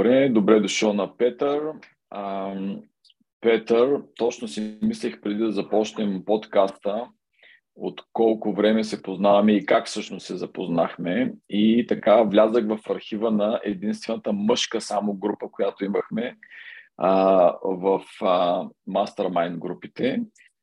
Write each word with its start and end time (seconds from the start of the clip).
Добре, 0.00 0.28
добре 0.28 0.60
дошъл 0.60 0.92
на 0.94 1.16
Петър. 1.16 1.62
А, 2.10 2.54
Петър, 3.40 4.02
точно 4.16 4.48
си 4.48 4.78
мислех 4.82 5.20
преди 5.20 5.38
да 5.38 5.52
започнем 5.52 6.24
подкаста, 6.24 7.08
от 7.76 8.00
колко 8.12 8.52
време 8.52 8.84
се 8.84 9.02
познаваме 9.02 9.52
и 9.52 9.66
как 9.66 9.86
всъщност 9.86 10.26
се 10.26 10.36
запознахме. 10.36 11.34
И 11.48 11.86
така 11.88 12.22
влязах 12.22 12.66
в 12.66 12.78
архива 12.90 13.30
на 13.30 13.60
единствената 13.64 14.32
мъжка 14.32 14.80
само 14.80 15.14
група, 15.14 15.46
която 15.52 15.84
имахме 15.84 16.36
а, 16.96 17.12
в 17.64 18.02
а, 18.20 18.64
Mastermind 18.88 19.58
групите 19.58 20.22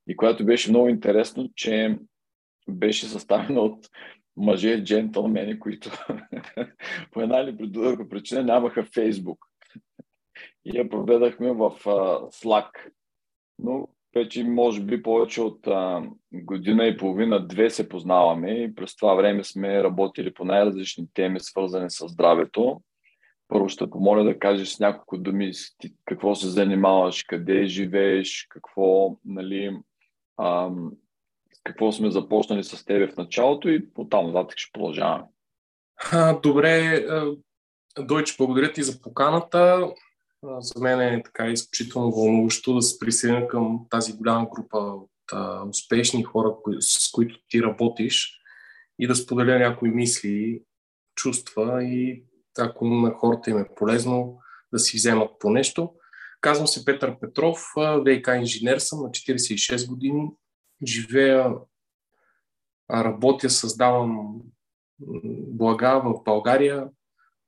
и 0.10 0.16
която 0.16 0.46
беше 0.46 0.70
много 0.70 0.90
интересно, 0.90 1.50
че 1.56 1.98
беше 2.70 3.06
съставена 3.06 3.60
от 3.62 3.90
мъже 4.38 4.84
джентълмени, 4.84 5.60
които 5.60 5.90
по 7.12 7.22
една 7.22 7.40
или 7.40 7.52
друга 7.52 8.10
причина 8.10 8.44
нямаха 8.44 8.84
Фейсбук. 8.84 9.46
И 10.66 10.78
я 10.78 10.90
проведахме 10.90 11.52
в 11.52 11.72
uh, 11.72 12.44
Slack. 12.44 12.70
Но 13.60 13.88
вече 14.16 14.44
може 14.44 14.82
би 14.82 15.04
повече 15.04 15.42
от 15.42 15.66
uh, 15.66 16.10
година 16.34 16.86
и 16.86 16.98
половина-две 16.98 17.70
се 17.70 17.90
познаваме 17.90 18.52
и 18.52 18.76
през 18.76 18.96
това 18.96 19.14
време 19.14 19.44
сме 19.44 19.84
работили 19.84 20.34
по 20.34 20.46
най-различни 20.46 21.08
теми, 21.14 21.40
свързани 21.40 21.90
с 21.90 22.08
здравето. 22.08 22.82
Първо 23.48 23.70
ще 23.70 23.90
помоля 23.90 24.24
да 24.24 24.40
кажеш 24.40 24.68
с 24.68 24.80
няколко 24.80 25.18
думи 25.18 25.52
какво 26.06 26.36
се 26.36 26.48
занимаваш, 26.48 27.24
къде 27.24 27.66
живееш, 27.66 28.48
какво, 28.50 29.18
нали, 29.26 29.78
ам, 30.42 30.92
какво 31.68 31.92
сме 31.92 32.12
започнали 32.12 32.64
с 32.64 32.86
тебе 32.86 33.08
в 33.08 33.18
началото 33.18 33.70
и 33.70 33.88
оттам 33.96 34.28
нататък 34.28 34.58
ще 34.58 34.72
продължаваме. 34.74 35.24
Добре, 36.44 37.06
Дойче, 38.00 38.36
благодаря 38.38 38.74
ти 38.74 38.84
за 38.84 39.02
поканата. 39.02 39.92
За 40.44 40.82
мен 40.82 41.02
е 41.02 41.24
така 41.24 41.48
изключително 41.48 42.12
вълнуващо 42.12 42.74
да 42.74 42.82
се 42.82 43.00
присъединя 43.00 43.48
към 43.48 43.80
тази 43.90 44.14
голяма 44.14 44.48
група 44.56 44.78
от 44.78 45.12
а, 45.32 45.68
успешни 45.70 46.24
хора, 46.24 46.56
кои, 46.64 46.76
с 46.80 47.12
които 47.12 47.40
ти 47.50 47.64
работиш 47.64 48.40
и 49.00 49.08
да 49.08 49.16
споделя 49.16 49.60
някои 49.60 49.90
мисли, 49.90 50.62
чувства 51.16 51.84
и 51.84 52.24
ако 52.60 52.86
на 52.86 53.12
хората 53.12 53.50
им 53.50 53.58
е 53.58 53.76
полезно 53.76 54.40
да 54.74 54.80
си 54.80 54.98
вземат 54.98 55.30
по 55.40 55.50
нещо. 55.50 55.94
Казвам 56.42 56.68
се 56.68 56.86
Петър 56.86 57.20
Петров, 57.20 57.66
ВК 57.78 58.28
инженер 58.38 58.78
съм 58.78 59.00
на 59.02 59.10
46 59.10 59.90
години, 59.90 60.30
живея, 60.86 61.54
работя, 62.92 63.50
създавам 63.50 64.42
блага 65.48 66.02
в 66.06 66.24
България, 66.26 66.90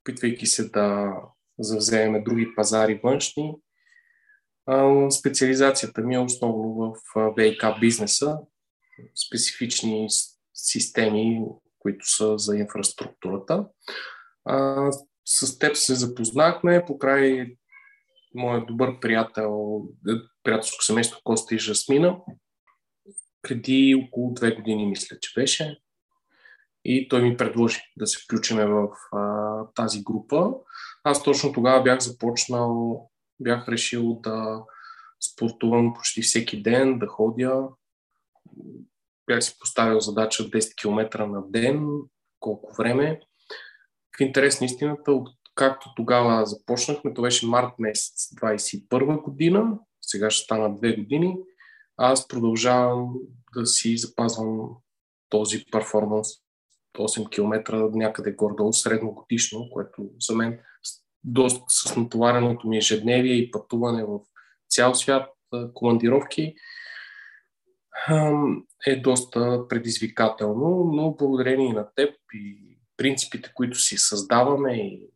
опитвайки 0.02 0.46
се 0.46 0.70
да 0.70 1.14
завземем 1.60 2.24
други 2.24 2.56
пазари 2.56 3.00
външни. 3.04 3.56
Специализацията 5.12 6.02
ми 6.02 6.16
е 6.16 6.20
основно 6.20 6.96
в 7.16 7.34
ВИК 7.38 7.64
бизнеса, 7.80 8.40
специфични 9.28 10.08
системи, 10.54 11.42
които 11.80 12.10
са 12.10 12.38
за 12.38 12.58
инфраструктурата. 12.58 13.66
С 15.26 15.60
теб 15.60 15.76
се 15.76 15.96
запознахме 15.96 16.86
покрай 16.88 17.56
моят 18.36 18.68
добър 18.68 19.00
приятел, 19.00 19.82
е, 20.10 20.12
приятелско 20.44 20.84
семейство 20.84 21.20
Коста 21.24 21.56
и 21.56 21.60
Жасмина 21.60 22.18
преди 23.42 24.06
около 24.08 24.34
две 24.34 24.56
години, 24.56 24.86
мисля, 24.86 25.18
че 25.22 25.34
беше. 25.36 25.80
И 26.86 27.08
той 27.08 27.22
ми 27.22 27.38
предложи 27.38 27.80
да 27.98 28.08
се 28.08 28.24
включиме 28.24 28.66
в 28.66 28.88
а, 29.12 29.64
тази 29.76 30.04
група. 30.04 30.52
Аз 31.04 31.24
точно 31.24 31.54
тогава 31.54 31.84
бях 31.84 32.00
започнал, 32.00 33.10
бях 33.40 33.68
решил 33.68 34.20
да 34.24 34.64
спортувам 35.20 35.94
почти 35.94 36.22
всеки 36.22 36.62
ден, 36.62 37.00
да 37.00 37.08
ходя. 37.08 37.68
Бях 39.28 39.44
си 39.44 39.56
поставил 39.60 40.00
задача 40.00 40.44
10 40.44 40.76
км 40.82 41.28
на 41.28 41.44
ден, 41.50 41.88
колко 42.40 42.76
време. 42.76 43.20
В 44.18 44.22
интерес 44.22 44.62
на 44.62 44.66
истината, 44.66 45.22
както 45.56 45.94
тогава 45.96 46.46
започнахме, 46.46 47.14
то 47.14 47.22
беше 47.22 47.48
март 47.48 47.74
месец 47.80 48.30
21 48.42 49.22
година, 49.22 49.80
сега 50.02 50.30
ще 50.30 50.44
стана 50.44 50.70
2 50.70 50.98
години, 50.98 51.38
аз 52.00 52.28
продължавам 52.28 53.14
да 53.56 53.66
си 53.66 53.98
запазвам 53.98 54.70
този 55.30 55.66
перформанс 55.72 56.28
8 56.98 57.30
км 57.30 57.90
някъде 57.94 58.32
гордо 58.32 58.74
средно 58.74 59.12
годишно, 59.12 59.70
което 59.72 60.10
за 60.20 60.36
мен 60.36 60.60
доста 61.24 61.64
с 61.70 61.96
натовареното 61.96 62.68
ми 62.68 62.78
ежедневие 62.78 63.34
и 63.34 63.52
пътуване 63.52 64.04
в 64.04 64.20
цял 64.70 64.96
свят, 64.96 65.30
командировки, 65.74 66.54
е 68.88 68.96
доста 69.02 69.68
предизвикателно, 69.70 70.92
но 70.94 71.16
благодарение 71.16 71.74
на 71.74 71.90
теб 71.96 72.16
и 72.34 72.78
принципите, 72.98 73.52
които 73.56 73.80
си 73.80 73.98
създаваме 73.98 74.74
и 74.74 75.10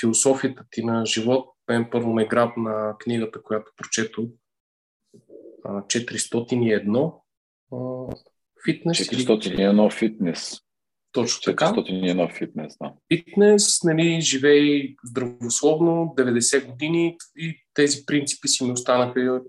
философията 0.00 0.64
ти 0.70 0.84
на 0.84 1.06
живот, 1.06 1.48
мен 1.68 1.88
първо 1.90 2.12
ме 2.12 2.26
грабна 2.26 2.96
книгата, 2.98 3.42
която 3.42 3.72
прочетох 3.76 4.24
401 5.64 7.12
фитнес. 8.64 8.98
401 8.98 9.98
фитнес. 9.98 10.58
Точно 11.12 11.52
така. 11.52 11.66
401 11.66 12.38
фитнес, 12.38 12.76
да. 12.82 12.92
Фитнес, 13.12 13.82
нали, 13.84 14.20
живей 14.20 14.94
здравословно, 15.04 16.14
90 16.18 16.66
години 16.66 17.16
и 17.36 17.64
тези 17.74 18.06
принципи 18.06 18.48
си 18.48 18.64
ми 18.64 18.72
останаха 18.72 19.40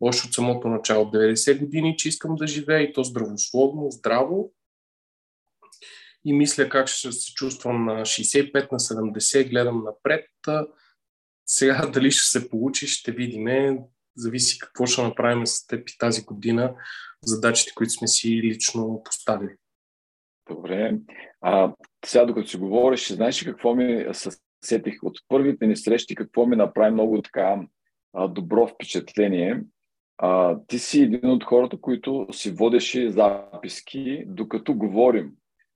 още 0.00 0.28
от 0.28 0.34
самото 0.34 0.68
начало. 0.68 1.04
90 1.04 1.58
години, 1.58 1.96
че 1.96 2.08
искам 2.08 2.36
да 2.36 2.46
живея 2.46 2.82
и 2.82 2.92
то 2.92 3.04
здравословно, 3.04 3.90
здраво. 3.90 4.52
И 6.24 6.32
мисля 6.32 6.68
как 6.68 6.88
ще 6.88 7.12
се 7.12 7.34
чувствам 7.34 7.84
на 7.84 8.00
65, 8.00 8.72
на 8.72 8.78
70, 8.78 9.50
гледам 9.50 9.84
напред. 9.84 10.26
Сега 11.46 11.86
дали 11.86 12.10
ще 12.10 12.38
се 12.38 12.50
получи, 12.50 12.86
ще 12.86 13.12
видим 13.12 13.46
зависи 14.16 14.58
какво 14.58 14.86
ще 14.86 15.02
направим 15.02 15.46
с 15.46 15.66
теб 15.66 15.88
и 15.88 15.98
тази 15.98 16.24
година, 16.24 16.74
задачите, 17.24 17.72
които 17.74 17.92
сме 17.92 18.08
си 18.08 18.42
лично 18.42 19.02
поставили. 19.04 19.54
Добре. 20.48 20.98
А, 21.40 21.74
сега, 22.04 22.24
докато 22.24 22.48
си 22.48 22.56
говориш, 22.56 23.12
знаеш 23.12 23.42
ли 23.42 23.50
какво 23.50 23.74
ми 23.74 24.06
сетих 24.64 25.02
от 25.02 25.18
първите 25.28 25.66
ни 25.66 25.76
срещи, 25.76 26.14
какво 26.14 26.46
ми 26.46 26.56
направи 26.56 26.90
много 26.90 27.22
така 27.22 27.62
добро 28.28 28.66
впечатление. 28.66 29.62
А, 30.18 30.58
ти 30.66 30.78
си 30.78 31.02
един 31.02 31.30
от 31.30 31.44
хората, 31.44 31.80
които 31.80 32.26
си 32.32 32.50
водеше 32.50 33.10
записки, 33.10 34.24
докато 34.26 34.74
говорим. 34.74 35.32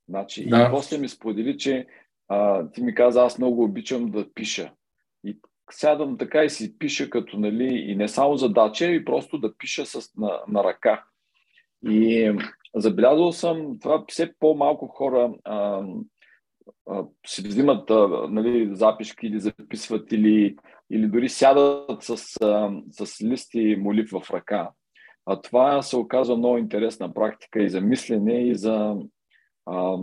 Значи, 0.09 0.49
да. 0.49 0.67
И 0.69 0.71
после 0.71 0.99
ми 0.99 1.09
сподели, 1.09 1.59
че 1.59 1.87
а, 2.29 2.71
ти 2.71 2.83
ми 2.83 2.95
каза, 2.95 3.23
аз 3.23 3.39
много 3.39 3.65
обичам 3.65 4.11
да 4.11 4.33
пиша. 4.35 4.73
И 5.25 5.39
сядам 5.71 6.19
така 6.19 6.45
и 6.45 6.51
си 6.51 6.79
пиша 6.79 7.11
като, 7.11 7.39
нали, 7.39 7.65
и 7.65 7.97
не 7.97 8.09
само 8.09 8.37
задача, 8.37 8.87
и 8.87 9.05
просто 9.05 9.39
да 9.39 9.57
пиша 9.57 9.87
с, 9.87 10.15
на, 10.17 10.41
на 10.49 10.65
ръка. 10.65 11.05
И 11.89 12.33
забелязал 12.77 13.33
съм 13.33 13.79
това, 13.81 14.05
все 14.09 14.35
по-малко 14.39 14.87
хора 14.87 15.33
а, 15.45 15.85
а, 16.91 17.05
си 17.27 17.49
взимат 17.49 17.91
а, 17.91 18.09
нали, 18.31 18.77
записки 18.77 19.27
или 19.27 19.41
записват, 19.41 20.13
или, 20.13 20.57
или 20.91 21.07
дори 21.07 21.29
сядат 21.29 22.03
с, 22.03 22.37
а, 22.43 22.73
с 22.91 23.25
листи 23.25 23.77
молив 23.79 24.11
в 24.11 24.31
ръка. 24.31 24.71
А 25.27 25.41
това 25.41 25.83
се 25.83 25.97
оказва 25.97 26.37
много 26.37 26.59
интересна 26.59 27.15
практика 27.15 27.63
и 27.63 27.69
за 27.69 27.81
мислене, 27.81 28.49
и 28.49 28.55
за 28.55 28.97
а, 29.67 29.99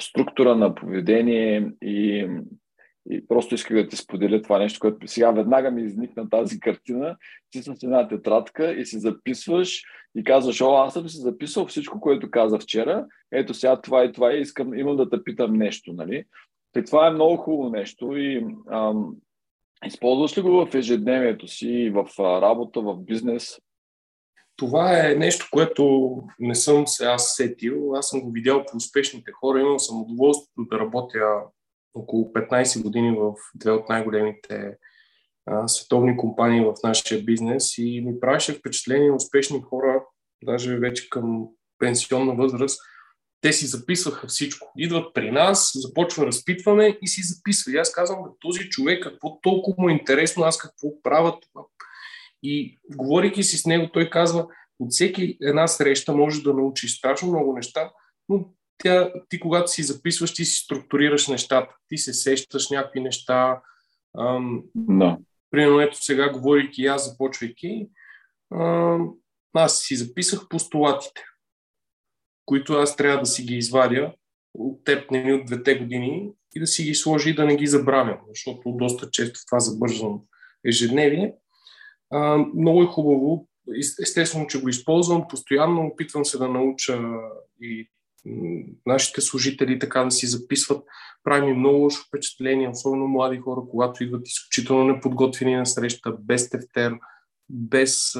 структура 0.00 0.56
на 0.56 0.74
поведение 0.74 1.70
и 1.82 2.28
и 3.10 3.26
просто 3.26 3.54
исках 3.54 3.76
да 3.76 3.88
ти 3.88 3.96
споделя 3.96 4.42
това 4.42 4.58
нещо, 4.58 4.80
което 4.80 5.08
сега 5.08 5.30
веднага 5.30 5.70
ми 5.70 5.82
изникна 5.82 6.30
тази 6.30 6.60
картина. 6.60 7.16
Ти 7.50 7.62
с 7.62 7.82
една 7.82 8.08
тетрадка 8.08 8.72
и 8.72 8.86
си 8.86 8.98
записваш 8.98 9.82
и 10.16 10.24
казваш, 10.24 10.60
о, 10.60 10.74
аз 10.74 10.92
съм 10.92 11.08
си 11.08 11.16
записал 11.16 11.66
всичко, 11.66 12.00
което 12.00 12.30
каза 12.30 12.58
вчера. 12.58 13.06
Ето 13.32 13.54
сега 13.54 13.80
това 13.80 14.04
и 14.04 14.12
това 14.12 14.32
и 14.32 14.40
искам, 14.40 14.78
имам 14.78 14.96
да 14.96 15.10
те 15.10 15.24
питам 15.24 15.52
нещо, 15.52 15.92
нали? 15.92 16.24
И 16.76 16.84
това 16.84 17.06
е 17.06 17.10
много 17.10 17.36
хубаво 17.36 17.70
нещо 17.70 18.16
и 18.16 18.46
ам, 18.70 19.16
използваш 19.86 20.38
ли 20.38 20.42
го 20.42 20.66
в 20.66 20.74
ежедневието 20.74 21.48
си, 21.48 21.90
в 21.94 22.06
работа, 22.18 22.80
в 22.80 22.96
бизнес? 22.96 23.58
Това 24.56 25.10
е 25.10 25.14
нещо, 25.14 25.48
което 25.52 26.14
не 26.38 26.54
съм 26.54 26.86
се 26.86 27.06
аз 27.06 27.34
сетил. 27.36 27.94
Аз 27.94 28.08
съм 28.08 28.20
го 28.20 28.30
видял 28.30 28.64
по 28.70 28.76
успешните 28.76 29.32
хора. 29.32 29.60
Имал 29.60 29.78
съм 29.78 30.02
удоволствието 30.02 30.68
да 30.70 30.78
работя 30.78 31.18
около 31.94 32.32
15 32.32 32.82
години 32.82 33.16
в 33.18 33.34
две 33.54 33.70
от 33.70 33.88
най-големите 33.88 34.76
а, 35.46 35.68
световни 35.68 36.16
компании 36.16 36.60
в 36.60 36.74
нашия 36.84 37.22
бизнес 37.22 37.78
и 37.78 38.00
ми 38.06 38.20
правеше 38.20 38.52
впечатление 38.52 39.12
успешни 39.12 39.62
хора, 39.62 40.04
даже 40.44 40.78
вече 40.78 41.10
към 41.10 41.46
пенсионна 41.78 42.34
възраст, 42.34 42.80
те 43.40 43.52
си 43.52 43.66
записваха 43.66 44.26
всичко. 44.26 44.72
Идват 44.78 45.14
при 45.14 45.30
нас, 45.30 45.72
започва 45.74 46.26
разпитване 46.26 46.98
и 47.02 47.08
си 47.08 47.20
записва. 47.22 47.72
И 47.72 47.76
аз 47.76 47.92
казвам, 47.92 48.18
този 48.40 48.68
човек, 48.68 49.02
какво 49.02 49.40
толкова 49.40 49.82
му 49.82 49.88
е 49.88 49.92
интересно, 49.92 50.44
аз 50.44 50.58
какво 50.58 51.02
правя 51.02 51.40
това. 51.40 51.64
И 52.42 52.78
говорейки 52.94 53.42
си 53.42 53.58
с 53.58 53.66
него, 53.66 53.90
той 53.92 54.10
казва, 54.10 54.46
от 54.80 54.90
всеки 54.90 55.38
една 55.40 55.66
среща 55.66 56.12
може 56.12 56.42
да 56.42 56.54
научиш 56.54 56.98
страшно 56.98 57.28
много 57.28 57.52
неща, 57.52 57.90
но 58.28 58.44
тя, 58.78 59.12
ти 59.28 59.40
когато 59.40 59.70
си 59.70 59.82
записваш, 59.82 60.34
ти 60.34 60.44
си 60.44 60.64
структурираш 60.64 61.28
нещата. 61.28 61.76
Ти 61.88 61.98
се 61.98 62.12
сещаш 62.12 62.70
някакви 62.70 63.00
неща. 63.00 63.62
Ам, 64.18 64.62
no. 64.76 65.18
Примерно, 65.50 65.80
ето 65.80 66.04
сега, 66.04 66.32
говорейки 66.32 66.82
и 66.82 66.86
аз, 66.86 67.10
започвайки, 67.10 67.88
ам, 68.54 69.10
аз 69.54 69.78
си 69.78 69.96
записах 69.96 70.48
постулатите, 70.48 71.22
които 72.44 72.72
аз 72.72 72.96
трябва 72.96 73.20
да 73.20 73.26
си 73.26 73.42
ги 73.42 73.54
извадя 73.54 74.12
от 74.54 74.84
теб, 74.84 75.10
не 75.10 75.34
от 75.34 75.46
двете 75.46 75.74
години 75.74 76.30
и 76.56 76.60
да 76.60 76.66
си 76.66 76.84
ги 76.84 76.94
сложи 76.94 77.30
и 77.30 77.34
да 77.34 77.44
не 77.44 77.56
ги 77.56 77.66
забравям, 77.66 78.18
защото 78.28 78.72
доста 78.72 79.10
често 79.10 79.40
това 79.46 79.60
забързано 79.60 80.24
ежедневие. 80.66 81.34
А, 82.10 82.36
много 82.36 82.82
е 82.82 82.86
хубаво. 82.86 83.48
Естествено, 84.02 84.46
че 84.46 84.60
го 84.60 84.68
използвам 84.68 85.28
постоянно, 85.28 85.86
опитвам 85.86 86.24
се 86.24 86.38
да 86.38 86.48
науча 86.48 87.00
и 87.60 87.90
нашите 88.86 89.20
служители 89.20 89.78
така 89.78 90.04
да 90.04 90.10
си 90.10 90.26
записват. 90.26 90.84
Прави 91.24 91.46
ми 91.46 91.52
много 91.52 91.78
лошо 91.78 92.04
впечатление, 92.06 92.68
особено 92.68 93.06
млади 93.06 93.38
хора, 93.38 93.60
когато 93.70 94.04
идват 94.04 94.28
изключително 94.28 94.84
неподготвени 94.84 95.56
на 95.56 95.66
среща, 95.66 96.16
без 96.20 96.50
тефтер, 96.50 96.94
без 97.50 98.12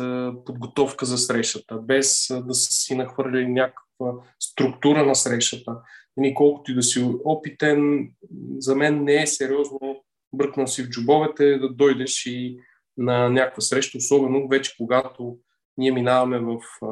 подготовка 0.47 1.07
за 1.07 1.19
срещата, 1.19 1.77
без 1.77 2.27
да 2.31 2.55
са 2.55 2.73
си 2.73 2.95
нахвърляли 2.95 3.49
някаква 3.49 4.13
структура 4.41 5.07
на 5.07 5.15
срещата. 5.15 5.77
И 6.25 6.35
колкото 6.35 6.73
и 6.73 6.75
да 6.75 6.83
си 6.83 7.11
опитен, 7.25 8.11
за 8.59 8.77
мен 8.77 9.05
не 9.05 9.23
е 9.23 9.27
сериозно 9.27 10.05
бръкнал 10.33 10.67
си 10.67 10.83
в 10.83 10.89
джобовете 10.89 11.59
да 11.59 11.69
дойдеш 11.69 12.27
и 12.27 12.59
на 12.97 13.29
някаква 13.29 13.61
среща, 13.61 13.99
особено 13.99 14.49
вече 14.49 14.75
когато 14.77 15.39
ние 15.77 15.93
минаваме 15.93 16.39
в 16.39 16.59
а, 16.83 16.87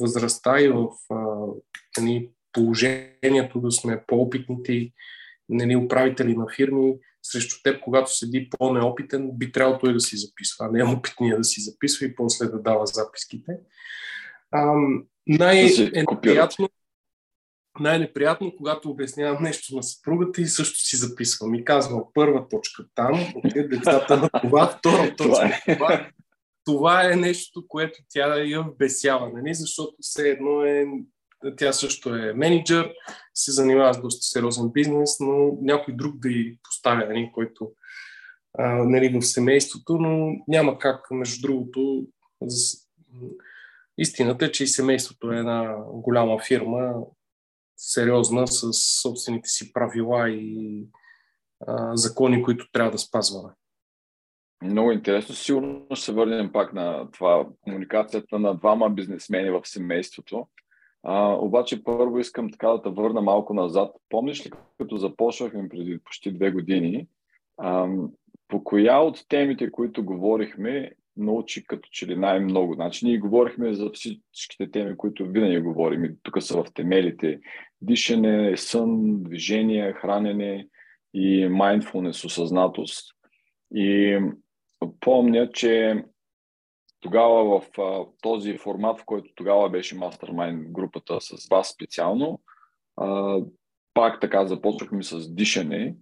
възрастта 0.00 0.60
и 0.60 0.68
в 0.68 0.88
а, 1.10 1.46
нали, 2.00 2.30
положението 2.52 3.60
да 3.60 3.70
сме 3.70 4.04
по-опитните 4.06 4.92
нали, 5.48 5.76
управители 5.76 6.36
на 6.36 6.46
фирми, 6.56 6.94
срещу 7.22 7.62
теб, 7.62 7.80
когато 7.80 8.16
седи 8.16 8.50
по-неопитен, 8.58 9.30
би 9.32 9.52
трябвало 9.52 9.78
той 9.78 9.92
да 9.92 10.00
си 10.00 10.16
записва, 10.16 10.66
а 10.66 10.70
не 10.70 10.84
опитния 10.84 11.36
да 11.36 11.44
си 11.44 11.60
записва 11.60 12.06
и 12.06 12.14
после 12.14 12.46
да 12.46 12.62
дава 12.62 12.86
записките. 12.86 13.52
Най-неприятно, 15.26 16.68
най-неприятно, 17.80 18.52
когато 18.56 18.90
обяснявам 18.90 19.42
нещо 19.42 19.76
на 19.76 19.82
съпругата 19.82 20.40
и 20.40 20.46
също 20.46 20.78
си 20.78 20.96
записвам. 20.96 21.54
И 21.54 21.64
казвам 21.64 22.04
първа 22.14 22.48
точка 22.48 22.84
там, 22.94 23.32
отиват 23.36 23.70
децата 23.70 24.16
на 24.16 24.30
това, 24.42 24.66
втора 24.66 25.14
точка 25.16 25.44
на 25.44 25.74
това. 25.74 26.10
Това 26.64 27.12
е 27.12 27.16
нещо, 27.16 27.64
което 27.68 27.98
тя 28.08 28.36
я 28.36 28.62
вбесява, 28.62 29.30
нали? 29.34 29.54
защото 29.54 29.94
все 30.00 30.28
едно 30.28 30.62
е 30.62 30.86
тя 31.56 31.72
също 31.72 32.14
е 32.14 32.32
менеджер, 32.32 32.92
се 33.34 33.52
занимава 33.52 33.94
с 33.94 34.00
доста 34.00 34.22
сериозен 34.22 34.68
бизнес, 34.68 35.20
но 35.20 35.58
някой 35.62 35.94
друг 35.94 36.18
да 36.18 36.28
й 36.28 36.58
поставя, 36.62 37.06
нали, 37.06 37.30
който 37.34 37.72
а, 38.58 38.68
нали, 38.68 39.18
в 39.18 39.22
семейството, 39.22 39.98
но 39.98 40.32
няма 40.48 40.78
как, 40.78 41.10
между 41.10 41.46
другото, 41.46 42.06
истината 43.98 44.44
е, 44.44 44.52
че 44.52 44.64
и 44.64 44.66
семейството 44.66 45.32
е 45.32 45.38
една 45.38 45.76
голяма 45.86 46.38
фирма, 46.48 46.94
сериозна, 47.76 48.46
с 48.46 48.72
собствените 49.02 49.48
си 49.48 49.72
правила 49.72 50.30
и 50.30 50.86
а, 51.66 51.96
закони, 51.96 52.42
които 52.42 52.70
трябва 52.72 52.90
да 52.90 52.98
спазваме. 52.98 53.50
Много 54.62 54.92
интересно. 54.92 55.34
Сигурно 55.34 55.86
ще 55.94 56.04
се 56.04 56.12
върнем 56.12 56.52
пак 56.52 56.72
на 56.72 57.10
това 57.10 57.46
комуникацията 57.60 58.38
на 58.38 58.54
двама 58.54 58.90
бизнесмени 58.90 59.50
в 59.50 59.60
семейството. 59.64 60.46
А, 61.02 61.32
обаче 61.32 61.84
първо 61.84 62.18
искам 62.18 62.50
така 62.50 62.68
да 62.68 62.82
те 62.82 62.88
върна 62.88 63.20
малко 63.20 63.54
назад. 63.54 63.96
Помниш 64.08 64.46
ли, 64.46 64.50
като 64.78 64.96
започнахме 64.96 65.68
преди 65.68 65.98
почти 65.98 66.32
две 66.32 66.50
години, 66.50 67.06
а, 67.58 67.88
по 68.48 68.64
коя 68.64 68.98
от 68.98 69.24
темите, 69.28 69.70
които 69.70 70.04
говорихме, 70.04 70.92
научи 71.16 71.64
като 71.64 71.88
че 71.92 72.06
ли 72.06 72.16
най-много. 72.16 72.74
Значи 72.74 73.06
ние 73.06 73.18
говорихме 73.18 73.74
за 73.74 73.90
всичките 74.32 74.70
теми, 74.70 74.96
които 74.96 75.26
винаги 75.26 75.58
говорим. 75.58 76.16
Тук 76.22 76.42
са 76.42 76.62
в 76.62 76.66
темелите. 76.74 77.40
Дишане, 77.82 78.56
сън, 78.56 79.22
движение, 79.22 79.92
хранене 79.92 80.68
и 81.14 81.46
mindfulness, 81.46 82.26
осъзнатост. 82.26 83.14
И 83.74 84.18
помня, 85.00 85.50
че 85.52 86.04
тогава 87.00 87.60
в 87.60 87.78
а, 87.78 88.04
този 88.22 88.58
формат, 88.58 89.00
в 89.00 89.04
който 89.04 89.30
тогава 89.34 89.70
беше 89.70 89.98
Mastermind 89.98 90.72
групата 90.72 91.20
с 91.20 91.48
вас 91.48 91.68
специално, 91.68 92.40
а, 92.96 93.38
пак 93.94 94.20
така 94.20 94.46
започнахме 94.46 95.02
с 95.02 95.34
дишане 95.34 95.94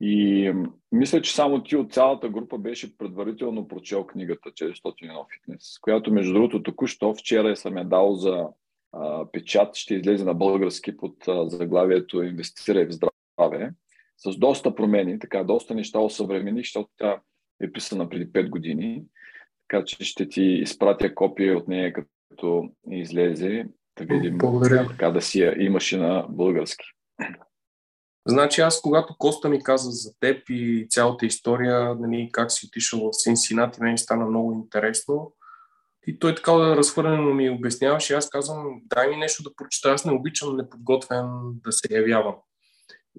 и 0.00 0.52
мисля, 0.92 1.22
че 1.22 1.34
само 1.34 1.62
ти 1.62 1.76
от 1.76 1.92
цялата 1.92 2.28
група 2.28 2.58
беше 2.58 2.98
предварително 2.98 3.68
прочел 3.68 4.06
книгата 4.06 4.50
401 4.50 5.24
фитнес, 5.34 5.78
която 5.80 6.12
между 6.12 6.32
другото 6.32 6.62
току-що 6.62 7.14
вчера 7.14 7.56
съм 7.56 7.78
я 7.78 7.84
дал 7.84 8.14
за 8.14 8.46
а, 8.92 9.26
печат, 9.32 9.76
ще 9.76 9.94
излезе 9.94 10.24
на 10.24 10.34
български 10.34 10.96
под 10.96 11.28
а, 11.28 11.48
заглавието 11.48 12.22
Инвестирай 12.22 12.86
в 12.86 12.92
здраве, 12.92 13.72
с 14.16 14.36
доста 14.38 14.74
промени, 14.74 15.18
така 15.18 15.44
доста 15.44 15.74
неща 15.74 15.98
осъвремених, 15.98 16.64
защото 16.64 16.90
тя 16.96 17.20
е 17.62 17.72
писана 17.72 18.08
преди 18.08 18.32
5 18.32 18.48
години. 18.48 19.02
Така 19.68 19.84
че 19.84 20.04
ще 20.04 20.28
ти 20.28 20.42
изпратя 20.42 21.14
копия 21.14 21.58
от 21.58 21.68
нея, 21.68 21.92
като 21.92 22.70
излезе, 22.90 23.66
да 23.98 24.04
видим 24.04 24.38
Благодаря. 24.38 24.88
така 24.88 25.10
да 25.10 25.22
си 25.22 25.40
я 25.40 25.64
имаш 25.64 25.92
и 25.92 25.96
на 25.96 26.26
български. 26.28 26.84
Значи 28.28 28.60
аз, 28.60 28.80
когато 28.80 29.16
Коста 29.18 29.48
ми 29.48 29.62
каза 29.62 29.90
за 29.90 30.10
теб 30.20 30.42
и 30.50 30.86
цялата 30.90 31.26
история, 31.26 31.94
нали, 31.94 32.28
как 32.32 32.52
си 32.52 32.66
отишъл 32.66 33.00
в 33.00 33.12
Синсинати, 33.12 33.82
мен 33.82 33.98
стана 33.98 34.26
много 34.26 34.52
интересно. 34.52 35.32
И 36.06 36.18
той 36.18 36.34
така 36.34 36.52
да 36.52 36.76
разхвърлено 36.76 37.34
ми 37.34 37.50
обясняваше. 37.50 38.14
Аз 38.14 38.30
казвам, 38.30 38.80
дай 38.84 39.08
ми 39.08 39.16
нещо 39.16 39.42
да 39.42 39.54
прочета. 39.56 39.88
Аз 39.88 40.04
не 40.04 40.12
обичам 40.12 40.56
неподготвен 40.56 41.26
да 41.64 41.72
се 41.72 41.94
явявам. 41.94 42.34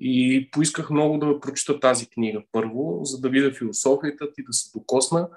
И 0.01 0.49
поисках 0.51 0.89
много 0.89 1.17
да 1.17 1.39
прочета 1.39 1.79
тази 1.79 2.09
книга 2.09 2.43
първо, 2.51 2.99
за 3.03 3.21
да 3.21 3.29
видя 3.29 3.53
философията 3.53 4.33
ти, 4.33 4.43
да 4.43 4.53
се 4.53 4.79
докосна. 4.79 5.29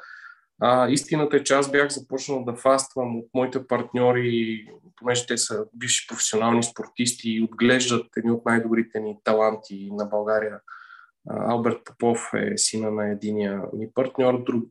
А, 0.64 0.88
истината 0.88 1.36
е, 1.36 1.44
че 1.44 1.54
аз 1.54 1.70
бях 1.70 1.92
започнал 1.92 2.44
да 2.44 2.54
фаствам 2.54 3.18
от 3.18 3.28
моите 3.34 3.66
партньори, 3.66 4.66
понеже 4.96 5.26
те 5.26 5.38
са 5.38 5.64
бивши 5.74 6.06
професионални 6.08 6.62
спортисти 6.62 7.30
и 7.30 7.42
отглеждат 7.42 8.06
едни 8.16 8.30
от 8.30 8.44
най-добрите 8.44 9.00
ни 9.00 9.18
таланти 9.24 9.90
на 9.92 10.04
България. 10.04 10.60
Алберт 11.30 11.78
Попов 11.84 12.30
е 12.34 12.52
сина 12.56 12.90
на 12.90 13.10
единия 13.10 13.62
ми 13.74 13.88
партньор, 13.94 14.44
друг, 14.44 14.64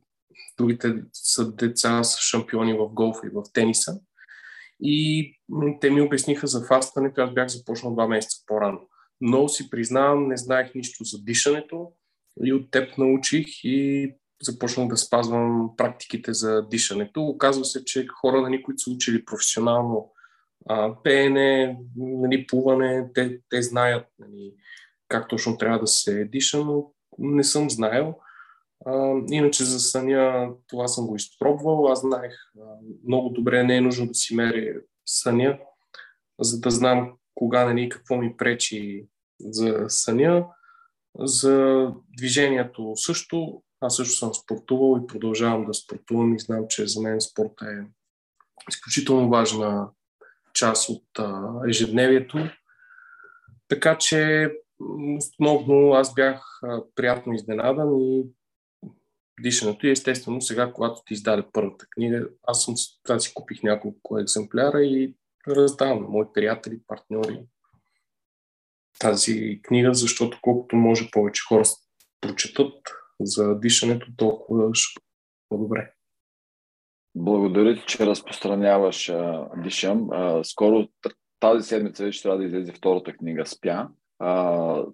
другите 0.58 0.94
са 1.12 1.52
деца, 1.52 2.04
са 2.04 2.20
шампиони 2.20 2.72
в 2.72 2.88
голфа 2.88 3.26
и 3.26 3.30
в 3.30 3.42
тениса. 3.52 4.00
И 4.80 5.30
те 5.80 5.90
ми 5.90 6.00
обясниха 6.00 6.46
за 6.46 6.66
фастването, 6.66 7.20
аз 7.20 7.34
бях 7.34 7.48
започнал 7.48 7.94
два 7.94 8.08
месеца 8.08 8.36
по-рано. 8.46 8.80
Но 9.20 9.48
си 9.48 9.70
признавам, 9.70 10.28
не 10.28 10.36
знаех 10.36 10.74
нищо 10.74 11.04
за 11.04 11.24
дишането 11.24 11.92
и 12.44 12.52
от 12.52 12.70
теб 12.70 12.98
научих 12.98 13.46
и 13.64 14.14
започнах 14.42 14.88
да 14.88 14.96
спазвам 14.96 15.70
практиките 15.76 16.32
за 16.32 16.68
дишането. 16.68 17.22
Оказва 17.22 17.64
се, 17.64 17.84
че 17.84 18.06
хора, 18.06 18.40
нали, 18.40 18.62
които 18.62 18.78
са 18.78 18.90
учили 18.90 19.24
професионално 19.24 20.12
а, 20.68 21.02
пеене, 21.02 21.78
нали, 21.96 22.46
плуване, 22.46 23.10
те, 23.14 23.40
те 23.50 23.62
знаят 23.62 24.06
нали, 24.18 24.54
как 25.08 25.28
точно 25.28 25.58
трябва 25.58 25.78
да 25.78 25.86
се 25.86 26.24
диша, 26.24 26.58
но 26.58 26.92
не 27.18 27.44
съм 27.44 27.70
знаел. 27.70 28.14
А, 28.86 29.12
иначе 29.30 29.64
за 29.64 29.80
съня 29.80 30.50
това 30.68 30.88
съм 30.88 31.06
го 31.06 31.16
изпробвал. 31.16 31.92
Аз 31.92 32.00
знаех 32.00 32.34
а, 32.60 32.64
много 33.06 33.28
добре, 33.28 33.62
не 33.62 33.76
е 33.76 33.80
нужно 33.80 34.06
да 34.06 34.14
си 34.14 34.34
меря 34.34 34.80
съня, 35.06 35.58
за 36.40 36.60
да 36.60 36.70
знам 36.70 37.12
кога 37.34 37.64
нали, 37.64 37.88
какво 37.88 38.16
ми 38.16 38.36
пречи 38.36 39.06
за 39.40 39.84
съня. 39.88 40.46
За 41.18 41.86
движението 42.18 42.92
също 42.96 43.62
аз 43.82 43.96
също 43.96 44.14
съм 44.14 44.34
спортувал 44.34 45.00
и 45.00 45.06
продължавам 45.06 45.64
да 45.64 45.74
спортувам 45.74 46.34
и 46.34 46.40
знам, 46.40 46.64
че 46.68 46.86
за 46.86 47.00
мен 47.00 47.20
спорта 47.20 47.66
е 47.66 47.86
изключително 48.70 49.28
важна 49.28 49.88
част 50.54 50.88
от 50.88 51.04
а, 51.18 51.52
ежедневието. 51.68 52.38
Така 53.68 53.98
че 53.98 54.50
основно 55.18 55.92
аз 55.92 56.14
бях 56.14 56.60
а, 56.62 56.82
приятно 56.94 57.34
изненадан 57.34 58.00
и 58.00 58.26
дишането 59.40 59.86
и 59.86 59.90
естествено 59.90 60.40
сега, 60.40 60.72
когато 60.72 61.02
ти 61.06 61.14
издаде 61.14 61.42
първата 61.52 61.86
книга, 61.90 62.28
аз 62.42 62.64
съм, 62.64 62.74
аз 63.08 63.24
си 63.24 63.34
купих 63.34 63.62
няколко 63.62 64.18
екземпляра 64.18 64.82
и 64.82 65.14
раздавам 65.48 66.02
на 66.02 66.08
мои 66.08 66.26
приятели, 66.34 66.80
партньори. 66.86 67.40
тази 68.98 69.60
книга, 69.62 69.94
защото 69.94 70.38
колкото 70.42 70.76
може 70.76 71.10
повече 71.10 71.42
хора 71.48 71.64
прочетат 72.20 72.74
за 73.26 73.60
дишането, 73.60 74.06
толкова 74.16 74.70
по-добре. 75.48 75.92
Благодаря 77.14 77.74
ти, 77.74 77.82
че 77.86 78.06
разпространяваш 78.06 79.08
а, 79.08 79.48
Дишам. 79.56 80.08
А, 80.12 80.44
скоро 80.44 80.88
тази 81.40 81.68
седмица 81.68 82.04
вече 82.04 82.22
трябва 82.22 82.38
да 82.38 82.44
излезе 82.44 82.72
втората 82.72 83.12
книга 83.12 83.46
Спя. 83.46 83.88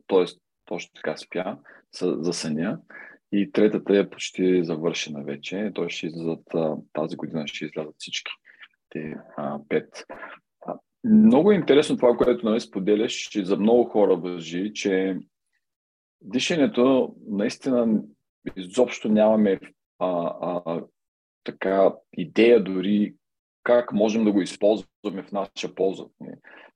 т.е. 0.06 0.24
точно 0.64 0.90
така 0.94 1.16
Спя 1.16 1.58
за 2.02 2.32
съня. 2.32 2.80
И 3.32 3.52
третата 3.52 3.98
е 3.98 4.10
почти 4.10 4.64
завършена 4.64 5.24
вече. 5.24 5.70
Той 5.74 5.88
ще 5.88 6.06
излизат 6.06 6.44
тази 6.92 7.16
година, 7.16 7.48
ще 7.48 7.64
излязат 7.64 7.94
всички. 7.98 8.32
Те 8.90 9.16
а, 9.36 9.58
пет. 9.68 10.04
А, 10.66 10.78
много 11.04 11.52
е 11.52 11.54
интересно 11.54 11.96
това, 11.96 12.16
което 12.16 12.46
нали, 12.46 12.60
споделяш, 12.60 13.12
че 13.12 13.44
за 13.44 13.56
много 13.56 13.84
хора 13.84 14.16
въжи, 14.16 14.72
че 14.74 15.16
дишането 16.20 17.14
наистина 17.28 18.02
изобщо 18.56 19.08
нямаме 19.08 19.60
а, 19.98 20.34
а, 20.40 20.82
така 21.44 21.92
идея 22.16 22.64
дори 22.64 23.14
как 23.62 23.92
можем 23.92 24.24
да 24.24 24.32
го 24.32 24.42
използваме 24.42 25.22
в 25.22 25.32
наша 25.32 25.74
полза. 25.74 26.04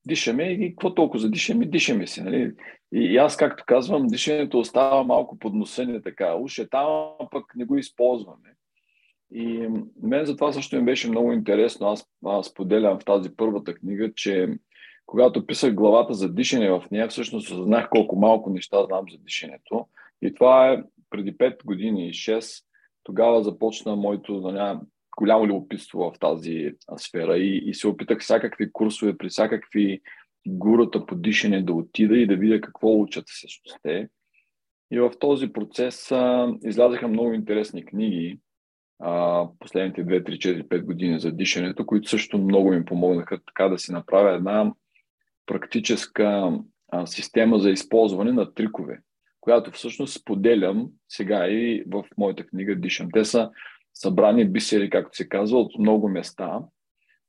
Дишаме 0.07 0.43
и 0.45 0.71
какво 0.71 0.95
толкова 0.95 1.21
за 1.21 1.31
дишаме, 1.31 1.65
дишаме 1.67 2.07
си. 2.07 2.23
Нали? 2.23 2.53
И 2.93 3.17
аз, 3.17 3.37
както 3.37 3.65
казвам, 3.67 4.07
дишането 4.07 4.59
остава 4.59 5.03
малко 5.03 5.39
под 5.39 5.55
носа 5.55 5.85
ни 5.85 6.03
така. 6.03 6.35
Уж 6.35 6.59
е 6.59 6.69
там, 6.69 7.11
пък 7.31 7.45
не 7.57 7.65
го 7.65 7.77
използваме. 7.77 8.55
И 9.35 9.69
мен 10.03 10.25
за 10.25 10.37
това 10.37 10.53
също 10.53 10.77
ми 10.77 10.85
беше 10.85 11.09
много 11.09 11.33
интересно. 11.33 11.87
Аз, 11.87 12.07
аз 12.27 12.47
споделям 12.47 13.01
в 13.01 13.05
тази 13.05 13.37
първата 13.37 13.75
книга, 13.75 14.13
че 14.15 14.49
когато 15.07 15.47
писах 15.47 15.75
главата 15.75 16.15
за 16.15 16.33
дишане 16.33 16.71
в 16.71 16.85
нея, 16.91 17.09
всъщност 17.09 17.49
съзнах 17.49 17.89
колко 17.91 18.17
малко 18.17 18.51
неща 18.51 18.85
знам 18.85 19.05
за 19.11 19.19
дишането. 19.19 19.87
И 20.23 20.35
това 20.35 20.73
е 20.73 20.83
преди 21.13 21.37
5 21.37 21.65
години 21.65 22.09
и 22.09 22.13
6. 22.13 22.65
Тогава 23.03 23.45
започна 23.45 23.97
моето 23.97 24.41
нали, 24.41 24.79
голямо 25.19 25.47
любопитство 25.47 25.99
в 25.99 26.19
тази 26.21 26.73
сфера 26.97 27.39
и, 27.39 27.63
и 27.67 27.75
се 27.75 27.89
опитах 27.89 28.21
всякакви 28.21 28.73
курсове, 28.73 29.19
при 29.19 29.29
всякакви 29.29 30.01
гурата 30.49 31.07
по 31.07 31.15
дишане 31.15 31.63
да 31.63 31.73
отида 31.73 32.17
и 32.17 32.27
да 32.27 32.37
видя 32.37 32.61
какво 32.61 33.01
учат 33.01 33.25
всъщност 33.27 33.79
те. 33.83 34.09
И 34.91 35.01
в 35.01 35.13
този 35.21 35.53
процес 35.53 36.13
а, 36.13 36.55
излязаха 36.65 37.09
много 37.09 37.33
интересни 37.33 37.85
книги 37.85 38.39
а, 38.99 39.47
последните 39.59 40.05
2, 40.05 40.23
3, 40.23 40.37
4, 40.37 40.69
5 40.69 40.85
години 40.85 41.21
за 41.21 41.33
дишането, 41.33 41.87
които 41.87 42.09
също 42.09 42.39
много 42.39 42.71
ми 42.71 42.85
помогнаха 42.85 43.39
така 43.47 43.69
да 43.69 43.79
си 43.79 43.93
направя 43.93 44.35
една 44.35 44.73
практическа 45.47 46.59
система 47.07 47.59
за 47.59 47.71
използване 47.71 48.33
на 48.33 48.55
трикове, 48.55 49.01
която 49.43 49.71
всъщност 49.71 50.21
споделям 50.21 50.89
сега 51.09 51.49
и 51.49 51.85
в 51.87 52.05
моята 52.19 52.47
книга 52.47 52.77
Дишам. 52.77 53.09
Те 53.13 53.25
са 53.25 53.51
събрани 53.95 54.45
бисери, 54.45 54.91
както 54.91 55.17
се 55.17 55.29
казва, 55.29 55.59
от 55.59 55.79
много 55.79 56.09
места, 56.09 56.61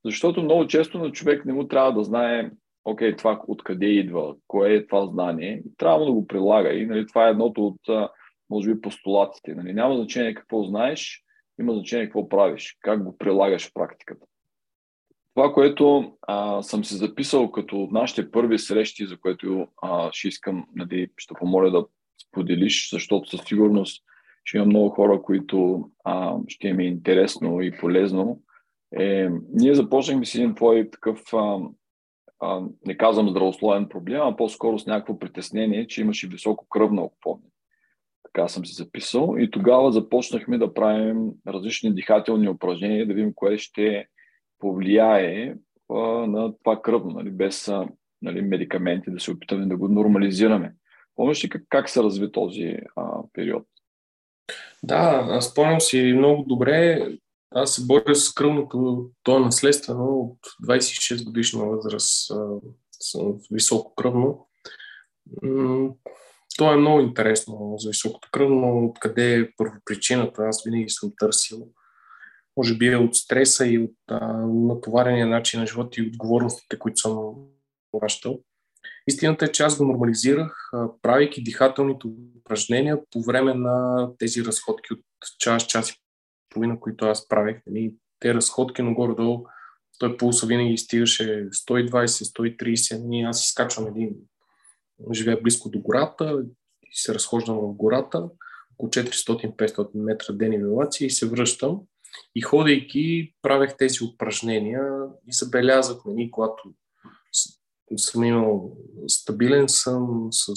защото 0.05 0.43
много 0.43 0.67
често 0.67 0.99
на 0.99 1.11
човек 1.11 1.45
не 1.45 1.53
му 1.53 1.67
трябва 1.67 1.93
да 1.93 2.03
знае 2.03 2.51
окей, 2.85 3.15
това 3.15 3.41
откъде 3.47 3.85
идва, 3.85 4.35
кое 4.47 4.73
е 4.73 4.87
това 4.87 5.07
знание, 5.07 5.63
трябва 5.77 6.05
да 6.05 6.11
го 6.11 6.27
прилага. 6.27 6.73
И 6.73 6.85
нали, 6.85 7.07
това 7.07 7.27
е 7.27 7.31
едното 7.31 7.67
от, 7.67 8.11
може 8.49 8.73
би, 8.73 8.81
постулатите. 8.81 9.55
Нали. 9.55 9.73
Няма 9.73 9.95
значение 9.95 10.33
какво 10.33 10.63
знаеш, 10.63 11.23
има 11.59 11.73
значение 11.73 12.05
какво 12.05 12.29
правиш, 12.29 12.77
как 12.79 13.03
го 13.03 13.17
прилагаш 13.17 13.67
в 13.67 13.73
практиката. 13.73 14.25
Това, 15.35 15.53
което 15.53 16.13
а, 16.21 16.61
съм 16.61 16.83
се 16.83 16.95
записал 16.95 17.51
като 17.51 17.87
нашите 17.91 18.31
първи 18.31 18.59
срещи, 18.59 19.05
за 19.05 19.17
което 19.17 19.67
а, 19.81 20.09
ще 20.11 20.27
искам, 20.27 20.65
нали, 20.75 21.07
ще 21.17 21.33
помоля 21.33 21.71
да 21.71 21.85
споделиш, 22.33 22.89
защото 22.91 23.29
със 23.29 23.41
сигурност 23.45 24.03
ще 24.45 24.57
има 24.57 24.65
много 24.65 24.89
хора, 24.89 25.21
които 25.21 25.89
а, 26.03 26.35
ще 26.47 26.67
им 26.67 26.79
е 26.79 26.85
интересно 26.85 27.61
и 27.61 27.77
полезно. 27.77 28.41
Е, 28.99 29.29
ние 29.53 29.75
започнахме 29.75 30.25
с 30.25 30.35
един 30.35 30.55
твой 30.55 30.89
такъв, 30.91 31.21
а, 31.33 31.57
а, 32.39 32.61
не 32.85 32.97
казвам 32.97 33.29
здравословен 33.29 33.89
проблем, 33.89 34.21
а 34.21 34.35
по-скоро 34.35 34.79
с 34.79 34.85
някакво 34.85 35.19
притеснение, 35.19 35.87
че 35.87 36.01
имаше 36.01 36.27
високо 36.27 36.67
кръвно, 36.69 37.11
ако. 37.17 37.41
Така 38.23 38.47
съм 38.47 38.65
се 38.65 38.83
записал. 38.83 39.35
И 39.39 39.51
тогава 39.51 39.91
започнахме 39.91 40.57
да 40.57 40.73
правим 40.73 41.31
различни 41.47 41.93
дихателни 41.93 42.49
упражнения, 42.49 43.07
да 43.07 43.13
видим 43.13 43.33
кое 43.35 43.57
ще 43.57 44.07
повлияе 44.59 45.55
а, 45.89 45.95
на 46.27 46.53
това 46.57 46.81
кръвно, 46.81 47.11
нали, 47.11 47.31
без 47.31 47.71
нали, 48.21 48.41
медикаменти, 48.41 49.11
да 49.11 49.19
се 49.19 49.31
опитаме 49.31 49.65
да 49.65 49.77
го 49.77 49.87
нормализираме. 49.87 50.73
Помниш 51.15 51.43
ли 51.43 51.49
как, 51.49 51.61
как 51.69 51.89
се 51.89 52.03
разви 52.03 52.31
този 52.31 52.77
а, 52.95 53.23
период? 53.33 53.63
Да, 54.83 55.41
спомням 55.41 55.81
си 55.81 56.13
много 56.17 56.43
добре. 56.43 57.07
Аз 57.51 57.75
се 57.75 57.85
боря 57.85 58.15
с 58.15 58.33
кръвното, 58.33 59.09
то 59.23 59.37
е 59.37 59.39
наследствено 59.39 60.05
от 60.05 60.39
26 60.69 61.25
годишна 61.25 61.65
възраст, 61.65 62.31
съм 62.91 63.39
високо 63.51 63.95
кръвно. 63.95 64.47
То 66.57 66.73
е 66.73 66.77
много 66.77 66.99
интересно 66.99 67.75
за 67.77 67.89
високото 67.89 68.27
кръвно, 68.31 68.85
откъде 68.85 69.39
е 69.39 69.51
първопричината. 69.57 70.41
Аз 70.41 70.63
винаги 70.63 70.89
съм 70.89 71.11
търсил. 71.17 71.67
Може 72.57 72.77
би 72.77 72.87
е 72.87 72.97
от 72.97 73.15
стреса 73.15 73.67
и 73.67 73.79
от 73.79 73.95
а, 74.07 74.37
натоварения 74.47 75.27
начин 75.27 75.59
на 75.59 75.67
живота 75.67 76.01
и 76.01 76.07
отговорностите, 76.07 76.79
които 76.79 76.97
съм 76.97 77.33
вращал. 77.93 78.39
Истината 79.07 79.45
е, 79.45 79.51
че 79.51 79.63
аз 79.63 79.77
го 79.77 79.85
нормализирах, 79.85 80.71
правейки 81.01 81.43
дихателните 81.43 82.07
упражнения 82.39 82.99
по 83.11 83.21
време 83.21 83.53
на 83.53 84.07
тези 84.19 84.45
разходки 84.45 84.93
от 84.93 84.99
час, 85.39 85.67
час 85.67 85.89
и 85.89 85.95
половина, 86.49 86.79
които 86.79 87.05
аз 87.05 87.27
правех. 87.27 87.61
Нали, 87.67 87.95
те 88.19 88.33
разходки, 88.33 88.81
но 88.81 88.93
горе-долу 88.93 89.45
той 89.99 90.17
пулса 90.17 90.47
винаги 90.47 90.77
стигаше 90.77 91.49
120-130. 91.49 93.03
Нали, 93.03 93.21
аз 93.21 93.45
изкачвам 93.45 93.87
един, 93.87 94.15
живея 95.13 95.41
близко 95.41 95.69
до 95.69 95.79
гората 95.79 96.43
и 96.83 96.95
се 96.95 97.13
разхождам 97.13 97.57
в 97.57 97.73
гората, 97.73 98.29
около 98.77 98.89
400-500 98.89 99.89
метра 99.95 100.33
ден 100.33 100.53
елевация 100.53 101.07
и 101.07 101.09
се 101.09 101.29
връщам. 101.29 101.81
И 102.35 102.41
ходейки, 102.41 103.33
правех 103.41 103.77
тези 103.77 104.03
упражнения 104.03 104.83
и 105.27 105.33
забелязах, 105.33 105.97
нали, 106.05 106.31
когато 106.31 106.73
съм 107.97 108.23
имал 108.23 108.77
стабилен 109.07 109.69
сън, 109.69 110.27
с 110.31 110.53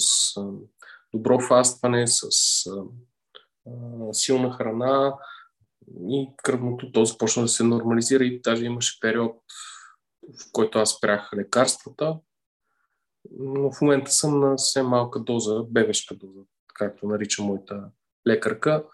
добро 1.13 1.39
фастване, 1.39 2.07
с 2.07 2.29
силна 4.11 4.51
храна 4.51 5.17
и 6.09 6.29
кръвното 6.43 6.91
то 6.91 7.05
започна 7.05 7.41
да 7.41 7.47
се 7.47 7.63
нормализира 7.63 8.23
и 8.23 8.41
даже 8.41 8.65
имаше 8.65 8.99
период, 8.99 9.35
в 10.23 10.51
който 10.51 10.79
аз 10.79 10.91
спрях 10.91 11.29
лекарствата, 11.35 12.19
но 13.31 13.71
в 13.71 13.81
момента 13.81 14.11
съм 14.11 14.39
на 14.39 14.55
все 14.55 14.83
малка 14.83 15.19
доза, 15.19 15.63
бебешка 15.63 16.15
доза, 16.15 16.41
както 16.73 17.07
нарича 17.07 17.43
моята 17.43 17.89
лекарка. 18.27 18.85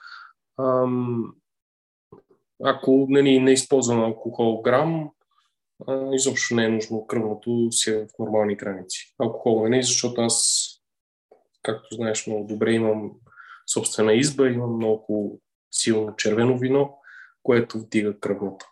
Ако 2.63 3.07
нали, 3.09 3.39
не 3.39 3.51
използвам 3.51 4.03
алкохол 4.03 4.61
грам, 4.61 5.11
изобщо 6.13 6.55
не 6.55 6.65
е 6.65 6.69
нужно 6.69 7.07
кръвното 7.07 7.67
си 7.71 7.91
е 7.91 8.05
в 8.05 8.19
нормални 8.19 8.55
граници. 8.55 9.13
Алкохол 9.19 9.67
не 9.67 9.77
е, 9.79 9.81
защото 9.81 10.21
аз, 10.21 10.67
както 11.61 11.95
знаеш 11.95 12.27
много 12.27 12.47
добре, 12.47 12.71
имам 12.73 13.11
собствена 13.73 14.13
изба, 14.13 14.49
имам 14.49 14.75
много 14.75 15.41
силно 15.71 16.15
червено 16.15 16.57
вино, 16.57 16.97
което 17.43 17.79
вдига 17.79 18.19
кръвното. 18.19 18.65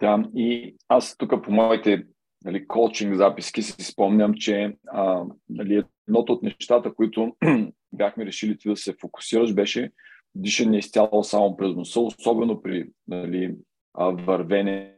Да, 0.00 0.24
и 0.34 0.76
аз 0.88 1.16
тук 1.16 1.44
по 1.44 1.52
моите 1.52 2.06
нали, 2.44 2.66
коучинг 2.66 3.16
записки 3.16 3.62
си 3.62 3.84
спомням, 3.84 4.34
че 4.34 4.76
а, 4.86 5.24
нали, 5.48 5.84
едното 6.08 6.32
от 6.32 6.42
нещата, 6.42 6.94
които 6.94 7.36
бяхме 7.92 8.26
решили 8.26 8.58
ти 8.58 8.68
да 8.68 8.76
се 8.76 8.94
фокусираш, 9.00 9.54
беше 9.54 9.92
дишане 10.34 10.78
изцяло 10.78 11.24
само 11.24 11.56
през 11.56 11.74
носа, 11.74 12.00
особено 12.00 12.62
при 12.62 12.90
нали, 13.08 13.56
вървене 13.98 14.94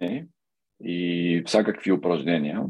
и 0.85 1.43
всякакви 1.47 1.93
упражнения, 1.93 2.65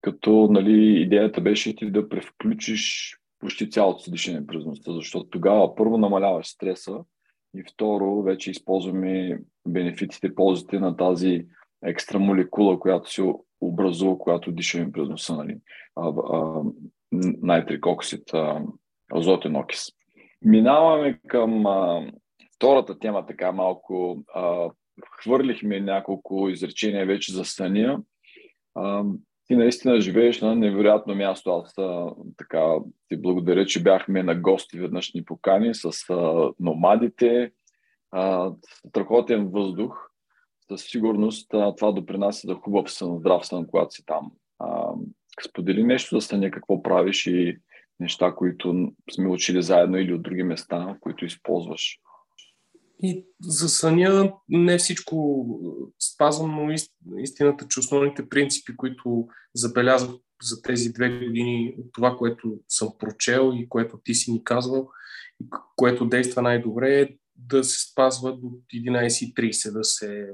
като 0.00 0.48
нали, 0.50 1.00
идеята 1.00 1.40
беше 1.40 1.76
ти 1.76 1.90
да 1.90 2.08
превключиш 2.08 3.16
почти 3.38 3.70
цялото 3.70 4.02
си 4.02 4.10
дишане 4.10 4.46
през 4.46 4.64
носа, 4.64 4.92
защото 4.92 5.30
тогава 5.30 5.74
първо 5.74 5.98
намаляваш 5.98 6.46
стреса 6.46 6.98
и 7.56 7.62
второ 7.72 8.22
вече 8.22 8.50
използваме 8.50 9.40
бенефитите, 9.68 10.34
ползите 10.34 10.78
на 10.78 10.96
тази 10.96 11.46
екстра 11.84 12.18
молекула, 12.18 12.80
която 12.80 13.12
се 13.12 13.22
образува, 13.60 14.18
когато 14.18 14.52
дишаме 14.52 14.92
през 14.92 15.08
носа, 15.08 15.36
нали? 15.36 15.56
а, 15.96 16.12
а, 16.32 16.62
найтрик 17.42 17.86
а, 18.32 18.62
азотен 19.14 19.56
окис. 19.56 19.86
Минаваме 20.44 21.20
към 21.26 21.66
а, 21.66 22.06
втората 22.54 22.98
тема, 22.98 23.26
така 23.26 23.52
малко 23.52 24.22
а, 24.34 24.70
хвърлихме 25.10 25.80
няколко 25.80 26.48
изречения 26.48 27.06
вече 27.06 27.32
за. 27.32 27.44
А, 28.74 29.04
ти 29.46 29.56
наистина 29.56 30.00
живееш 30.00 30.40
на 30.40 30.54
невероятно 30.54 31.14
място. 31.14 31.50
Аз 31.50 31.74
така 32.36 32.76
ти 33.08 33.16
благодаря, 33.16 33.66
че 33.66 33.82
бяхме 33.82 34.22
на 34.22 34.34
гости 34.34 34.78
веднъж 34.78 35.12
ни 35.14 35.24
покани 35.24 35.74
с 35.74 36.10
а, 36.10 36.50
номадите, 36.60 37.52
а, 38.10 38.52
страхотен 38.88 39.48
въздух. 39.48 40.08
Със 40.68 40.82
сигурност 40.82 41.54
а, 41.54 41.74
това 41.74 41.92
допринася 41.92 42.46
за 42.48 42.54
хубав 42.54 42.92
сън, 42.92 43.18
здрав 43.18 43.46
сън, 43.46 43.66
когато 43.66 43.94
си 43.94 44.02
там. 44.06 44.32
А, 44.58 44.92
сподели 45.48 45.84
нещо 45.84 46.20
за 46.20 46.26
съня, 46.26 46.50
какво 46.50 46.82
правиш 46.82 47.26
и 47.26 47.58
неща, 48.00 48.34
които 48.34 48.92
сме 49.10 49.28
учили 49.28 49.62
заедно 49.62 49.98
или 49.98 50.12
от 50.12 50.22
други 50.22 50.42
места, 50.42 50.96
които 51.00 51.24
използваш. 51.24 51.98
И 53.02 53.26
за 53.42 53.68
съня 53.68 54.32
не 54.48 54.78
всичко 54.78 55.46
спазвам, 56.00 56.50
но 56.50 56.74
истината, 57.18 57.66
че 57.68 57.80
основните 57.80 58.28
принципи, 58.28 58.76
които 58.76 59.26
забелязах 59.54 60.10
за 60.42 60.62
тези 60.62 60.92
две 60.92 61.18
години 61.18 61.74
от 61.78 61.92
това, 61.92 62.16
което 62.16 62.60
съм 62.68 62.88
прочел 62.98 63.52
и 63.54 63.68
което 63.68 64.00
ти 64.04 64.14
си 64.14 64.32
ни 64.32 64.44
казвал, 64.44 64.88
и 65.42 65.46
което 65.76 66.06
действа 66.06 66.42
най-добре 66.42 67.00
е 67.00 67.16
да 67.36 67.64
се 67.64 67.90
спазва 67.90 68.36
до 68.36 68.48
11.30, 68.74 69.72
да 69.72 69.84
се 69.84 70.28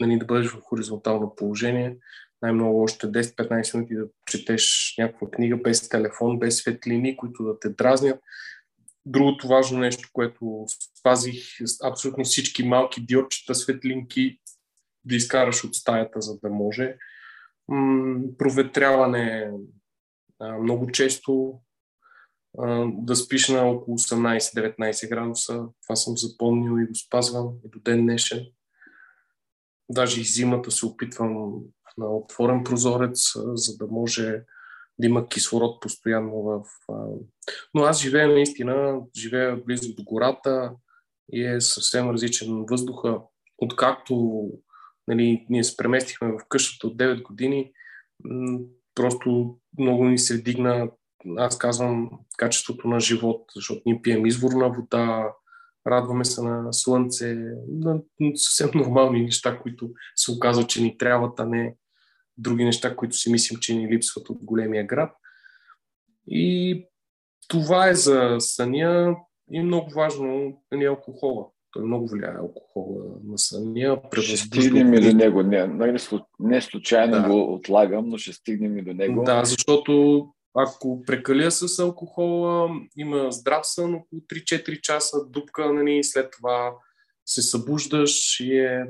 нали, 0.00 0.18
да 0.18 0.24
бъдеш 0.24 0.50
в 0.50 0.60
хоризонтално 0.60 1.34
положение, 1.36 1.96
най-много 2.42 2.82
още 2.82 3.06
10-15 3.06 3.74
минути 3.74 3.94
да 3.94 4.06
четеш 4.26 4.94
някаква 4.98 5.30
книга 5.30 5.56
без 5.56 5.88
телефон, 5.88 6.38
без 6.38 6.56
светлини, 6.56 7.16
които 7.16 7.44
да 7.44 7.58
те 7.58 7.68
дразнят. 7.68 8.20
Другото 9.06 9.48
важно 9.48 9.78
нещо, 9.78 10.08
което 10.12 10.66
спазих, 11.00 11.44
абсолютно 11.84 12.24
всички 12.24 12.62
малки 12.62 13.06
диодчета, 13.06 13.54
светлинки 13.54 14.38
да 15.04 15.14
изкараш 15.14 15.64
от 15.64 15.74
стаята, 15.74 16.20
за 16.20 16.38
да 16.38 16.50
може. 16.50 16.96
М- 17.68 18.20
проветряване 18.38 19.52
много 20.60 20.90
често, 20.90 21.60
да 22.86 23.16
спиш 23.16 23.48
на 23.48 23.62
около 23.62 23.98
18-19 23.98 25.08
градуса. 25.08 25.66
Това 25.82 25.96
съм 25.96 26.16
запомнил 26.16 26.82
и 26.82 26.86
го 26.86 26.94
спазвам 26.94 27.52
и 27.64 27.68
до 27.68 27.78
ден 27.78 28.02
днешен. 28.02 28.46
Даже 29.88 30.20
и 30.20 30.24
зимата 30.24 30.70
се 30.70 30.86
опитвам 30.86 31.60
на 31.98 32.16
отворен 32.16 32.64
прозорец, 32.64 33.32
за 33.54 33.76
да 33.76 33.86
може 33.86 34.42
да 34.98 35.06
има 35.06 35.28
кислород 35.28 35.80
постоянно 35.80 36.42
в... 36.42 36.64
Но 37.74 37.82
аз 37.82 38.02
живея 38.02 38.28
наистина, 38.28 39.00
живея 39.16 39.56
близо 39.56 39.94
до 39.94 40.04
гората 40.04 40.72
и 41.32 41.44
е 41.44 41.60
съвсем 41.60 42.10
различен 42.10 42.64
въздуха. 42.70 43.20
Откакто 43.58 44.44
нали, 45.08 45.46
ние 45.50 45.64
се 45.64 45.76
преместихме 45.76 46.28
в 46.32 46.38
къщата 46.48 46.86
от 46.86 46.96
9 46.96 47.22
години, 47.22 47.72
просто 48.94 49.58
много 49.78 50.04
ни 50.04 50.18
се 50.18 50.42
дигна, 50.42 50.90
аз 51.36 51.58
казвам, 51.58 52.10
качеството 52.36 52.88
на 52.88 53.00
живот, 53.00 53.44
защото 53.54 53.82
ние 53.86 54.02
пием 54.02 54.26
изворна 54.26 54.72
вода, 54.72 55.32
радваме 55.86 56.24
се 56.24 56.42
на 56.42 56.72
слънце, 56.72 57.36
на 57.68 58.00
съвсем 58.34 58.70
нормални 58.74 59.22
неща, 59.22 59.58
които 59.58 59.90
се 60.16 60.32
оказва, 60.32 60.66
че 60.66 60.82
ни 60.82 60.98
трябват, 60.98 61.40
а 61.40 61.46
не 61.46 61.76
други 62.38 62.64
неща, 62.64 62.96
които 62.96 63.16
си 63.16 63.32
мислим, 63.32 63.58
че 63.60 63.74
ни 63.74 63.88
липсват 63.88 64.30
от 64.30 64.38
големия 64.44 64.86
град. 64.86 65.16
И 66.28 66.86
това 67.48 67.88
е 67.88 67.94
за 67.94 68.36
съня 68.38 69.16
и 69.50 69.62
много 69.62 69.90
важно 69.94 70.58
е 70.72 70.84
алкохола. 70.84 71.46
Той 71.70 71.84
много 71.84 72.08
влияе 72.08 72.34
алкохола 72.38 73.04
на 73.24 73.38
съня. 73.38 74.00
Ще 74.20 74.36
стигнем 74.36 74.94
и 74.94 75.00
до 75.00 75.16
него. 75.16 75.42
Не, 75.42 75.66
не, 75.66 75.96
не 76.40 76.60
случайно 76.60 77.22
да. 77.22 77.28
го 77.28 77.54
отлагам, 77.54 78.08
но 78.08 78.18
ще 78.18 78.32
стигнем 78.32 78.78
и 78.78 78.82
до 78.82 78.94
него. 78.94 79.24
Да, 79.24 79.44
защото 79.44 80.26
ако 80.54 81.02
прекаля 81.06 81.50
с 81.50 81.78
алкохола, 81.78 82.70
има 82.96 83.32
здрав 83.32 83.66
сън 83.66 83.94
около 83.94 84.20
3-4 84.20 84.80
часа, 84.80 85.16
дупка, 85.28 85.72
нали, 85.72 86.04
след 86.04 86.30
това 86.30 86.74
се 87.26 87.42
събуждаш 87.42 88.40
и 88.40 88.58
е 88.58 88.84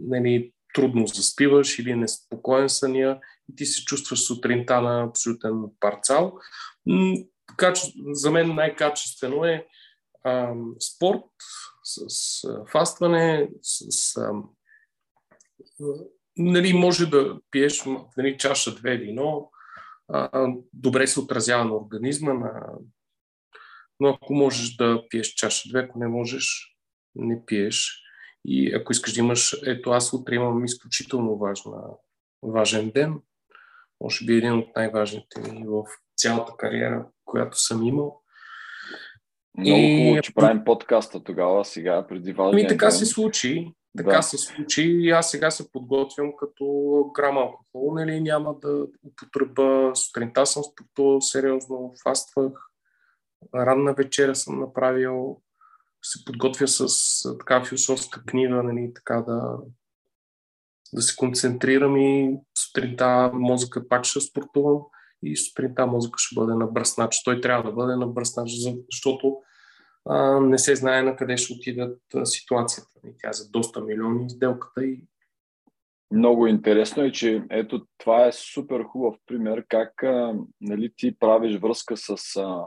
нали, 0.00 0.52
трудно 0.74 1.06
заспиваш 1.06 1.78
или 1.78 1.94
неспокоен 1.94 2.68
съня 2.68 3.20
и 3.52 3.56
ти 3.56 3.66
се 3.66 3.84
чувстваш 3.84 4.26
сутринта 4.26 4.80
на 4.80 5.04
абсолютен 5.04 5.54
парцал. 5.80 6.38
За 8.12 8.30
мен 8.30 8.54
най-качествено 8.54 9.44
е 9.44 9.66
а, 10.24 10.54
спорт 10.80 11.24
с 11.82 12.44
а, 12.44 12.64
фастване, 12.66 13.50
с, 13.62 14.16
а, 14.16 14.32
нали, 16.36 16.72
може 16.72 17.06
да 17.06 17.40
пиеш 17.50 17.84
нали, 18.16 18.38
чаша 18.38 18.74
две 18.74 18.96
вино, 18.96 19.50
а, 20.08 20.48
добре 20.72 21.06
се 21.06 21.20
отразява 21.20 21.64
на 21.64 21.76
организма, 21.76 22.34
на... 22.34 22.72
но 24.00 24.08
ако 24.08 24.34
можеш 24.34 24.76
да 24.76 25.04
пиеш 25.10 25.28
чаша 25.28 25.68
две, 25.68 25.80
ако 25.80 25.98
не 25.98 26.08
можеш, 26.08 26.76
не 27.14 27.44
пиеш. 27.46 28.02
И 28.44 28.74
ако 28.74 28.92
искаш 28.92 29.12
да 29.12 29.20
имаш, 29.20 29.56
ето 29.66 29.90
аз 29.90 30.12
утре 30.12 30.34
имам 30.34 30.64
изключително 30.64 31.38
важна, 31.38 31.82
важен 32.42 32.90
ден, 32.90 33.20
може 34.00 34.24
би 34.24 34.36
един 34.36 34.52
от 34.52 34.76
най-важните 34.76 35.40
ми 35.40 35.64
в 35.68 35.84
цялата 36.16 36.52
кариера, 36.58 37.06
която 37.24 37.58
съм 37.58 37.82
имал. 37.82 38.20
Много 39.58 39.80
и... 39.80 39.98
хубаво, 39.98 40.22
че 40.22 40.34
правим 40.34 40.64
подкаста 40.64 41.24
тогава, 41.24 41.64
сега, 41.64 42.06
преди 42.06 42.32
важния 42.32 42.62
Ми 42.62 42.68
така 42.68 42.86
ден. 42.86 42.92
се 42.92 43.06
случи. 43.06 43.74
Така 43.96 44.10
да. 44.10 44.22
се 44.22 44.38
случи 44.38 44.82
и 44.82 45.10
аз 45.10 45.30
сега 45.30 45.50
се 45.50 45.72
подготвям 45.72 46.32
като 46.38 46.64
грам 47.14 47.38
алкохол, 47.38 47.94
нали, 47.94 48.20
няма 48.20 48.54
да 48.58 48.86
употреба. 49.06 49.92
Сутринта 49.94 50.46
съм 50.46 50.62
спортувал 50.62 51.20
сериозно, 51.20 51.94
фаствах, 52.02 52.52
ранна 53.54 53.94
вечера 53.94 54.34
съм 54.34 54.60
направил, 54.60 55.40
се 56.02 56.24
подготвя 56.24 56.68
с 56.68 56.86
така 57.38 57.64
философска 57.64 58.24
книга, 58.24 58.62
нали, 58.62 58.92
така 58.94 59.24
да, 59.26 59.58
да 60.92 61.02
се 61.02 61.16
концентрирам 61.16 61.96
и 61.96 62.36
сутринта 62.58 63.30
мозъка 63.34 63.88
пак 63.88 64.04
ще 64.04 64.20
спортувам 64.20 64.82
и 65.22 65.36
сутринта 65.36 65.86
мозъка 65.86 66.18
ще 66.18 66.34
бъде 66.34 66.54
на 66.54 66.66
бръснач. 66.66 67.22
Той 67.24 67.40
трябва 67.40 67.70
да 67.70 67.76
бъде 67.76 67.96
на 67.96 68.06
бръснач, 68.06 68.50
защото 68.90 69.36
а, 70.08 70.40
не 70.40 70.58
се 70.58 70.76
знае 70.76 71.02
на 71.02 71.16
къде 71.16 71.36
ще 71.36 71.52
отидат 71.52 72.00
ситуацията. 72.24 72.90
И 73.04 73.14
тя 73.18 73.28
е 73.28 73.32
за 73.32 73.50
доста 73.50 73.80
милиони 73.80 74.30
сделката 74.30 74.84
и 74.84 75.04
много 76.12 76.46
интересно 76.46 77.02
е, 77.02 77.12
че 77.12 77.44
ето 77.50 77.86
това 77.98 78.26
е 78.26 78.32
супер 78.32 78.82
хубав 78.82 79.14
пример 79.26 79.64
как 79.68 80.02
а, 80.02 80.34
нали, 80.60 80.92
ти 80.96 81.18
правиш 81.18 81.58
връзка 81.58 81.96
с 81.96 82.36
а, 82.36 82.66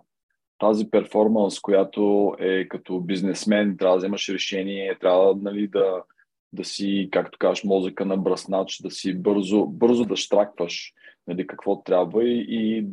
тази 0.63 0.89
перформанс, 0.89 1.59
която 1.59 2.35
е 2.39 2.67
като 2.67 2.99
бизнесмен, 2.99 3.77
трябва 3.77 3.95
да 3.95 3.97
вземаш 3.97 4.29
решение, 4.29 4.97
трябва 4.99 5.35
нали, 5.41 5.67
да, 5.67 6.03
да 6.53 6.63
си, 6.65 7.09
както 7.11 7.37
кажеш, 7.37 7.63
мозъка 7.63 8.05
на 8.05 8.17
бръснач, 8.17 8.81
да 8.81 8.91
си 8.91 9.13
бързо, 9.13 9.65
бързо 9.65 10.05
да 10.05 10.15
штракваш 10.15 10.93
нали, 11.27 11.47
какво 11.47 11.83
трябва 11.83 12.23
и, 12.23 12.45
и, 12.49 12.85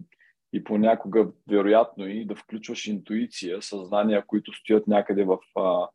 и 0.52 0.64
понякога, 0.64 1.28
вероятно, 1.48 2.08
и 2.08 2.24
да 2.24 2.34
включваш 2.34 2.86
интуиция, 2.86 3.62
съзнания, 3.62 4.24
които 4.26 4.52
стоят 4.52 4.86
някъде 4.86 5.24
в 5.24 5.38
а, 5.56 5.88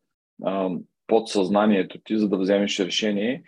а, 0.44 0.70
подсъзнанието 1.06 1.98
ти, 2.04 2.18
за 2.18 2.28
да 2.28 2.38
вземеш 2.38 2.80
решение 2.80 3.42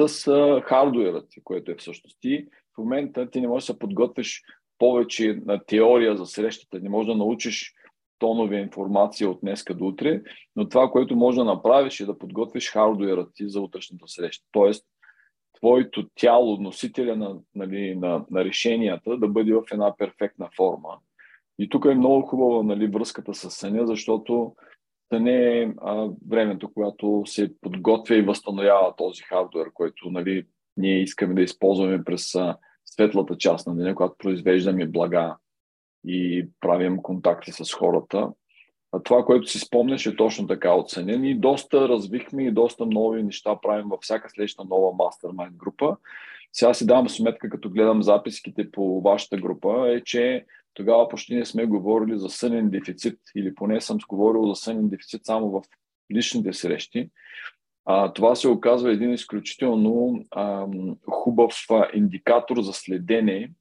с 0.00 0.24
хардуерът 0.64 1.28
ти, 1.30 1.40
което 1.44 1.70
е 1.70 1.76
всъщност 1.76 2.18
ти. 2.20 2.46
В 2.74 2.78
момента 2.78 3.30
ти 3.30 3.40
не 3.40 3.48
можеш 3.48 3.66
да 3.66 3.72
се 3.72 3.78
подготвиш 3.78 4.42
повече 4.82 5.40
на 5.46 5.64
теория 5.64 6.16
за 6.16 6.26
срещата, 6.26 6.80
не 6.80 6.88
можеш 6.88 7.06
да 7.06 7.14
научиш 7.14 7.74
тонове 8.18 8.56
информация 8.56 9.30
от 9.30 9.40
днеска 9.40 9.74
до 9.74 9.84
утре, 9.84 10.22
но 10.56 10.68
това, 10.68 10.90
което 10.90 11.16
може 11.16 11.36
да 11.36 11.44
направиш 11.44 12.00
е 12.00 12.06
да 12.06 12.18
подготвиш 12.18 12.70
хардуера 12.72 13.28
ти 13.34 13.48
за 13.48 13.60
утрешната 13.60 14.08
среща. 14.08 14.44
Тоест, 14.52 14.86
твоето 15.58 16.08
тяло, 16.14 16.56
носителя 16.56 17.16
на, 17.16 17.36
нали, 17.54 17.94
на, 17.94 18.24
на 18.30 18.44
решенията, 18.44 19.16
да 19.16 19.28
бъде 19.28 19.52
в 19.52 19.62
една 19.72 19.96
перфектна 19.96 20.48
форма. 20.56 20.98
И 21.58 21.68
тук 21.68 21.84
е 21.84 21.94
много 21.94 22.22
хубава 22.22 22.62
нали, 22.62 22.86
връзката 22.86 23.34
с 23.34 23.50
съня, 23.50 23.86
защото 23.86 24.54
да 25.12 25.20
не 25.20 25.60
е 25.60 25.72
а, 25.80 26.08
времето, 26.28 26.70
когато 26.74 27.22
се 27.26 27.60
подготвя 27.60 28.16
и 28.16 28.22
възстановява 28.22 28.94
този 28.96 29.22
хардуер, 29.22 29.72
който 29.74 30.10
нали, 30.10 30.46
ние 30.76 31.02
искаме 31.02 31.34
да 31.34 31.42
използваме 31.42 32.04
през 32.04 32.34
а, 32.34 32.56
светлата 32.92 33.36
част 33.36 33.66
на 33.66 33.76
деня, 33.76 33.94
когато 33.94 34.14
произвеждаме 34.18 34.86
блага 34.86 35.36
и 36.06 36.48
правим 36.60 37.02
контакти 37.02 37.52
с 37.52 37.72
хората. 37.72 38.30
А 38.92 39.02
това, 39.02 39.24
което 39.24 39.46
си 39.46 39.58
спомняш 39.58 40.06
е 40.06 40.16
точно 40.16 40.46
така 40.46 40.74
оценен 40.74 41.24
и 41.24 41.34
доста 41.34 41.88
развихме 41.88 42.46
и 42.46 42.50
доста 42.50 42.86
нови 42.86 43.22
неща 43.22 43.58
правим 43.62 43.88
във 43.88 44.00
всяка 44.00 44.30
следваща 44.30 44.64
нова 44.64 44.92
мастермайн 44.92 45.52
група. 45.56 45.96
Сега 46.52 46.74
си 46.74 46.86
давам 46.86 47.08
сметка, 47.08 47.50
като 47.50 47.70
гледам 47.70 48.02
записките 48.02 48.70
по 48.70 49.00
вашата 49.00 49.36
група, 49.36 49.88
е, 49.88 50.00
че 50.00 50.44
тогава 50.74 51.08
почти 51.08 51.34
не 51.34 51.44
сме 51.44 51.66
говорили 51.66 52.18
за 52.18 52.28
сънен 52.28 52.70
дефицит 52.70 53.18
или 53.36 53.54
поне 53.54 53.80
съм 53.80 53.98
говорил 54.08 54.46
за 54.46 54.54
сънен 54.54 54.88
дефицит 54.88 55.24
само 55.24 55.50
в 55.50 55.62
личните 56.14 56.52
срещи. 56.52 57.10
А, 57.84 58.12
това 58.12 58.34
се 58.34 58.48
оказва 58.48 58.92
един 58.92 59.12
изключително 59.12 60.24
а, 60.30 60.66
хубав 61.10 61.54
а, 61.70 61.88
индикатор 61.94 62.60
за 62.60 62.72
следене 62.72 63.52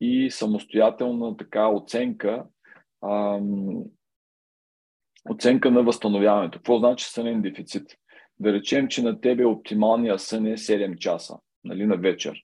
и 0.00 0.30
самостоятелна 0.30 1.36
така 1.36 1.68
оценка 1.68 2.44
а, 3.00 3.40
оценка 5.30 5.70
на 5.70 5.82
възстановяването. 5.82 6.58
Какво 6.58 6.78
значи 6.78 7.04
сънен 7.04 7.42
дефицит? 7.42 7.90
Да 8.40 8.52
речем, 8.52 8.88
че 8.88 9.02
на 9.02 9.20
тебе 9.20 9.44
оптималния 9.44 10.18
сън 10.18 10.46
е 10.46 10.56
7 10.56 10.98
часа 10.98 11.38
нали, 11.64 11.86
на 11.86 11.96
вечер. 11.96 12.42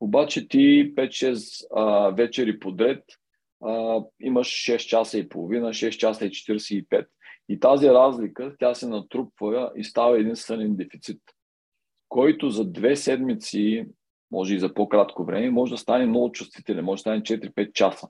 Обаче 0.00 0.48
ти 0.48 0.94
5-6 0.94 2.16
вечери 2.16 2.58
подред 2.58 3.04
а, 3.64 4.00
имаш 4.20 4.48
6 4.48 4.76
часа 4.76 5.18
и 5.18 5.28
половина, 5.28 5.68
6 5.68 5.90
часа 5.90 6.26
и 6.26 6.30
45. 6.30 7.06
И 7.52 7.60
тази 7.60 7.88
разлика, 7.88 8.54
тя 8.58 8.74
се 8.74 8.88
натрупва 8.88 9.72
и 9.76 9.84
става 9.84 10.20
един 10.20 10.36
сънен 10.36 10.76
дефицит, 10.76 11.22
който 12.08 12.50
за 12.50 12.64
две 12.64 12.96
седмици, 12.96 13.86
може 14.30 14.54
и 14.54 14.58
за 14.58 14.74
по-кратко 14.74 15.24
време, 15.24 15.50
може 15.50 15.72
да 15.72 15.78
стане 15.78 16.06
много 16.06 16.32
чувствителен, 16.32 16.84
може 16.84 16.98
да 16.98 17.00
стане 17.00 17.22
4-5 17.22 17.72
часа. 17.72 18.08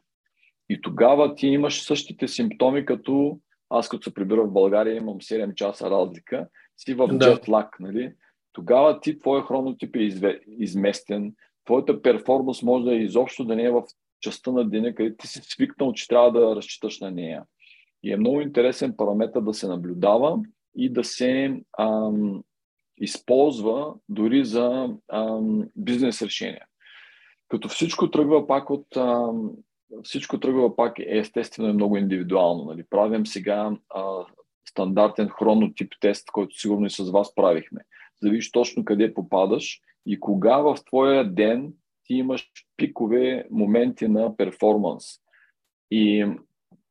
И 0.68 0.80
тогава 0.80 1.34
ти 1.34 1.46
имаш 1.46 1.82
същите 1.82 2.28
симптоми, 2.28 2.84
като 2.84 3.38
аз 3.70 3.88
като 3.88 4.02
се 4.02 4.14
прибира 4.14 4.42
в 4.42 4.52
България 4.52 4.96
имам 4.96 5.18
7 5.18 5.54
часа 5.54 5.90
разлика, 5.90 6.48
си 6.76 6.94
в 6.94 7.08
да. 7.08 7.18
джетлак, 7.18 7.76
нали? 7.80 8.12
Тогава 8.52 9.00
ти, 9.00 9.18
твоя 9.18 9.42
хронотип 9.42 9.96
е 9.96 10.40
изместен, 10.46 11.34
твоята 11.64 12.02
перформанс 12.02 12.62
може 12.62 12.84
да 12.84 12.94
е 12.94 12.98
изобщо 12.98 13.44
да 13.44 13.56
не 13.56 13.64
е 13.64 13.70
в 13.70 13.82
частта 14.20 14.52
на 14.52 14.64
деня, 14.64 14.94
където 14.94 15.16
ти 15.16 15.26
си 15.26 15.40
свикнал, 15.42 15.92
че 15.92 16.08
трябва 16.08 16.32
да 16.32 16.56
разчиташ 16.56 17.00
на 17.00 17.10
нея. 17.10 17.42
И 18.02 18.12
е 18.12 18.16
много 18.16 18.40
интересен 18.40 18.94
параметр 18.96 19.40
да 19.40 19.54
се 19.54 19.68
наблюдава 19.68 20.40
и 20.76 20.92
да 20.92 21.04
се 21.04 21.60
ам, 21.78 22.42
използва 22.96 23.94
дори 24.08 24.44
за 24.44 24.88
ам, 25.12 25.68
бизнес 25.76 26.22
решения. 26.22 26.66
Като 27.48 27.68
всичко 27.68 28.10
тръгва 28.10 28.46
пак 28.46 28.70
от 28.70 28.96
ам, 28.96 29.50
всичко 30.02 30.40
тръгва 30.40 30.76
пак 30.76 30.98
е 30.98 31.18
естествено 31.18 31.68
е 31.68 31.72
много 31.72 31.96
индивидуално. 31.96 32.64
Нали? 32.64 32.84
Правим 32.90 33.26
сега 33.26 33.70
а, 33.94 34.26
стандартен 34.68 35.28
хронотип 35.28 35.92
тест, 36.00 36.30
който 36.30 36.58
сигурно 36.58 36.86
и 36.86 36.90
с 36.90 37.10
вас 37.10 37.34
правихме. 37.34 37.80
За 38.22 38.30
точно 38.52 38.84
къде 38.84 39.14
попадаш 39.14 39.80
и 40.06 40.20
кога 40.20 40.56
в 40.56 40.76
твоя 40.86 41.24
ден 41.24 41.72
ти 42.04 42.14
имаш 42.14 42.50
пикове 42.76 43.46
моменти 43.50 44.08
на 44.08 44.36
перформанс. 44.36 45.04
И 45.90 46.26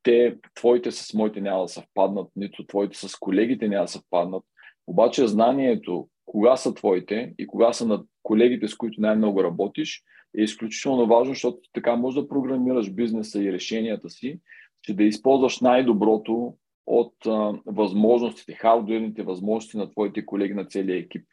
те, 0.04 0.36
твоите 0.56 0.92
с 0.92 1.14
моите 1.14 1.42
няма 1.42 1.62
да 1.62 1.68
съвпаднат, 1.68 2.28
нито 2.36 2.66
твоите 2.66 2.98
с 2.98 3.16
колегите 3.20 3.68
няма 3.68 3.84
да 3.84 3.92
съвпаднат. 3.92 4.44
Обаче 4.88 5.28
знанието 5.28 6.08
кога 6.26 6.58
са 6.58 6.74
твоите 6.74 7.34
и 7.38 7.48
кога 7.48 7.74
са 7.74 7.88
на 7.88 8.04
колегите, 8.24 8.68
с 8.68 8.76
които 8.76 9.02
най-много 9.02 9.44
работиш, 9.44 10.04
е 10.38 10.42
изключително 10.42 11.08
важно, 11.08 11.34
защото 11.34 11.60
така 11.74 11.96
можеш 11.96 12.22
да 12.22 12.28
програмираш 12.28 12.92
бизнеса 12.92 13.44
и 13.44 13.54
решенията 13.54 14.10
си, 14.10 14.40
че 14.82 14.94
да 14.94 15.04
използваш 15.04 15.60
най-доброто 15.60 16.54
от 16.88 17.14
а, 17.26 17.54
възможностите, 17.66 18.54
хардуерните 18.54 19.24
възможности 19.24 19.78
на 19.78 19.92
твоите 19.92 20.26
колеги 20.26 20.54
на 20.54 20.66
целия 20.66 20.98
екип. 20.98 21.26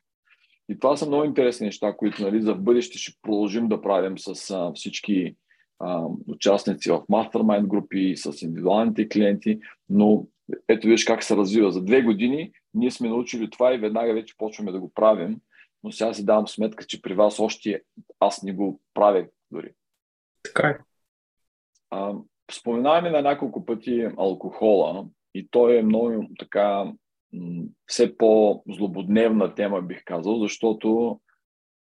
И 0.69 0.79
това 0.79 0.97
са 0.97 1.07
много 1.07 1.25
интересни 1.25 1.67
неща, 1.67 1.97
които 1.97 2.23
нали, 2.23 2.43
за 2.43 2.55
в 2.55 2.63
бъдеще 2.63 2.99
ще 2.99 3.13
продължим 3.23 3.69
да 3.69 3.83
правим 3.83 4.19
с 4.19 4.51
а, 4.51 4.73
всички 4.75 5.35
а, 5.79 6.07
участници 6.29 6.91
в 6.91 7.03
мастермайнд 7.09 7.69
групи, 7.69 8.17
с 8.17 8.43
индивидуалните 8.43 9.09
клиенти, 9.09 9.61
но 9.89 10.27
ето 10.69 10.87
виж 10.87 11.05
как 11.05 11.23
се 11.23 11.37
развива. 11.37 11.73
За 11.73 11.83
две 11.83 12.03
години 12.03 12.53
ние 12.75 12.91
сме 12.91 13.09
научили 13.09 13.51
това 13.51 13.75
и 13.75 13.79
веднага 13.79 14.15
вече 14.15 14.37
почваме 14.39 14.73
да 14.73 14.81
го 14.81 14.93
правим, 14.95 15.41
но 15.85 15.93
сега 15.93 16.15
си 16.15 16.25
давам 16.25 16.49
сметка, 16.49 16.85
че 16.87 17.03
при 17.03 17.15
вас 17.15 17.41
още 17.41 17.83
аз 18.21 18.43
не 18.43 18.53
го 18.53 18.81
правя 18.95 19.27
дори. 19.51 19.73
Така 20.43 20.69
е. 20.69 20.79
споменаваме 22.53 23.11
на 23.11 23.23
няколко 23.23 23.67
пъти 23.67 24.09
алкохола 24.17 25.07
и 25.35 25.49
той 25.51 25.79
е 25.79 25.83
много 25.83 26.27
така 26.39 26.93
все 27.87 28.17
по-злободневна 28.17 29.55
тема, 29.55 29.83
бих 29.83 30.05
казал, 30.05 30.39
защото 30.39 31.21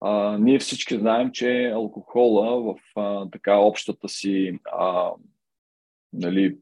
а, 0.05 0.39
ние 0.39 0.59
всички 0.59 0.99
знаем, 0.99 1.31
че 1.33 1.71
алкохола 1.75 2.63
в 2.63 3.01
а, 3.01 3.31
така 3.31 3.57
общата 3.57 4.09
си 4.09 4.59
а, 4.73 5.11
нали, 6.13 6.57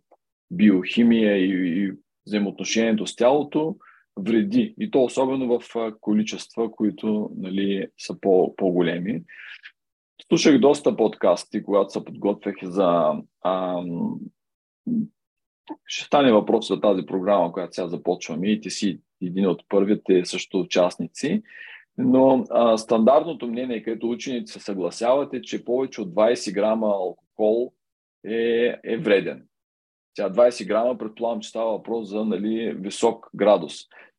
биохимия 0.51 1.37
и, 1.37 1.85
и 1.85 1.93
взаимоотношението 2.27 3.07
с 3.07 3.17
тялото 3.17 3.77
вреди. 4.17 4.75
И 4.79 4.91
то 4.91 5.05
особено 5.05 5.59
в 5.59 5.65
количества, 6.01 6.73
които 6.73 7.31
нали, 7.37 7.87
са 7.99 8.21
по, 8.21 8.57
по-големи. 8.57 9.23
Слушах 10.29 10.59
доста 10.59 10.97
подкасти, 10.97 11.63
когато 11.63 11.91
се 11.91 12.05
подготвях 12.05 12.57
за... 12.63 13.13
А, 13.43 13.83
ще 15.87 16.07
стане 16.07 16.33
въпрос 16.33 16.69
за 16.69 16.81
тази 16.81 17.07
програма, 17.07 17.53
която 17.53 17.75
сега 17.75 17.89
започваме 17.89 18.51
и 18.51 18.61
ти 18.61 18.71
си 18.71 19.01
един 19.23 19.47
от 19.47 19.63
първите 19.69 20.25
също 20.25 20.61
участници. 20.61 21.43
Но 21.99 22.45
а, 22.51 22.79
стандартното 22.79 23.47
мнение, 23.47 23.83
където 23.83 24.11
учените 24.11 24.53
се 24.53 24.61
съгласяват 24.61 25.35
е, 25.35 25.43
че 25.43 25.65
повече 25.65 26.01
от 26.01 26.09
20 26.09 26.55
грама 26.55 26.87
алкохол 26.87 27.73
е, 28.25 28.75
е 28.85 28.97
вреден. 28.97 29.47
Сега 30.17 30.31
20 30.31 30.67
грама, 30.67 30.99
предполагам, 30.99 31.41
че 31.41 31.49
става 31.49 31.71
въпрос 31.71 32.09
за 32.09 32.25
нали, 32.25 32.75
висок 32.79 33.31
градус. 33.35 33.75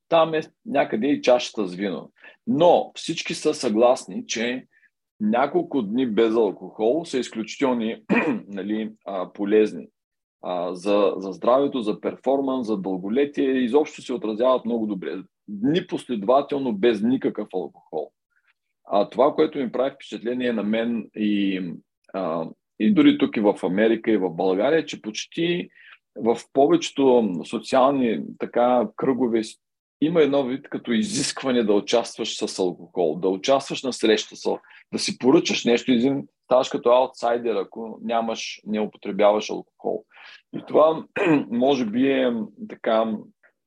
Там 0.10 0.34
е 0.34 0.42
някъде 0.66 1.08
и 1.08 1.22
чашата 1.22 1.68
с 1.68 1.76
вино. 1.76 2.12
Но 2.48 2.92
всички 2.96 3.34
са 3.34 3.54
съгласни, 3.54 4.28
че 4.28 4.66
няколко 5.20 5.82
дни 5.82 6.08
без 6.08 6.36
алкохол 6.36 7.06
са 7.06 7.20
изключително 7.20 7.96
нали, 8.48 8.92
а, 9.06 9.34
полезни 9.34 9.88
а, 10.42 10.76
за, 10.76 11.14
за 11.18 11.32
здравето, 11.32 11.82
за 11.82 12.02
перформанс, 12.02 12.68
за 12.68 12.78
дълголетие. 12.78 13.52
Изобщо 13.52 14.02
се 14.02 14.14
отразяват 14.14 14.66
много 14.66 14.86
добре. 14.88 15.24
Дни 15.52 15.88
последователно 15.88 16.74
без 16.74 17.02
никакъв 17.02 17.48
алкохол. 17.54 18.12
А 18.86 19.10
това, 19.10 19.34
което 19.34 19.58
ми 19.58 19.72
прави 19.72 19.92
впечатление 19.96 20.54
на 20.54 20.64
мен 20.64 21.10
и, 21.16 21.64
а, 22.14 22.50
и 22.80 22.94
дори 22.94 23.18
тук 23.18 23.38
и 23.38 23.40
в 23.40 23.56
Америка 23.64 24.12
и 24.12 24.18
в 24.18 24.30
България, 24.30 24.80
е, 24.80 24.86
че 24.86 25.02
почти 25.02 25.70
в 26.16 26.38
повечето 26.54 27.34
социални 27.50 28.24
така 28.40 28.88
кръгове 28.96 29.42
има 30.02 30.22
едно 30.22 30.44
вид 30.44 30.70
като 30.70 30.92
изискване 30.92 31.64
да 31.64 31.74
участваш 31.74 32.38
с 32.38 32.60
алкохол, 32.60 33.16
да 33.16 33.30
участваш 33.30 33.84
на 33.84 33.94
среща 33.94 34.36
да 34.94 35.00
си 35.00 35.18
поръчаш 35.18 35.66
нещо, 35.66 35.92
един 35.92 36.28
ставаш 36.46 36.70
като 36.70 36.90
аутсайдер, 36.90 37.56
ако 37.56 38.00
нямаш, 38.02 38.62
не 38.66 38.80
употребяваш 38.80 39.50
алкохол. 39.50 40.06
И 40.54 40.64
това 40.68 41.06
може 41.52 41.86
би 41.86 42.12
е 42.12 42.34
така 42.70 43.14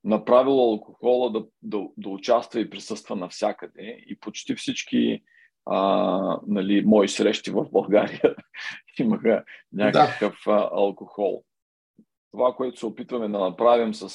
направило 0.04 0.70
алкохола 0.70 1.30
да, 1.30 1.46
да, 1.62 1.88
да 1.96 2.08
участва 2.08 2.60
и 2.60 2.70
присъства 2.70 3.16
навсякъде. 3.16 4.04
И 4.06 4.18
почти 4.20 4.54
всички 4.54 5.22
а, 5.66 6.40
нали, 6.46 6.84
мои 6.86 7.08
срещи 7.08 7.50
в 7.50 7.66
България 7.72 8.36
имаха 8.98 9.44
някакъв 9.72 10.36
да. 10.46 10.52
а, 10.52 10.68
алкохол. 10.72 11.44
Това, 12.30 12.54
което 12.54 12.78
се 12.78 12.86
опитваме 12.86 13.28
да 13.28 13.38
направим 13.38 13.94
с, 13.94 14.02
а, 14.04 14.08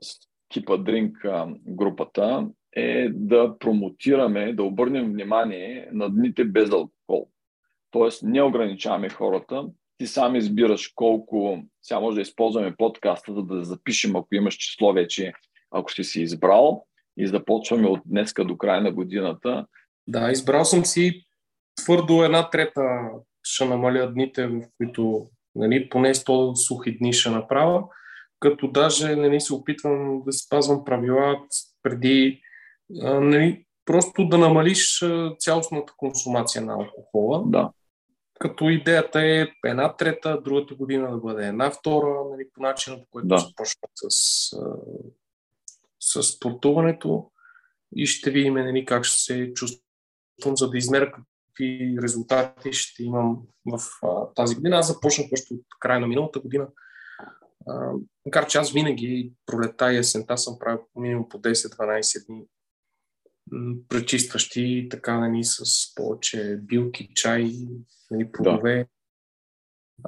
с 0.00 0.18
Keep 0.54 0.64
a 0.64 0.82
Drink 0.82 1.48
групата 1.66 2.48
е 2.72 3.08
да 3.08 3.58
промотираме, 3.58 4.52
да 4.52 4.62
обърнем 4.62 5.12
внимание 5.12 5.88
на 5.92 6.10
дните 6.10 6.44
без 6.44 6.70
алкохол. 6.70 7.28
Тоест 7.90 8.22
не 8.22 8.42
ограничаваме 8.42 9.08
хората. 9.08 9.68
Ти 9.98 10.06
сам 10.06 10.36
избираш 10.36 10.92
колко, 10.94 11.62
сега 11.82 12.00
може 12.00 12.14
да 12.14 12.20
използваме 12.20 12.76
подкаста, 12.76 13.34
за 13.34 13.42
да 13.42 13.64
запишем, 13.64 14.16
ако 14.16 14.28
имаш 14.32 14.54
число 14.54 14.92
вече, 14.92 15.32
ако 15.70 15.92
си 15.92 16.04
си 16.04 16.22
избрал 16.22 16.86
и 17.16 17.26
започваме 17.26 17.88
от 17.88 18.00
днеска 18.04 18.44
до 18.44 18.56
края 18.56 18.80
на 18.80 18.92
годината. 18.92 19.66
Да, 20.06 20.30
избрал 20.30 20.64
съм 20.64 20.84
си 20.84 21.26
твърдо 21.76 22.24
една 22.24 22.50
трета 22.50 23.00
ще 23.42 23.64
намаля 23.64 24.12
дните, 24.12 24.46
в 24.46 24.62
които 24.76 25.26
нали, 25.54 25.88
поне 25.88 26.14
100 26.14 26.54
сухи 26.54 26.98
дни 26.98 27.12
ще 27.12 27.30
направя 27.30 27.84
като 28.40 28.68
даже 28.68 29.16
нали, 29.16 29.40
се 29.40 29.54
опитвам 29.54 30.22
да 30.26 30.32
спазвам 30.32 30.84
правила 30.84 31.40
преди 31.82 32.40
нали, 32.90 33.64
просто 33.84 34.28
да 34.28 34.38
намалиш 34.38 35.04
цялостната 35.38 35.92
консумация 35.96 36.62
на 36.62 36.72
алкохола. 36.72 37.42
Да. 37.46 37.70
Като 38.44 38.68
идеята 38.68 39.20
е 39.22 39.46
една 39.64 39.96
трета, 39.96 40.40
другата 40.44 40.74
година 40.74 41.10
да 41.10 41.16
бъде 41.16 41.46
една 41.46 41.70
втора, 41.70 42.24
нали, 42.30 42.48
по 42.54 42.62
начина, 42.62 42.96
по 42.96 43.06
който 43.10 43.28
да. 43.28 43.38
започват 43.38 43.90
с, 43.94 44.56
с 46.00 46.22
спортуването 46.22 47.30
и 47.96 48.06
ще 48.06 48.30
видим 48.30 48.54
нали, 48.54 48.84
как 48.84 49.04
ще 49.04 49.22
се 49.22 49.52
чувствам, 49.54 50.56
за 50.56 50.70
да 50.70 50.78
измеря 50.78 51.12
какви 51.12 51.96
резултати 52.02 52.72
ще 52.72 53.02
имам 53.02 53.42
в 53.72 53.80
а, 54.02 54.34
тази 54.34 54.54
година. 54.54 54.76
Аз 54.76 54.86
започнах 54.86 55.26
още 55.32 55.54
от 55.54 55.60
края 55.80 56.00
на 56.00 56.06
миналата 56.06 56.40
година 56.40 56.68
макар 58.26 58.46
че 58.46 58.58
аз 58.58 58.72
винаги 58.72 59.32
пролета 59.46 59.92
и 59.92 59.96
есента 59.96 60.38
съм 60.38 60.58
правил 60.58 60.86
минимум 60.96 61.28
по 61.28 61.38
10-12 61.38 62.26
дни 62.26 62.44
пречистващи 63.88 64.88
така 64.90 65.18
нали, 65.18 65.44
с 65.44 65.94
повече 65.94 66.58
билки, 66.62 67.10
чай, 67.14 67.50
нали, 68.10 68.32
плодове. 68.32 68.76
Да. 68.76 68.86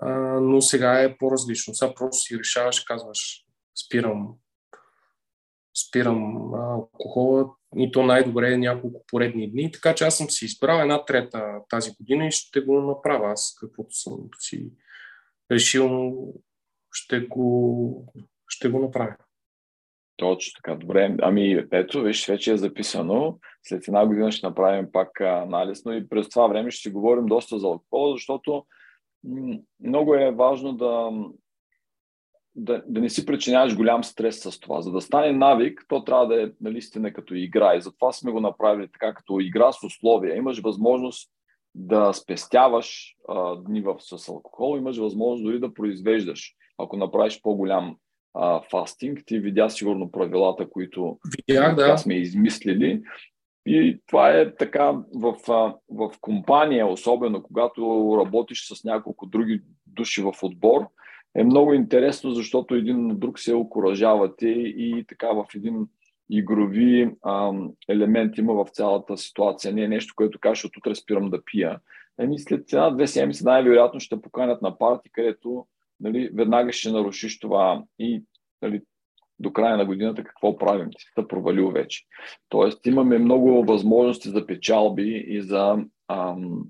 А, 0.00 0.40
но 0.40 0.60
сега 0.60 1.02
е 1.02 1.16
по-различно. 1.16 1.74
Сега 1.74 1.94
просто 1.94 2.22
си 2.22 2.38
решаваш, 2.38 2.80
казваш, 2.80 3.44
спирам, 3.86 4.34
спирам 5.88 6.54
алкохола 6.54 7.50
и 7.76 7.92
то 7.92 8.02
най-добре 8.02 8.52
е 8.52 8.58
няколко 8.58 9.04
поредни 9.06 9.50
дни. 9.50 9.72
Така 9.72 9.94
че 9.94 10.04
аз 10.04 10.16
съм 10.16 10.30
си 10.30 10.44
избрал 10.44 10.80
една 10.80 11.04
трета 11.04 11.60
тази 11.68 11.90
година 12.00 12.26
и 12.26 12.30
ще 12.30 12.60
го 12.60 12.80
направя 12.80 13.32
аз, 13.32 13.56
каквото 13.60 13.94
съм 13.94 14.16
си 14.38 14.70
решил, 15.52 16.14
ще 16.92 17.20
го, 17.20 18.12
ще 18.48 18.68
го 18.68 18.78
направя. 18.78 19.16
Точно 20.16 20.52
така, 20.56 20.76
добре. 20.76 21.16
Ами, 21.22 21.66
ето, 21.72 22.02
виж, 22.02 22.28
вече 22.28 22.52
е 22.52 22.56
записано. 22.56 23.38
След 23.62 23.88
една 23.88 24.06
година 24.06 24.32
ще 24.32 24.46
направим 24.46 24.92
пак 24.92 25.20
анализ, 25.20 25.84
но 25.84 25.92
и 25.92 26.08
през 26.08 26.28
това 26.28 26.46
време 26.46 26.70
ще 26.70 26.82
си 26.82 26.90
говорим 26.90 27.26
доста 27.26 27.58
за 27.58 27.66
алкохол, 27.66 28.12
защото 28.12 28.64
много 29.80 30.14
е 30.14 30.30
важно 30.30 30.72
да, 30.72 31.10
да, 32.54 32.82
да 32.86 33.00
не 33.00 33.08
си 33.08 33.26
причиняваш 33.26 33.76
голям 33.76 34.04
стрес 34.04 34.42
с 34.42 34.60
това. 34.60 34.82
За 34.82 34.92
да 34.92 35.00
стане 35.00 35.32
навик, 35.32 35.84
то 35.88 36.04
трябва 36.04 36.26
да 36.26 36.42
е 36.42 36.50
наистина 36.60 37.12
като 37.12 37.34
игра. 37.34 37.74
И 37.74 37.80
затова 37.80 38.12
сме 38.12 38.32
го 38.32 38.40
направили 38.40 38.88
така, 38.92 39.14
като 39.14 39.40
игра 39.40 39.72
с 39.72 39.82
условия. 39.82 40.36
Имаш 40.36 40.60
възможност 40.60 41.30
да 41.74 42.12
спестяваш 42.12 43.14
а, 43.28 43.56
дни 43.56 43.80
в, 43.80 43.96
с 44.00 44.28
алкохол, 44.28 44.78
имаш 44.78 44.98
възможност 44.98 45.44
дори 45.44 45.60
да 45.60 45.74
произвеждаш. 45.74 46.54
Ако 46.78 46.96
направиш 46.96 47.40
по-голям 47.42 47.96
а, 48.36 48.60
фастинг, 48.70 49.22
ти 49.26 49.38
видя 49.38 49.70
сигурно 49.70 50.10
правилата, 50.10 50.70
които 50.70 51.18
Видях, 51.48 51.74
да. 51.74 51.98
сме 51.98 52.14
измислили. 52.14 53.02
И 53.66 54.00
това 54.06 54.30
е 54.30 54.54
така 54.54 54.92
в, 55.14 55.34
в 55.90 56.10
компания, 56.20 56.86
особено 56.86 57.42
когато 57.42 58.14
работиш 58.20 58.68
с 58.68 58.84
няколко 58.84 59.26
други 59.26 59.62
души 59.86 60.22
в 60.22 60.32
отбор, 60.42 60.86
е 61.34 61.44
много 61.44 61.74
интересно, 61.74 62.30
защото 62.30 62.74
един 62.74 63.06
на 63.06 63.14
друг 63.14 63.38
се 63.38 63.54
окоръжавате 63.54 64.48
и 64.48 65.04
така 65.08 65.28
в 65.28 65.44
един 65.54 65.86
игрови 66.30 67.10
а, 67.22 67.52
елемент 67.88 68.38
има 68.38 68.64
в 68.64 68.70
цялата 68.70 69.16
ситуация. 69.16 69.74
Не 69.74 69.82
е 69.82 69.88
нещо, 69.88 70.14
което 70.16 70.38
кажеш, 70.38 70.64
от 70.64 70.76
утре 70.76 70.94
спирам 70.94 71.30
да 71.30 71.44
пия. 71.44 71.78
Еми 72.20 72.38
след 72.38 72.72
една-две 72.72 73.06
седмици 73.06 73.44
най-вероятно 73.44 74.00
ще 74.00 74.20
поканят 74.20 74.62
на 74.62 74.78
парти, 74.78 75.10
където 75.12 75.66
нали, 76.00 76.30
веднага 76.34 76.72
ще 76.72 76.90
нарушиш 76.90 77.38
това 77.38 77.82
и 77.98 78.22
нали, 78.62 78.82
до 79.38 79.52
края 79.52 79.76
на 79.76 79.84
годината 79.84 80.24
какво 80.24 80.58
правим. 80.58 80.90
Ти 80.90 81.04
се 81.14 81.28
провалил 81.28 81.70
вече. 81.70 82.04
Тоест 82.48 82.86
имаме 82.86 83.18
много 83.18 83.64
възможности 83.64 84.28
за 84.28 84.46
печалби 84.46 85.24
и 85.28 85.42
за 85.42 85.76
ам, 86.08 86.62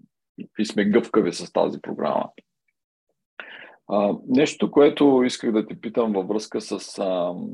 и 0.59 0.65
сме 0.65 0.85
гъвкави 0.85 1.33
с 1.33 1.53
тази 1.53 1.81
програма. 1.83 2.29
А, 3.89 4.15
нещо, 4.29 4.71
което 4.71 5.23
исках 5.27 5.53
да 5.53 5.67
те 5.67 5.81
питам 5.81 6.13
във 6.13 6.29
връзка 6.29 6.61
с, 6.61 6.99
ам, 6.99 7.49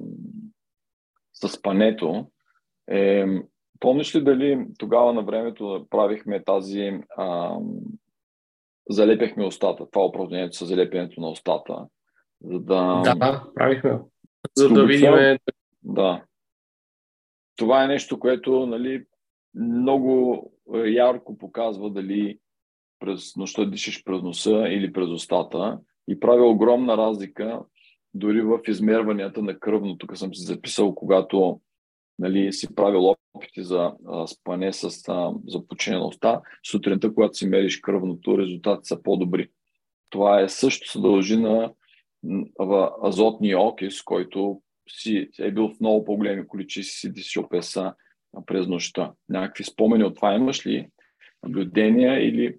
с 1.32 1.62
пането 1.62 2.26
е, 2.90 3.26
помниш 3.80 4.14
ли 4.14 4.24
дали 4.24 4.66
тогава 4.78 5.12
на 5.12 5.22
времето 5.22 5.86
правихме 5.90 6.44
тази 6.44 7.00
ам, 7.18 7.74
залепяхме 8.90 9.46
устата, 9.46 9.86
това 9.90 10.06
упражнението 10.06 10.56
с 10.56 10.66
залепянето 10.66 11.20
на 11.20 11.30
устата, 11.30 11.86
за 12.40 12.60
да... 12.60 13.02
Да, 13.04 13.44
правихме. 13.54 13.98
За 14.56 14.68
да 14.68 14.86
видим... 14.86 15.38
Да. 15.82 16.24
Това 17.56 17.84
е 17.84 17.88
нещо, 17.88 18.18
което 18.18 18.66
нали, 18.66 19.04
много 19.54 20.52
ярко 20.86 21.38
показва 21.38 21.90
дали 21.90 22.38
през 22.98 23.36
нощта 23.36 23.64
дишаш 23.64 24.04
през 24.04 24.22
носа 24.22 24.64
или 24.68 24.92
през 24.92 25.08
устата 25.08 25.78
и 26.08 26.20
прави 26.20 26.40
огромна 26.42 26.96
разлика 26.96 27.60
дори 28.14 28.42
в 28.42 28.60
измерванията 28.68 29.42
на 29.42 29.58
кръвно. 29.58 29.98
Тук 29.98 30.16
съм 30.16 30.34
си 30.34 30.42
записал, 30.46 30.94
когато 30.94 31.60
нали, 32.22 32.52
си 32.52 32.74
правил 32.74 33.16
опити 33.34 33.62
за 33.62 33.92
а, 34.06 34.26
спане 34.26 34.72
с 34.72 35.08
а, 35.08 35.32
започнеността, 35.46 36.40
сутринта, 36.70 37.14
когато 37.14 37.34
си 37.34 37.46
мериш 37.46 37.80
кръвното, 37.80 38.38
резултатите 38.38 38.88
са 38.88 39.02
по-добри. 39.02 39.48
Това 40.10 40.40
е 40.40 40.48
също 40.48 40.90
се 40.90 41.00
дължи 41.00 41.36
на 41.36 41.72
азотния 43.04 43.60
окис, 43.60 44.02
който 44.02 44.62
си 44.88 45.30
е 45.38 45.50
бил 45.50 45.68
в 45.68 45.80
много 45.80 46.04
по-големи 46.04 46.46
количества 46.46 46.92
си 46.92 47.12
дисиопеса 47.12 47.94
през 48.46 48.66
нощта. 48.66 49.12
Някакви 49.28 49.64
спомени 49.64 50.04
от 50.04 50.16
това 50.16 50.34
имаш 50.34 50.66
ли? 50.66 50.88
Наблюдения 51.42 52.28
или... 52.28 52.58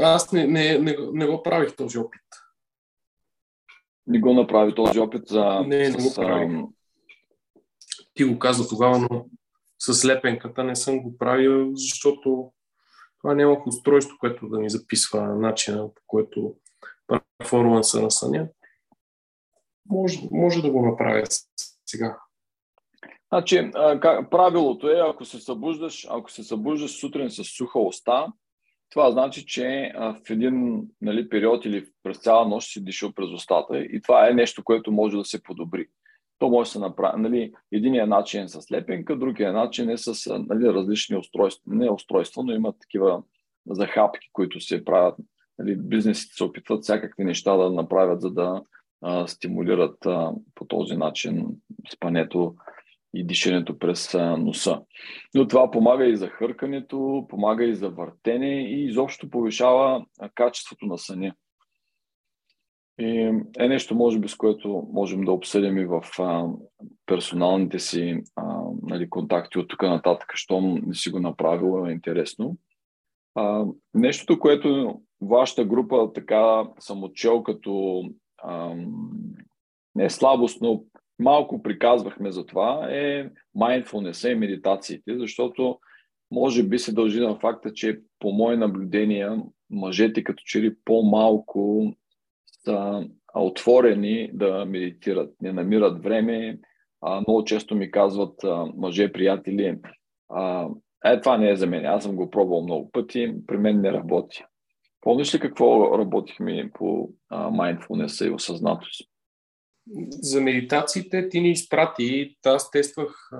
Аз 0.00 0.32
не, 0.32 0.46
не, 0.46 0.78
не, 0.78 0.96
не 1.12 1.26
го 1.26 1.42
правих 1.42 1.76
този 1.76 1.98
опит. 1.98 2.20
Не 4.06 4.20
го 4.20 4.34
направи 4.34 4.74
този 4.74 4.98
опит 4.98 5.28
за... 5.28 5.64
Не, 5.66 5.88
не 5.88 5.96
го 5.96 6.14
правих. 6.14 6.58
Ти 8.18 8.24
го 8.24 8.38
каза 8.38 8.68
тогава, 8.68 8.98
но 8.98 9.26
с 9.78 10.04
лепенката 10.04 10.64
не 10.64 10.76
съм 10.76 11.02
го 11.02 11.18
правил, 11.18 11.70
защото 11.74 12.52
това 13.20 13.34
нямах 13.34 13.66
устройство, 13.66 14.16
което 14.20 14.48
да 14.48 14.58
ми 14.58 14.70
записва 14.70 15.26
начина, 15.36 15.94
по 15.94 16.02
който 16.06 16.54
перформанса 17.38 18.02
на 18.02 18.10
съня. 18.10 18.48
Може, 19.90 20.20
може 20.30 20.62
да 20.62 20.70
го 20.70 20.86
направя 20.86 21.24
сега. 21.86 22.18
Значи, 23.32 23.70
правилото 24.30 24.88
е, 24.88 25.00
ако 25.10 25.24
се 25.24 25.40
събуждаш, 25.40 26.06
ако 26.10 26.30
се 26.30 26.44
събуждаш 26.44 27.00
сутрин 27.00 27.30
с 27.30 27.44
суха 27.44 27.80
уста, 27.80 28.26
това 28.90 29.10
значи, 29.10 29.46
че 29.46 29.92
в 29.96 30.30
един 30.30 30.86
нали, 31.00 31.28
период 31.28 31.64
или 31.64 31.86
през 32.02 32.18
цяла 32.18 32.48
нощ 32.48 32.72
си 32.72 32.84
дишал 32.84 33.12
през 33.12 33.30
устата 33.30 33.78
и 33.78 34.02
това 34.02 34.28
е 34.28 34.34
нещо, 34.34 34.64
което 34.64 34.92
може 34.92 35.16
да 35.16 35.24
се 35.24 35.42
подобри. 35.42 35.88
То 36.38 36.48
може 36.48 36.68
да 36.68 36.72
се 36.72 36.78
направи. 36.78 37.22
Нали, 37.22 37.52
единият 37.72 38.08
начин 38.08 38.42
е 38.42 38.48
с 38.48 38.72
лепенка, 38.72 39.16
другия 39.16 39.52
начин 39.52 39.90
е 39.90 39.96
с 39.96 40.38
нали, 40.48 40.74
различни 40.74 41.16
устройства. 41.16 41.74
Не 41.74 41.90
устройства, 41.90 42.42
но 42.42 42.52
има 42.52 42.72
такива 42.72 43.22
захапки, 43.66 44.28
които 44.32 44.60
се 44.60 44.84
правят. 44.84 45.14
Нали, 45.58 45.76
бизнесите 45.76 46.34
се 46.34 46.44
опитват 46.44 46.82
всякакви 46.82 47.24
неща 47.24 47.56
да 47.56 47.70
направят, 47.70 48.20
за 48.20 48.30
да 48.30 48.62
а, 49.02 49.26
стимулират 49.26 50.06
а, 50.06 50.32
по 50.54 50.64
този 50.64 50.96
начин 50.96 51.46
спането 51.94 52.54
и 53.14 53.24
дишането 53.24 53.78
през 53.78 54.14
а, 54.14 54.36
носа. 54.36 54.80
Но 55.34 55.48
това 55.48 55.70
помага 55.70 56.06
и 56.06 56.16
за 56.16 56.28
хъркането, 56.28 57.26
помага 57.28 57.64
и 57.64 57.74
за 57.74 57.90
въртене 57.90 58.62
и 58.62 58.86
изобщо 58.86 59.30
повишава 59.30 60.04
качеството 60.34 60.86
на 60.86 60.98
съня. 60.98 61.34
И 62.98 63.42
е 63.58 63.68
нещо, 63.68 63.94
може 63.94 64.18
би, 64.18 64.28
с 64.28 64.36
което 64.36 64.88
можем 64.92 65.24
да 65.24 65.32
обсъдим 65.32 65.78
и 65.78 65.86
в 65.86 66.02
а, 66.18 66.46
персоналните 67.06 67.78
си 67.78 68.22
а, 68.36 68.62
нали, 68.82 69.10
контакти 69.10 69.58
от 69.58 69.68
тук 69.68 69.82
нататък, 69.82 70.32
щом 70.34 70.82
не 70.86 70.94
си 70.94 71.10
го 71.10 71.20
направил, 71.20 71.86
е 71.88 71.92
интересно. 71.92 72.56
А, 73.34 73.64
нещото, 73.94 74.40
което 74.40 75.00
вашата 75.20 75.64
група 75.64 76.12
така 76.14 76.64
съм 76.78 77.04
отчел 77.04 77.42
като 77.42 78.02
не 79.94 80.04
е 80.04 80.10
слабост, 80.10 80.60
но 80.60 80.84
малко 81.18 81.62
приказвахме 81.62 82.32
за 82.32 82.46
това, 82.46 82.88
е 82.90 83.30
mindfulness 83.56 84.32
и 84.32 84.34
медитациите, 84.34 85.18
защото 85.18 85.78
може 86.30 86.62
би 86.62 86.78
се 86.78 86.94
дължи 86.94 87.20
на 87.20 87.38
факта, 87.38 87.72
че 87.72 88.00
по 88.18 88.32
мои 88.32 88.56
наблюдения 88.56 89.42
мъжете 89.70 90.24
като 90.24 90.42
че 90.46 90.62
ли 90.62 90.74
по-малко 90.84 91.92
са 92.68 93.08
отворени 93.34 94.30
да 94.32 94.64
медитират, 94.64 95.34
не 95.42 95.52
намират 95.52 96.02
време. 96.02 96.58
А, 97.00 97.20
много 97.20 97.44
често 97.44 97.74
ми 97.74 97.90
казват 97.90 98.44
а, 98.44 98.66
мъже, 98.76 99.12
приятели, 99.12 99.78
а, 100.28 100.68
е, 101.04 101.20
това 101.20 101.38
не 101.38 101.50
е 101.50 101.56
за 101.56 101.66
мен, 101.66 101.86
аз 101.86 102.02
съм 102.02 102.16
го 102.16 102.30
пробвал 102.30 102.62
много 102.62 102.90
пъти, 102.90 103.34
при 103.46 103.56
мен 103.56 103.80
не 103.80 103.92
работи. 103.92 104.44
Помниш 105.00 105.34
ли 105.34 105.40
какво 105.40 105.98
работихме 105.98 106.70
по 106.74 107.10
mindfulness 107.32 108.26
и 108.26 108.30
осъзнатост? 108.30 109.08
За 110.10 110.40
медитациите 110.40 111.28
ти 111.28 111.40
ни 111.40 111.50
изпрати, 111.50 112.36
аз 112.46 112.70
тествах, 112.70 113.30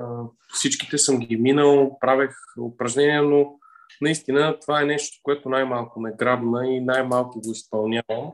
всичките 0.52 0.98
съм 0.98 1.18
ги 1.18 1.36
минал, 1.36 1.98
правех 2.00 2.30
упражнения, 2.60 3.22
но 3.22 3.58
наистина 4.00 4.58
това 4.60 4.82
е 4.82 4.86
нещо, 4.86 5.18
което 5.22 5.48
най-малко 5.48 6.00
ме 6.00 6.12
грабна 6.18 6.68
и 6.68 6.80
най-малко 6.80 7.40
го 7.40 7.50
изпълнявам. 7.52 8.32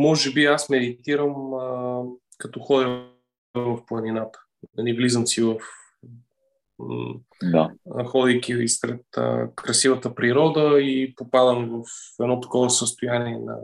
Може 0.00 0.32
би 0.32 0.44
аз 0.44 0.68
медитирам 0.68 1.54
а, 1.54 2.02
като 2.38 2.60
ходя 2.60 3.06
в 3.54 3.86
планината. 3.86 4.38
Да 4.76 4.82
не 4.82 4.94
влизам 4.94 5.26
си 5.26 5.42
в 5.42 5.56
да. 7.42 7.70
ходейки 8.06 8.68
сред 8.68 9.04
красивата 9.56 10.14
природа 10.14 10.80
и 10.80 11.14
попадам 11.16 11.68
в 11.70 11.84
едно 12.22 12.40
такова 12.40 12.70
състояние 12.70 13.38
на 13.38 13.58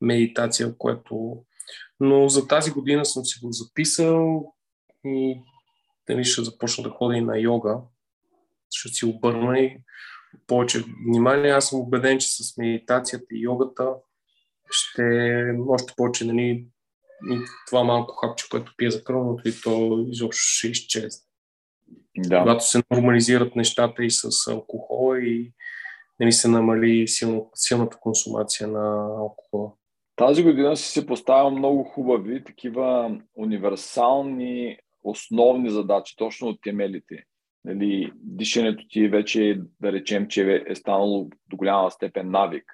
медитация, 0.00 0.74
което... 0.78 1.44
Но 2.00 2.28
за 2.28 2.46
тази 2.46 2.70
година 2.70 3.04
съм 3.04 3.24
си 3.24 3.40
го 3.42 3.52
записал 3.52 4.52
и 5.04 5.40
дали 6.08 6.24
ще 6.24 6.44
започна 6.44 6.84
да 6.84 6.90
ходя 6.90 7.16
и 7.16 7.20
на 7.20 7.38
йога. 7.38 7.78
ще 8.74 8.88
си 8.88 9.06
обърна 9.06 9.58
и 9.58 9.76
повече 10.46 10.84
внимание. 11.06 11.50
Аз 11.50 11.68
съм 11.68 11.80
убеден, 11.80 12.18
че 12.18 12.28
с 12.28 12.56
медитацията 12.56 13.26
и 13.32 13.42
йогата 13.42 13.94
ще 14.70 15.02
още 15.68 15.92
повече 15.96 16.24
нали, 16.24 16.66
и 17.30 17.38
това 17.66 17.84
малко 17.84 18.14
хапче, 18.14 18.48
което 18.50 18.74
пие 18.76 18.90
за 18.90 19.04
кръвното 19.04 19.48
и 19.48 19.52
то 19.64 20.06
изобщо 20.08 20.42
ще 20.42 20.68
изчезне. 20.68 21.22
Да. 22.16 22.38
Когато 22.38 22.64
се 22.64 22.82
нормализират 22.90 23.56
нещата 23.56 24.04
и 24.04 24.10
с 24.10 24.50
алкохола 24.50 25.20
и 25.20 25.52
нали, 26.20 26.32
се 26.32 26.48
намали 26.48 27.08
силно, 27.08 27.50
силната 27.54 27.96
консумация 28.00 28.68
на 28.68 29.06
алкохола. 29.18 29.72
Тази 30.16 30.42
година 30.42 30.76
си 30.76 30.92
се 30.92 31.06
поставя 31.06 31.50
много 31.50 31.84
хубави, 31.84 32.44
такива 32.44 33.18
универсални, 33.34 34.78
основни 35.04 35.70
задачи, 35.70 36.16
точно 36.16 36.48
от 36.48 36.58
темелите. 36.62 37.24
Нали, 37.64 38.12
дишането 38.14 38.84
ти 38.88 39.08
вече, 39.08 39.60
да 39.80 39.92
речем, 39.92 40.28
че 40.28 40.64
е 40.66 40.74
станало 40.74 41.30
до 41.50 41.56
голяма 41.56 41.90
степен 41.90 42.30
навик. 42.30 42.64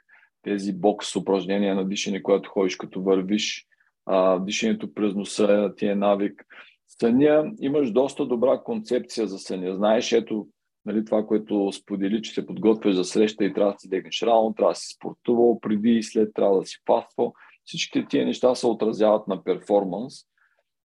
Тези 0.47 0.73
бокс 0.73 1.17
упражнения 1.17 1.75
на 1.75 1.89
дишане, 1.89 2.23
когато 2.23 2.51
ходиш 2.51 2.77
като 2.77 3.03
вървиш, 3.03 3.67
а, 4.05 4.39
дишането 4.39 4.95
през 4.95 5.15
носа 5.15 5.73
ти 5.77 5.87
е 5.87 5.95
навик. 5.95 6.47
Съня, 6.87 7.53
имаш 7.61 7.91
доста 7.91 8.27
добра 8.27 8.59
концепция 8.59 9.27
за 9.27 9.39
съня. 9.39 9.77
Знаеш, 9.77 10.13
ето, 10.13 10.49
нали, 10.85 11.05
това, 11.05 11.27
което 11.27 11.73
сподели, 11.73 12.23
че 12.23 12.33
се 12.33 12.47
подготвяш 12.47 12.95
за 12.95 13.05
среща 13.05 13.45
и 13.45 13.53
трябва 13.53 13.73
да 13.73 13.79
си 13.79 13.89
легнеш 13.93 14.23
рано, 14.23 14.55
трябва 14.55 14.73
да 14.73 14.77
си 14.77 14.95
спортувал 14.95 15.61
преди 15.61 15.91
и 15.91 16.03
след, 16.03 16.35
трябва 16.35 16.61
да 16.61 16.67
си 16.67 16.77
паствал. 16.85 17.35
Всички 17.65 18.07
тия 18.09 18.27
неща 18.27 18.55
се 18.55 18.67
отразяват 18.67 19.29
на 19.29 19.45
перформанс 19.45 20.15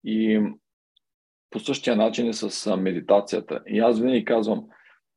и 0.04 0.41
по 1.50 1.60
същия 1.60 1.96
начин 1.96 2.30
е 2.30 2.34
с 2.34 2.78
медитацията. 2.78 3.62
И 3.68 3.80
аз 3.80 4.00
винаги 4.00 4.26
казвам, 4.26 4.65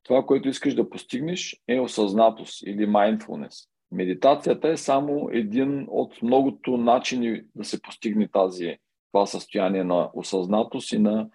това, 0.02 0.26
което 0.26 0.48
искаш 0.48 0.74
да 0.74 0.90
постигнеш 0.90 1.62
е 1.68 1.80
осъзнатост 1.80 2.62
или 2.66 2.86
mindfulness. 2.86 3.68
Медитацията 3.92 4.68
е 4.68 4.76
само 4.76 5.28
един 5.32 5.86
от 5.90 6.22
многото 6.22 6.76
начини 6.76 7.42
да 7.54 7.64
се 7.64 7.82
постигне 7.82 8.28
тази, 8.28 8.76
това 9.12 9.26
състояние 9.26 9.84
на 9.84 10.10
осъзнатост 10.14 10.92
и 10.92 10.98
на, 10.98 11.28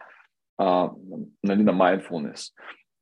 а, 0.57 0.91
нали, 1.43 1.63
на 1.63 1.73
mindfulness. 1.73 2.53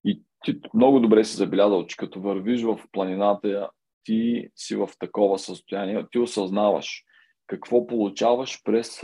И 0.06 0.22
ти 0.44 0.60
много 0.74 1.00
добре 1.00 1.24
си 1.24 1.38
забелязал, 1.38 1.86
че 1.86 1.98
като 1.98 2.22
вървиш 2.22 2.64
в 2.64 2.80
планината, 2.92 3.70
ти 4.04 4.48
си 4.56 4.76
в 4.76 4.90
такова 5.00 5.40
състояние, 5.40 6.06
ти 6.12 6.20
осъзнаваш 6.20 7.04
какво 7.48 7.88
получаваш 7.88 8.64
през 8.64 9.04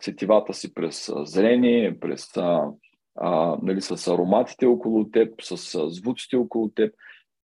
сетивата 0.00 0.54
си, 0.54 0.74
през 0.74 1.08
а, 1.08 1.24
зрение, 1.24 2.00
през 2.00 2.36
а, 2.36 2.68
а, 3.14 3.58
нали, 3.62 3.80
с 3.80 4.08
ароматите 4.08 4.66
около 4.66 5.10
теб, 5.10 5.42
с 5.42 5.78
звуците 5.90 6.36
около 6.36 6.68
теб. 6.68 6.94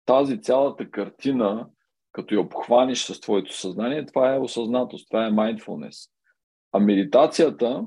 Тази 0.06 0.42
цялата 0.42 0.92
картина 0.92 1.68
като 2.14 2.36
я 2.36 2.42
обхваниш 2.42 3.06
с 3.06 3.20
твоето 3.20 3.58
съзнание, 3.58 4.06
това 4.06 4.36
е 4.36 4.40
осъзнатост, 4.40 5.08
това 5.10 5.26
е 5.26 5.32
mindfulness. 5.32 6.10
А 6.72 6.80
медитацията, 6.80 7.86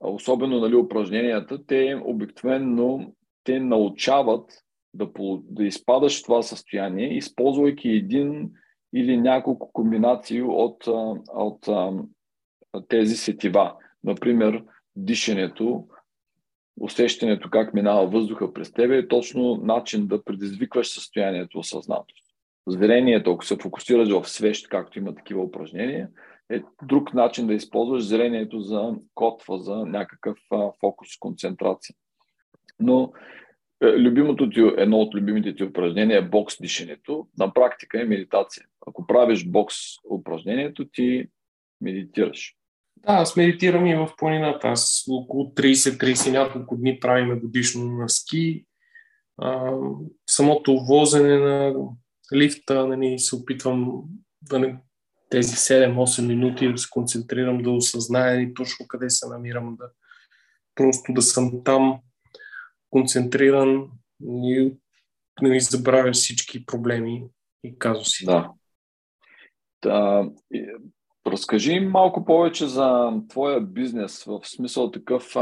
особено 0.00 0.60
нали, 0.60 0.74
упражненията, 0.74 1.66
те 1.66 2.02
обикновено 2.04 3.12
те 3.44 3.60
научават 3.60 4.52
да, 4.94 5.10
да 5.42 5.64
изпадаш 5.64 6.20
в 6.20 6.22
това 6.22 6.42
състояние, 6.42 7.16
използвайки 7.16 7.88
един 7.88 8.50
или 8.94 9.16
няколко 9.16 9.72
комбинации 9.72 10.42
от, 10.42 10.86
от, 11.34 11.68
от 12.72 12.88
тези 12.88 13.16
сетива. 13.16 13.74
Например, 14.04 14.64
дишането, 14.96 15.88
усещането 16.80 17.50
как 17.50 17.74
минава 17.74 18.06
въздуха 18.06 18.52
през 18.52 18.72
тебе 18.72 18.98
е 18.98 19.08
точно 19.08 19.56
начин 19.56 20.06
да 20.06 20.24
предизвикваш 20.24 20.88
състоянието 20.88 21.58
осъзнатост 21.58 22.23
зрението, 22.66 23.32
ако 23.32 23.44
се 23.44 23.56
фокусираш 23.62 24.08
в 24.10 24.28
свещ, 24.28 24.68
както 24.68 24.98
има 24.98 25.14
такива 25.14 25.42
упражнения, 25.42 26.08
е 26.50 26.62
друг 26.82 27.14
начин 27.14 27.46
да 27.46 27.54
използваш 27.54 28.04
зрението 28.04 28.60
за 28.60 28.94
котва, 29.14 29.58
за 29.58 29.76
някакъв 29.76 30.38
а, 30.52 30.70
фокус, 30.80 31.08
концентрация. 31.18 31.96
Но 32.80 33.12
е, 33.82 33.86
любимото 33.86 34.50
ти, 34.50 34.60
едно 34.76 34.98
от 34.98 35.14
любимите 35.14 35.54
ти 35.54 35.64
упражнения 35.64 36.18
е 36.18 36.28
бокс 36.28 36.56
дишането. 36.60 37.28
На 37.38 37.54
практика 37.54 38.00
е 38.00 38.04
медитация. 38.04 38.64
Ако 38.86 39.06
правиш 39.06 39.48
бокс 39.48 39.76
упражнението, 40.10 40.88
ти 40.92 41.26
медитираш. 41.80 42.54
Да, 42.96 43.12
аз 43.12 43.36
медитирам 43.36 43.86
и 43.86 43.94
в 43.94 44.10
планината. 44.18 44.68
Аз 44.68 45.04
около 45.10 45.44
30-30 45.44 46.32
няколко 46.32 46.76
дни 46.76 47.00
правиме 47.00 47.34
годишно 47.34 47.84
на 47.84 48.08
ски. 48.08 48.64
А, 49.38 49.72
самото 50.26 50.76
возене 50.76 51.38
на 51.38 51.74
лифта, 52.32 52.86
нали, 52.86 53.18
се 53.18 53.36
опитвам 53.36 54.02
да 54.42 54.58
не, 54.58 54.80
тези 55.30 55.56
7-8 55.56 56.26
минути 56.26 56.72
да 56.72 56.78
се 56.78 56.88
концентрирам, 56.90 57.62
да 57.62 57.70
осъзная 57.70 58.40
и 58.40 58.54
точно 58.54 58.86
къде 58.88 59.10
се 59.10 59.28
намирам, 59.28 59.76
да 59.76 59.90
просто 60.74 61.12
да 61.12 61.22
съм 61.22 61.64
там 61.64 62.00
концентриран 62.90 63.90
и 64.22 64.72
да 65.42 65.48
не 65.48 65.60
забравя 65.60 66.12
всички 66.12 66.66
проблеми 66.66 67.24
и 67.64 67.78
казуси. 67.78 68.24
Да. 68.24 68.52
да. 69.82 70.30
Разкажи 71.26 71.80
малко 71.80 72.24
повече 72.24 72.66
за 72.66 73.12
твоя 73.28 73.60
бизнес, 73.60 74.24
в 74.24 74.40
смисъл 74.44 74.90
такъв, 74.90 75.34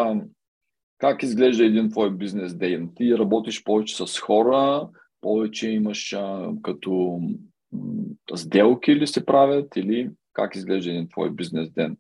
как 0.99 1.23
изглежда 1.23 1.64
един 1.64 1.90
твой 1.90 2.16
бизнес 2.16 2.55
ден? 2.55 2.90
Ти 2.97 3.18
работиш 3.18 3.64
повече 3.64 4.07
с 4.07 4.18
хора, 4.18 4.88
повече 5.23 5.71
имаш 5.71 6.13
а, 6.13 6.53
като 6.63 7.21
сделки 8.35 8.97
ли 8.97 9.07
се 9.07 9.27
правят 9.27 9.77
или 9.77 10.11
как 10.33 10.57
изглежда 10.57 10.91
един 10.91 11.09
твой 11.09 11.31
бизнес 11.31 11.71
ден? 11.71 11.97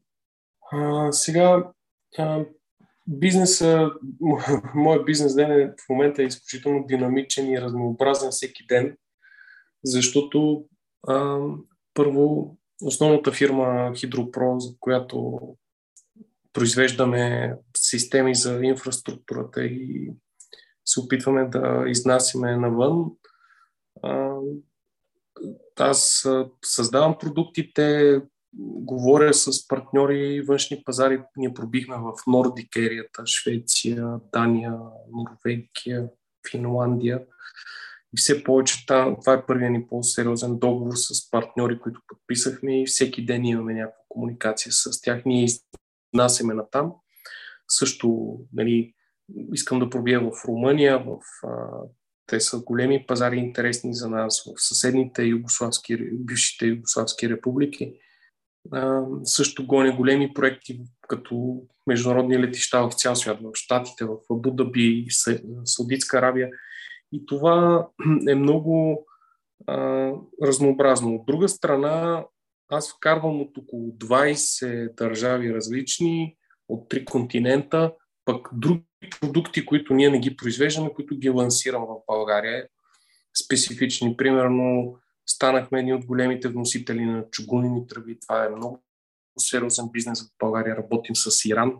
А, 0.72 1.12
сега, 1.12 1.70
а, 2.18 2.44
бизнеса, 3.06 3.90
моят 4.74 5.04
бизнес 5.04 5.34
ден 5.34 5.52
е, 5.52 5.66
в 5.66 5.88
момента 5.88 6.22
е 6.22 6.26
изключително 6.26 6.86
динамичен 6.86 7.50
и 7.50 7.60
разнообразен 7.60 8.30
всеки 8.30 8.66
ден, 8.66 8.96
защото 9.84 10.64
а, 11.08 11.40
първо 11.94 12.56
основната 12.82 13.32
фирма 13.32 13.92
Хидропро, 13.96 14.60
за 14.60 14.74
която 14.80 15.40
произвеждаме 16.52 17.54
системи 17.76 18.34
за 18.34 18.60
инфраструктурата 18.62 19.64
и 19.64 20.12
се 20.84 21.00
опитваме 21.00 21.48
да 21.48 21.84
изнасяме 21.86 22.56
навън. 22.56 23.10
Аз 25.78 26.28
създавам 26.64 27.18
продуктите, 27.18 28.20
говоря 28.58 29.34
с 29.34 29.68
партньори 29.68 30.42
външни 30.42 30.82
пазари. 30.84 31.22
Ние 31.36 31.54
пробихме 31.54 31.96
в 31.96 32.12
Нордикерията, 32.26 33.26
Швеция, 33.26 34.20
Дания, 34.32 34.78
Норвегия, 35.12 36.08
Финландия. 36.50 37.22
И 38.14 38.16
все 38.16 38.44
повече 38.44 38.86
там, 38.86 39.16
това 39.20 39.32
е 39.32 39.46
първият 39.46 39.72
ни 39.72 39.86
по-сериозен 39.86 40.58
договор 40.58 40.92
с 40.96 41.30
партньори, 41.30 41.78
които 41.78 42.00
подписахме 42.08 42.82
и 42.82 42.86
всеки 42.86 43.26
ден 43.26 43.44
имаме 43.44 43.74
някаква 43.74 44.02
комуникация 44.08 44.72
с 44.72 45.00
тях. 45.00 45.22
Ние 45.26 45.46
изнасяме 46.14 46.54
на 46.54 46.70
там. 46.70 46.92
Също 47.68 48.38
нали, 48.52 48.94
искам 49.52 49.78
да 49.78 49.90
пробия 49.90 50.20
в 50.20 50.30
Румъния, 50.48 50.98
в, 50.98 51.18
а, 51.46 51.66
те 52.26 52.40
са 52.40 52.58
големи 52.58 53.06
пазари 53.06 53.36
интересни 53.36 53.94
за 53.94 54.08
нас, 54.08 54.42
в 54.46 54.62
съседните 54.62 55.22
югославски, 55.22 55.96
бившите 56.12 56.66
югославски 56.66 57.28
републики. 57.28 57.92
А, 58.72 59.02
също 59.24 59.66
гоня 59.66 59.96
големи 59.96 60.34
проекти, 60.34 60.80
като 61.08 61.62
международни 61.86 62.38
летища 62.38 62.88
в 62.88 62.94
цял 62.94 63.16
свят, 63.16 63.38
в 63.40 63.50
Штатите, 63.54 64.04
в 64.04 64.16
Абу 64.30 64.50
Даби, 64.50 65.06
Саудитска 65.64 66.18
Арабия. 66.18 66.50
И 67.12 67.26
това 67.26 67.88
е 68.28 68.34
много 68.34 69.06
а, 69.66 70.10
разнообразно. 70.42 71.14
От 71.14 71.26
друга 71.26 71.48
страна, 71.48 72.24
аз 72.68 72.92
вкарвам 72.92 73.40
от 73.40 73.58
около 73.58 73.90
20 73.90 74.94
държави 74.94 75.54
различни, 75.54 76.36
от 76.68 76.88
три 76.88 77.04
континента, 77.04 77.92
пък 78.24 78.48
други 78.52 78.84
продукти, 79.20 79.66
които 79.66 79.94
ние 79.94 80.10
не 80.10 80.20
ги 80.20 80.36
произвеждаме, 80.36 80.92
които 80.94 81.18
ги 81.18 81.30
лансирам 81.30 81.82
в 81.82 82.02
България. 82.06 82.68
Специфични. 83.44 84.16
Примерно, 84.16 84.96
станахме 85.26 85.78
едни 85.78 85.94
от 85.94 86.06
големите 86.06 86.48
вносители 86.48 87.04
на 87.04 87.24
чугунени 87.30 87.86
тръби. 87.86 88.18
Това 88.20 88.44
е 88.44 88.48
много 88.48 88.84
сериозен 89.38 89.84
бизнес 89.92 90.22
в 90.22 90.30
България. 90.38 90.76
Работим 90.76 91.16
с 91.16 91.44
Иран 91.44 91.72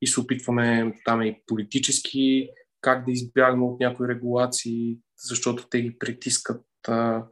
и 0.00 0.06
се 0.06 0.20
опитваме 0.20 0.94
там 1.04 1.22
и 1.22 1.42
политически 1.46 2.50
как 2.80 3.04
да 3.04 3.12
избягаме 3.12 3.64
от 3.64 3.80
някои 3.80 4.08
регулации, 4.08 4.98
защото 5.18 5.68
те 5.68 5.82
ги 5.82 5.98
притискат 5.98 6.64
а, 6.88 7.24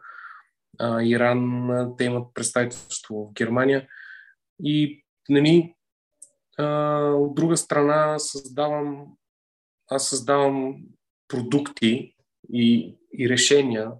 а, 0.79 1.03
Иран, 1.03 1.69
те 1.99 2.05
имат 2.05 2.35
представителство 2.35 3.15
в 3.15 3.33
Германия. 3.33 3.89
И 4.63 5.05
нали, 5.29 5.75
от 7.19 7.35
друга 7.35 7.57
страна 7.57 8.19
създавам, 8.19 9.07
аз 9.91 10.09
създавам 10.09 10.77
продукти, 11.29 12.15
и, 12.53 12.97
и 13.19 13.29
решения, 13.29 13.93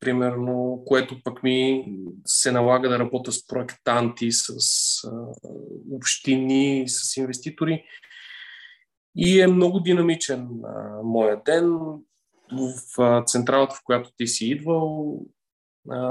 примерно, 0.00 0.82
което 0.86 1.22
пък 1.24 1.42
ми 1.42 1.86
се 2.26 2.52
налага 2.52 2.88
да 2.88 2.98
работя 2.98 3.32
с 3.32 3.46
проектанти, 3.46 4.32
с 4.32 4.48
а, 5.04 5.10
общини, 5.92 6.84
с 6.88 7.16
инвеститори. 7.16 7.84
И 9.16 9.40
е 9.40 9.46
много 9.46 9.80
динамичен 9.80 10.48
а, 10.64 11.02
моя 11.02 11.42
ден. 11.44 11.78
В 12.52 13.02
а, 13.02 13.24
централата, 13.24 13.74
в 13.74 13.84
която 13.84 14.10
ти 14.16 14.26
си 14.26 14.46
идвал, 14.46 15.18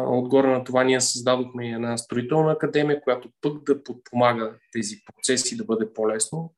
отгоре 0.08 0.48
на 0.48 0.64
това 0.64 0.84
ние 0.84 1.02
създадохме 1.02 1.70
една 1.70 1.98
строителна 1.98 2.52
академия, 2.52 3.02
която 3.02 3.30
пък 3.42 3.64
да 3.64 3.84
подпомага 3.84 4.54
тези 4.72 4.96
процеси 5.06 5.58
да 5.58 5.64
бъде 5.64 5.94
по-лесно. 5.94 6.54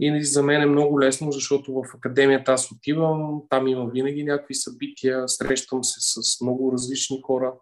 И 0.00 0.24
за 0.24 0.42
мен 0.42 0.62
е 0.62 0.66
много 0.66 1.00
лесно, 1.00 1.32
защото 1.32 1.72
в 1.72 1.94
академията 1.94 2.52
аз 2.52 2.72
отивам, 2.72 3.42
там 3.48 3.68
има 3.68 3.86
винаги 3.86 4.24
някакви 4.24 4.54
събития, 4.54 5.28
срещам 5.28 5.84
се 5.84 6.00
с 6.00 6.40
много 6.40 6.72
различни 6.72 7.20
хора, 7.22 7.54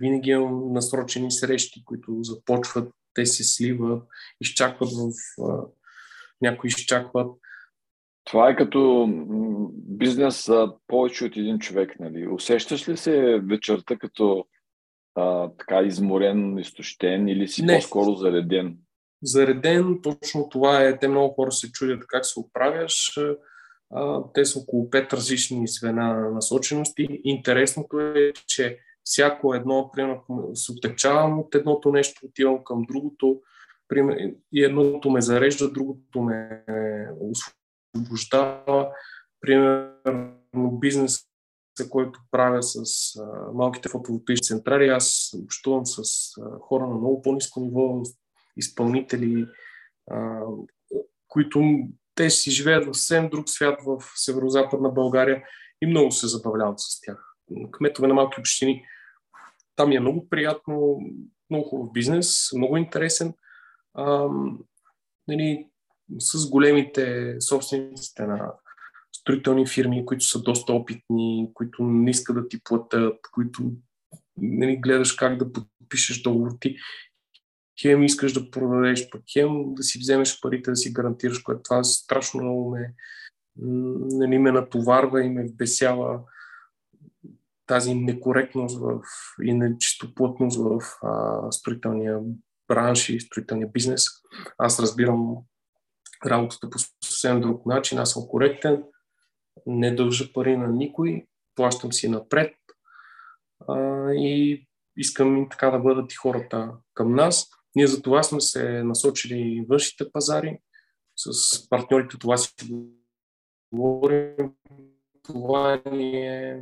винаги 0.00 0.30
имам 0.30 0.72
насрочени 0.72 1.30
срещи, 1.30 1.84
които 1.84 2.18
започват, 2.22 2.92
те 3.14 3.26
се 3.26 3.44
сливат, 3.44 4.02
изчакват 4.40 4.90
в... 4.90 5.12
някои 6.40 6.68
изчакват. 6.68 7.32
Това 8.24 8.48
е 8.48 8.56
като 8.56 9.08
бизнес 9.74 10.46
за 10.46 10.72
повече 10.86 11.24
от 11.24 11.36
един 11.36 11.58
човек, 11.58 12.00
нали? 12.00 12.28
Усещаш 12.28 12.88
ли 12.88 12.96
се 12.96 13.40
вечерта 13.50 13.96
като 13.96 14.44
а, 15.14 15.50
така 15.58 15.82
изморен, 15.82 16.58
изтощен 16.58 17.28
или 17.28 17.48
си 17.48 17.62
Не. 17.64 17.74
по-скоро 17.74 18.14
зареден? 18.14 18.76
зареден. 19.22 19.98
Точно 20.02 20.48
това 20.48 20.82
е. 20.82 20.98
Те 20.98 21.08
много 21.08 21.34
хора 21.34 21.52
се 21.52 21.72
чудят 21.72 22.06
как 22.06 22.26
се 22.26 22.40
оправяш. 22.40 23.18
Те 24.34 24.44
са 24.44 24.58
около 24.58 24.90
пет 24.90 25.12
различни 25.12 25.68
звена 25.68 26.14
на 26.14 26.30
насочености. 26.30 27.20
Интересното 27.24 28.00
е, 28.00 28.32
че 28.46 28.78
всяко 29.04 29.54
едно, 29.54 29.90
примерно, 29.96 30.50
се 30.54 30.72
отечавам 30.72 31.38
от 31.38 31.54
едното 31.54 31.92
нещо, 31.92 32.20
отивам 32.26 32.64
към 32.64 32.82
другото, 32.88 33.40
и 34.52 34.64
едното 34.64 35.10
ме 35.10 35.20
зарежда, 35.20 35.72
другото 35.72 36.22
ме 36.22 36.62
освобождава. 37.94 38.90
Примерно 39.40 40.78
бизнес, 40.80 41.18
който 41.90 42.20
правя 42.30 42.62
с 42.62 42.84
малките 43.54 43.88
фотоволтаични 43.88 44.44
централи, 44.44 44.88
аз 44.88 45.34
общувам 45.44 45.86
с 45.86 46.02
хора 46.60 46.86
на 46.86 46.94
много 46.94 47.22
по-низко 47.22 47.60
ниво, 47.60 48.02
изпълнители, 48.56 49.46
а, 50.10 50.40
които 51.28 51.62
те 52.14 52.30
си 52.30 52.50
живеят 52.50 52.84
в 52.86 52.94
съвсем 52.94 53.28
друг 53.28 53.48
свят 53.48 53.80
в 53.86 54.02
северо-западна 54.16 54.90
България 54.90 55.42
и 55.82 55.86
много 55.86 56.12
се 56.12 56.26
забавляват 56.26 56.80
с 56.80 57.00
тях. 57.00 57.34
Кметове 57.70 58.08
на 58.08 58.14
малки 58.14 58.40
общини. 58.40 58.84
Там 59.76 59.92
е 59.92 60.00
много 60.00 60.28
приятно, 60.28 60.98
много 61.50 61.68
хубав 61.68 61.92
бизнес, 61.92 62.52
много 62.56 62.76
интересен. 62.76 63.34
А, 63.94 64.28
нали, 65.28 65.71
с 66.18 66.50
големите 66.50 67.36
собствениците 67.40 68.26
на 68.26 68.52
строителни 69.12 69.66
фирми, 69.66 70.06
които 70.06 70.24
са 70.24 70.42
доста 70.42 70.72
опитни, 70.72 71.50
които 71.54 71.82
не 71.82 72.10
искат 72.10 72.36
да 72.36 72.48
ти 72.48 72.60
платят, 72.64 73.18
които 73.32 73.72
нали, 74.36 74.76
гледаш 74.76 75.12
как 75.12 75.38
да 75.38 75.52
подпишеш 75.52 76.22
договор 76.22 76.50
ти 76.60 76.76
хем 77.82 78.02
искаш 78.02 78.32
да 78.32 78.50
продадеш, 78.50 79.10
пък 79.10 79.22
хем 79.32 79.74
да 79.74 79.82
си 79.82 79.98
вземеш 79.98 80.40
парите, 80.40 80.70
да 80.70 80.76
си 80.76 80.92
гарантираш, 80.92 81.38
което 81.38 81.62
това 81.62 81.84
страшно 81.84 82.42
много 82.42 82.70
ме, 82.70 82.94
нали, 84.18 84.38
ме 84.38 84.52
натоварва 84.52 85.24
и 85.24 85.28
ме 85.28 85.46
вбесява 85.46 86.20
тази 87.66 87.94
некоректност 87.94 88.78
в, 88.80 89.00
и 89.42 89.52
нечистоплътност 89.52 90.58
в 90.58 90.80
а, 91.02 91.52
строителния 91.52 92.20
бранш 92.68 93.08
и 93.08 93.20
строителния 93.20 93.68
бизнес. 93.68 94.04
Аз 94.58 94.80
разбирам 94.80 95.36
работата 96.26 96.70
по 96.70 96.78
съвсем 97.04 97.40
друг 97.40 97.66
начин. 97.66 97.98
Аз 97.98 98.10
съм 98.12 98.22
коректен, 98.28 98.82
не 99.66 99.94
дължа 99.94 100.32
пари 100.32 100.56
на 100.56 100.68
никой, 100.68 101.26
плащам 101.54 101.92
си 101.92 102.08
напред 102.08 102.54
а, 103.68 104.08
и 104.12 104.66
искам 104.96 105.48
така 105.50 105.70
да 105.70 105.78
бъдат 105.78 106.12
и 106.12 106.16
хората 106.16 106.72
към 106.94 107.14
нас. 107.14 107.50
Ние 107.74 107.86
за 107.86 108.02
това 108.02 108.22
сме 108.22 108.40
се 108.40 108.82
насочили 108.82 109.66
външните 109.68 110.12
пазари, 110.12 110.58
с 111.16 111.68
партньорите 111.68 112.18
това 112.18 112.36
си 112.36 112.52
говорим. 113.72 114.52
Това 115.22 115.82
ни 115.92 116.26
е, 116.26 116.60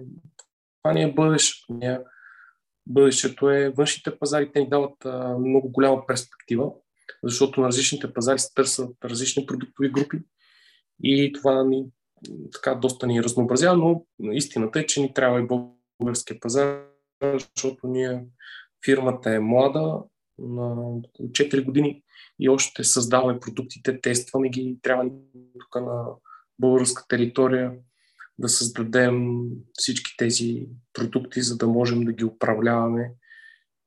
това 0.83 0.95
ни 0.95 1.03
е 1.03 1.13
бъдещето. 1.13 1.75
Бъдещето 2.87 3.51
е 3.51 3.69
външните 3.69 4.19
пазари, 4.19 4.53
те 4.53 4.61
ни 4.61 4.69
дават 4.69 5.05
а, 5.05 5.39
много 5.39 5.69
голяма 5.69 6.07
перспектива, 6.07 6.73
защото 7.23 7.61
на 7.61 7.67
различните 7.67 8.13
пазари 8.13 8.39
се 8.39 8.55
търсят 8.55 8.97
различни 9.05 9.47
продуктови 9.47 9.91
групи 9.91 10.19
и 11.03 11.33
това 11.33 11.65
ни 11.65 11.87
така 12.53 12.75
доста 12.75 13.07
ни 13.07 13.23
разнообразява, 13.23 13.77
но 13.77 14.07
истината 14.33 14.81
е, 14.81 14.87
че 14.87 15.01
ни 15.01 15.15
трябва 15.15 15.41
и 15.41 15.47
българския 16.01 16.41
пазар, 16.41 16.83
защото 17.57 17.87
ние 17.87 18.25
фирмата 18.85 19.35
е 19.35 19.41
млада, 19.41 20.03
на 20.41 20.73
около 20.73 21.29
4 21.29 21.65
години 21.65 22.03
и 22.41 22.49
още 22.49 22.85
създаваме 22.85 23.41
продуктите, 23.41 24.01
тестваме 24.01 24.49
ги. 24.49 24.79
Трябва 24.83 25.11
тук 25.61 25.75
на 25.75 26.05
българска 26.59 27.05
територия 27.09 27.73
да 28.39 28.49
създадем 28.49 29.41
всички 29.73 30.15
тези 30.19 30.67
продукти, 30.93 31.43
за 31.43 31.57
да 31.57 31.67
можем 31.67 32.05
да 32.05 32.13
ги 32.13 32.25
управляваме 32.25 33.13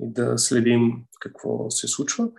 и 0.02 0.14
да 0.14 0.38
следим 0.38 1.04
какво 1.20 1.70
се 1.70 1.88
случва. 1.88 2.30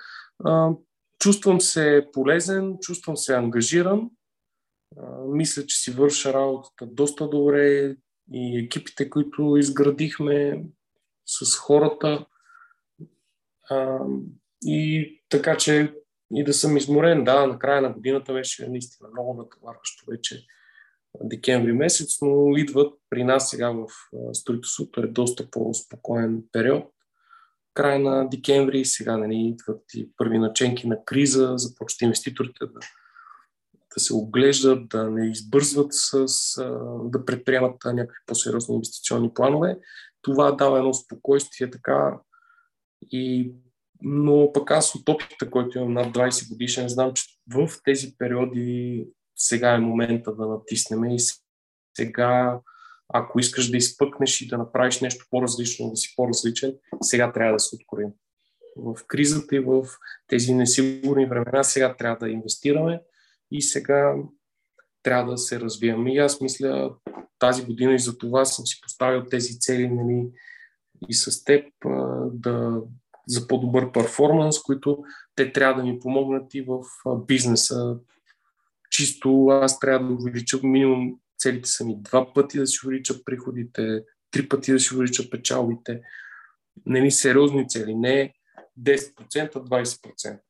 Чувствам 1.18 1.60
се 1.60 2.08
полезен, 2.12 2.78
чувствам 2.80 3.16
се 3.16 3.34
ангажиран. 3.34 4.10
Мисля, 5.26 5.66
че 5.66 5.76
си 5.76 5.90
върша 5.90 6.32
работата 6.32 6.86
доста 6.86 7.28
добре 7.28 7.96
и 8.32 8.58
екипите, 8.58 9.10
които 9.10 9.56
изградихме 9.56 10.64
с 11.26 11.56
хората, 11.56 12.26
и 14.62 15.22
така 15.28 15.56
че 15.56 15.94
и 16.34 16.44
да 16.44 16.52
съм 16.52 16.76
изморен, 16.76 17.24
да, 17.24 17.46
на 17.46 17.58
края 17.58 17.82
на 17.82 17.92
годината 17.92 18.32
беше 18.32 18.68
наистина 18.68 19.08
много 19.12 19.34
натоварващо 19.34 20.04
вече 20.10 20.46
декември 21.22 21.72
месец, 21.72 22.20
но 22.22 22.56
идват 22.56 22.94
при 23.10 23.24
нас 23.24 23.50
сега 23.50 23.70
в 23.70 23.86
строителството 24.32 25.00
е 25.00 25.06
доста 25.06 25.50
по-спокоен 25.50 26.44
период. 26.52 26.93
Края 27.74 27.98
на 27.98 28.28
декември 28.28 28.84
сега 28.84 29.16
нали, 29.16 29.34
идват 29.34 29.82
и 29.94 30.10
първи 30.16 30.38
наченки 30.38 30.88
на 30.88 31.04
криза, 31.04 31.54
започват 31.56 32.02
инвеститорите 32.02 32.66
да, 32.66 32.80
да 33.94 34.00
се 34.00 34.14
оглеждат, 34.14 34.88
да 34.88 35.10
не 35.10 35.30
избързват 35.30 35.88
с, 35.90 36.26
да 37.04 37.24
предприемат 37.24 37.84
някакви 37.84 38.18
по-сериозни 38.26 38.74
инвестиционни 38.74 39.34
планове. 39.34 39.78
Това 40.22 40.52
дава 40.52 40.78
едно 40.78 40.94
спокойствие 40.94 41.70
така 41.70 42.18
и, 43.10 43.52
но 44.02 44.52
пък 44.52 44.70
аз 44.70 44.94
от 44.94 45.08
опита, 45.08 45.50
който 45.50 45.78
имам 45.78 45.92
над 45.92 46.14
20 46.14 46.48
годишен, 46.48 46.88
знам, 46.88 47.12
че 47.14 47.24
в 47.54 47.70
тези 47.84 48.14
периоди 48.18 49.06
сега 49.36 49.74
е 49.74 49.78
момента 49.78 50.34
да 50.34 50.46
натиснем 50.46 51.04
и 51.04 51.18
сега, 51.96 52.60
ако 53.16 53.40
искаш 53.40 53.70
да 53.70 53.76
изпъкнеш 53.76 54.40
и 54.40 54.48
да 54.48 54.58
направиш 54.58 55.00
нещо 55.00 55.26
по-различно, 55.30 55.90
да 55.90 55.96
си 55.96 56.12
по-различен, 56.16 56.74
сега 57.02 57.32
трябва 57.32 57.52
да 57.52 57.58
се 57.58 57.76
откроим. 57.76 58.08
В 58.76 58.98
кризата 59.06 59.56
и 59.56 59.60
в 59.60 59.86
тези 60.26 60.54
несигурни 60.54 61.26
времена 61.26 61.64
сега 61.64 61.96
трябва 61.96 62.26
да 62.26 62.32
инвестираме 62.32 63.02
и 63.50 63.62
сега 63.62 64.14
трябва 65.02 65.30
да 65.30 65.38
се 65.38 65.60
развиваме. 65.60 66.14
И 66.14 66.18
аз 66.18 66.40
мисля 66.40 66.94
тази 67.38 67.64
година 67.64 67.94
и 67.94 67.98
за 67.98 68.18
това 68.18 68.44
съм 68.44 68.66
си 68.66 68.80
поставил 68.82 69.24
тези 69.24 69.58
цели 69.58 69.88
нали, 69.88 70.28
и 71.08 71.14
с 71.14 71.44
теб 71.44 71.66
да, 72.32 72.80
за 73.28 73.48
по-добър 73.48 73.92
перформанс, 73.92 74.62
които 74.62 75.04
те 75.36 75.52
трябва 75.52 75.82
да 75.82 75.88
ми 75.88 75.98
помогнат 75.98 76.54
и 76.54 76.62
в 76.62 76.82
бизнеса. 77.26 77.96
Чисто 78.90 79.46
аз 79.46 79.78
трябва 79.78 80.08
да 80.08 80.14
увелича 80.14 80.58
минимум 80.62 81.18
целите 81.44 81.68
са 81.68 81.84
ми 81.84 81.96
два 82.02 82.32
пъти 82.32 82.58
да 82.58 82.66
си 82.66 82.86
увелича 82.86 83.24
приходите, 83.24 84.02
три 84.30 84.48
пъти 84.48 84.72
да 84.72 84.80
си 84.80 84.94
увелича 84.94 85.30
печалбите. 85.30 86.00
Не 86.86 87.00
ни 87.00 87.10
сериозни 87.10 87.68
цели, 87.68 87.94
не 87.94 88.34
10%, 88.80 89.52
20%. 89.52 90.40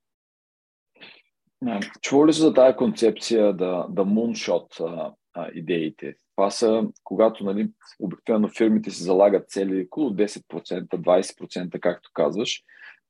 Чува 2.00 2.26
ли 2.26 2.32
се 2.32 2.40
за 2.40 2.54
тази 2.54 2.76
концепция 2.76 3.52
да, 3.52 3.86
да 3.90 4.04
moonshot 4.04 4.80
а, 4.80 5.12
а, 5.34 5.50
идеите? 5.54 6.14
Това 6.36 6.50
са, 6.50 6.82
когато 7.04 7.44
нали, 7.44 7.70
обикновено 8.00 8.48
фирмите 8.48 8.90
си 8.90 9.02
залагат 9.02 9.50
цели 9.50 9.84
около 9.86 10.10
10%, 10.10 10.88
20%, 10.88 11.80
както 11.80 12.10
казваш. 12.14 12.62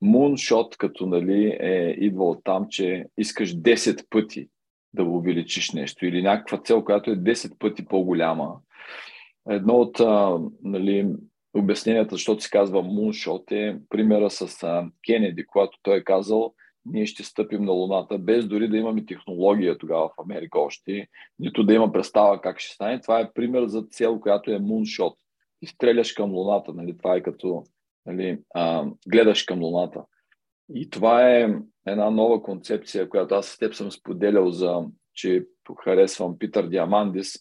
Moonshot 0.03 0.77
като 0.77 1.05
нали, 1.05 1.57
е 1.59 1.95
идва 1.99 2.37
там, 2.43 2.67
че 2.69 3.05
искаш 3.17 3.55
10 3.55 4.05
пъти 4.09 4.49
да 4.95 5.03
увеличиш 5.03 5.71
нещо 5.71 6.05
или 6.05 6.21
някаква 6.21 6.57
цел, 6.57 6.83
която 6.83 7.11
е 7.11 7.15
10 7.15 7.57
пъти 7.59 7.85
по-голяма. 7.85 8.55
едно 9.49 9.73
от 9.73 9.99
а, 9.99 10.39
нали, 10.63 11.07
обясненията, 11.53 12.15
защото 12.15 12.43
се 12.43 12.49
казва 12.49 12.83
Moonshot 12.83 13.51
е 13.51 13.79
примера 13.89 14.29
с 14.29 14.63
а, 14.63 14.89
Кенеди, 15.05 15.45
когато 15.45 15.77
той 15.83 15.97
е 15.97 16.03
казал 16.03 16.53
ние 16.85 17.05
ще 17.05 17.23
стъпим 17.23 17.63
на 17.63 17.71
Луната, 17.71 18.17
без 18.17 18.47
дори 18.47 18.67
да 18.67 18.77
имаме 18.77 19.05
технология 19.05 19.77
тогава 19.77 20.09
в 20.09 20.21
Америка 20.21 20.59
още, 20.59 21.07
нито 21.39 21.63
да 21.63 21.73
има 21.73 21.91
представа 21.91 22.41
как 22.41 22.59
ще 22.59 22.73
стане. 22.73 23.01
Това 23.01 23.19
е 23.19 23.33
пример 23.33 23.65
за 23.65 23.81
цел, 23.81 24.19
която 24.19 24.51
е 24.51 24.59
Moonshot. 24.59 25.15
Ти 25.59 25.67
стреляш 25.67 26.13
към 26.13 26.31
Луната, 26.31 26.73
нали? 26.73 26.97
това 26.97 27.15
е 27.15 27.21
като 27.21 27.63
нали, 28.05 28.39
а, 28.53 28.85
гледаш 29.07 29.43
към 29.43 29.63
Луната. 29.63 30.03
И 30.73 30.89
това 30.89 31.29
е 31.29 31.55
една 31.87 32.09
нова 32.09 32.43
концепция, 32.43 33.09
която 33.09 33.35
аз 33.35 33.47
с 33.47 33.57
теб 33.57 33.73
съм 33.73 33.91
споделял 33.91 34.51
за, 34.51 34.83
че 35.13 35.45
харесвам 35.83 36.39
Питър 36.39 36.67
Диамандис 36.67 37.33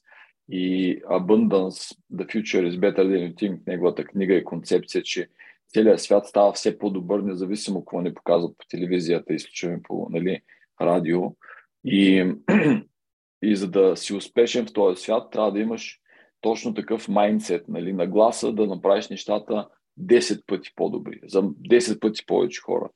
и 0.49 0.99
Abundance, 1.03 1.97
The 2.13 2.27
Future 2.27 2.71
is 2.71 2.79
Better 2.79 2.99
Than 2.99 3.33
You 3.33 3.35
Think, 3.35 3.61
неговата 3.67 4.05
книга 4.05 4.35
и 4.35 4.45
концепция, 4.45 5.03
че 5.03 5.29
целият 5.69 6.01
свят 6.01 6.27
става 6.27 6.53
все 6.53 6.79
по-добър, 6.79 7.21
независимо 7.21 7.85
какво 7.85 8.01
ни 8.01 8.15
показват 8.15 8.59
по 8.59 8.67
телевизията 8.67 9.35
и 9.35 9.39
случваме 9.39 9.81
по 9.83 10.07
нали, 10.11 10.41
радио. 10.81 11.21
И, 11.85 12.35
и 13.43 13.57
за 13.57 13.71
да 13.71 13.97
си 13.97 14.15
успешен 14.15 14.67
в 14.67 14.73
този 14.73 15.03
свят, 15.03 15.31
трябва 15.31 15.53
да 15.53 15.61
имаш 15.61 16.01
точно 16.41 16.75
такъв 16.75 17.09
майндсет, 17.09 17.69
нали, 17.69 17.93
нагласа 17.93 18.53
да 18.53 18.67
направиш 18.67 19.09
нещата 19.09 19.69
10 20.01 20.47
пъти 20.47 20.71
по-добри, 20.77 21.21
за 21.25 21.43
10 21.43 22.01
пъти 22.01 22.27
повече 22.27 22.61
хора. 22.61 22.89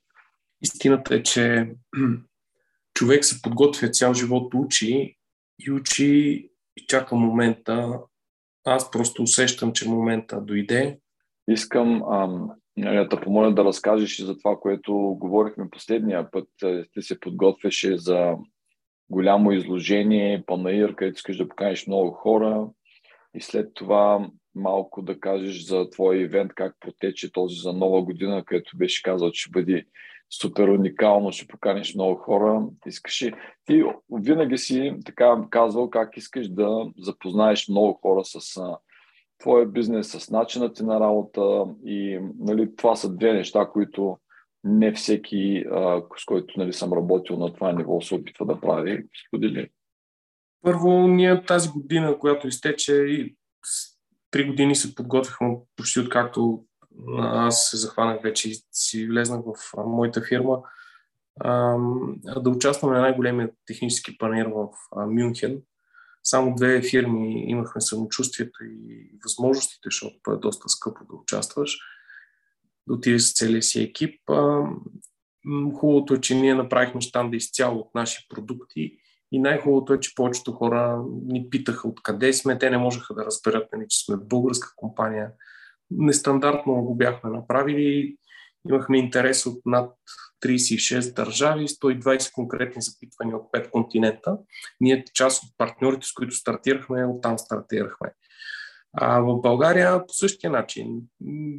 Истината 0.63 1.15
е, 1.15 1.23
че 1.23 1.71
човек 2.95 3.25
се 3.25 3.43
подготвя 3.43 3.89
цял 3.89 4.15
живот, 4.15 4.55
учи 4.55 5.17
и 5.59 5.71
учи 5.71 6.51
и 6.77 6.87
чака 6.87 7.17
момента. 7.17 8.01
Аз 8.65 8.91
просто 8.91 9.23
усещам, 9.23 9.73
че 9.73 9.89
момента 9.89 10.41
дойде. 10.41 10.99
Искам 11.49 12.03
ам, 12.03 12.51
да 12.79 13.09
те 13.09 13.21
помоля 13.21 13.55
да 13.55 13.65
разкажеш 13.65 14.19
и 14.19 14.25
за 14.25 14.39
това, 14.39 14.57
което 14.61 14.95
говорихме 14.95 15.71
последния 15.71 16.31
път. 16.31 16.49
Е, 16.63 16.85
ти 16.93 17.03
се 17.03 17.21
подготвяше 17.21 17.97
за 17.97 18.37
голямо 19.11 19.53
изложение, 19.53 20.45
панаир, 20.47 20.95
където 20.95 21.17
искаш 21.17 21.37
да 21.37 21.49
поканиш 21.49 21.87
много 21.87 22.11
хора 22.11 22.69
и 23.35 23.41
след 23.41 23.75
това 23.75 24.31
малко 24.55 25.03
да 25.03 25.21
кажеш 25.21 25.67
за 25.67 25.91
твой 25.91 26.17
ивент, 26.17 26.53
как 26.55 26.77
протече 26.81 27.33
този 27.33 27.57
за 27.57 27.73
нова 27.73 28.03
година, 28.03 28.45
където 28.45 28.77
беше 28.77 29.03
казал, 29.03 29.31
че 29.31 29.41
ще 29.41 29.51
бъде 29.51 29.85
супер 30.31 30.69
уникално, 30.69 31.33
ще 31.33 31.47
поканиш 31.47 31.95
много 31.95 32.15
хора. 32.15 32.67
Искаш 32.87 33.21
и... 33.21 33.33
Ти 33.65 33.85
винаги 34.11 34.59
си 34.59 34.95
така 35.05 35.45
казвал 35.51 35.91
как 35.91 36.17
искаш 36.17 36.49
да 36.49 36.87
запознаеш 36.99 37.69
много 37.69 37.99
хора 38.03 38.25
с 38.25 38.61
твоя 39.39 39.67
бизнес, 39.67 40.09
с 40.09 40.31
начина 40.31 40.73
ти 40.73 40.85
на 40.85 41.01
работа 41.01 41.65
и 41.85 42.21
нали, 42.39 42.77
това 42.77 42.97
са 42.97 43.17
две 43.17 43.33
неща, 43.33 43.69
които 43.73 44.19
не 44.65 44.93
всеки, 44.93 45.65
а, 45.73 46.03
с 46.17 46.25
който 46.25 46.55
нали, 46.57 46.73
съм 46.73 46.93
работил 46.93 47.37
на 47.37 47.53
това 47.55 47.73
ниво, 47.73 48.01
се 48.01 48.15
опитва 48.15 48.47
да 48.47 48.61
прави. 48.61 49.05
Сподели. 49.27 49.69
Първо, 50.63 51.09
ние 51.09 51.45
тази 51.45 51.69
година, 51.69 52.19
която 52.19 52.49
изтече, 52.49 52.95
и 52.95 53.37
три 54.31 54.45
години 54.45 54.75
се 54.75 54.95
подготвихме 54.95 55.57
почти 55.77 56.01
откакто 56.01 56.65
аз 57.19 57.71
се 57.71 57.77
захванах 57.77 58.23
вече 58.23 58.51
и 58.51 58.55
си 58.73 59.07
влезнах 59.09 59.41
в 59.41 59.77
моята 59.87 60.23
фирма, 60.29 60.59
да 62.43 62.51
участвам 62.51 62.93
на 62.93 63.01
най-големия 63.01 63.51
технически 63.67 64.19
панер 64.19 64.47
в 64.47 64.69
Мюнхен. 64.97 65.63
Само 66.25 66.55
две 66.55 66.83
фирми 66.83 67.51
имахме 67.51 67.81
самочувствието 67.81 68.65
и 68.65 69.11
възможностите, 69.25 69.81
защото 69.85 70.33
е 70.33 70.37
доста 70.37 70.69
скъпо 70.69 71.05
да 71.05 71.17
участваш, 71.17 71.79
да 72.87 72.95
отидеш 72.95 73.23
с 73.23 73.35
целия 73.35 73.63
си 73.63 73.83
екип. 73.83 74.21
Хубавото 75.75 76.15
е, 76.15 76.21
че 76.21 76.35
ние 76.35 76.55
направихме 76.55 77.01
щанда 77.01 77.37
изцяло 77.37 77.79
от 77.79 77.95
наши 77.95 78.27
продукти 78.29 78.99
и 79.33 79.39
най-хубавото 79.39 79.93
е, 79.93 80.01
че 80.01 80.15
повечето 80.15 80.53
хора 80.53 81.05
ни 81.25 81.51
питаха 81.51 81.89
откъде 81.89 82.33
сме. 82.33 82.59
Те 82.59 82.71
не 82.71 82.79
можеха 82.79 83.15
да 83.15 83.25
разберат, 83.25 83.69
нали, 83.73 83.87
че 83.89 84.05
сме 84.05 84.17
българска 84.17 84.73
компания. 84.77 85.31
Нестандартно 85.91 86.75
го 86.75 86.95
бяхме 86.95 87.31
направили. 87.31 88.17
Имахме 88.69 88.99
интерес 88.99 89.47
от 89.47 89.63
над 89.67 89.95
36 90.45 91.15
държави, 91.15 91.69
120 91.69 92.33
конкретни 92.33 92.83
запитвания 92.83 93.37
от 93.37 93.53
5 93.53 93.71
континента. 93.71 94.39
Ние 94.81 95.05
част 95.15 95.43
от 95.43 95.51
партньорите, 95.59 96.07
с 96.07 96.13
които 96.13 96.35
стартирахме, 96.35 97.07
оттам 97.07 97.39
стартирахме. 97.39 98.13
А 98.93 99.21
в 99.21 99.41
България 99.41 100.07
по 100.07 100.13
същия 100.13 100.51
начин. 100.51 101.01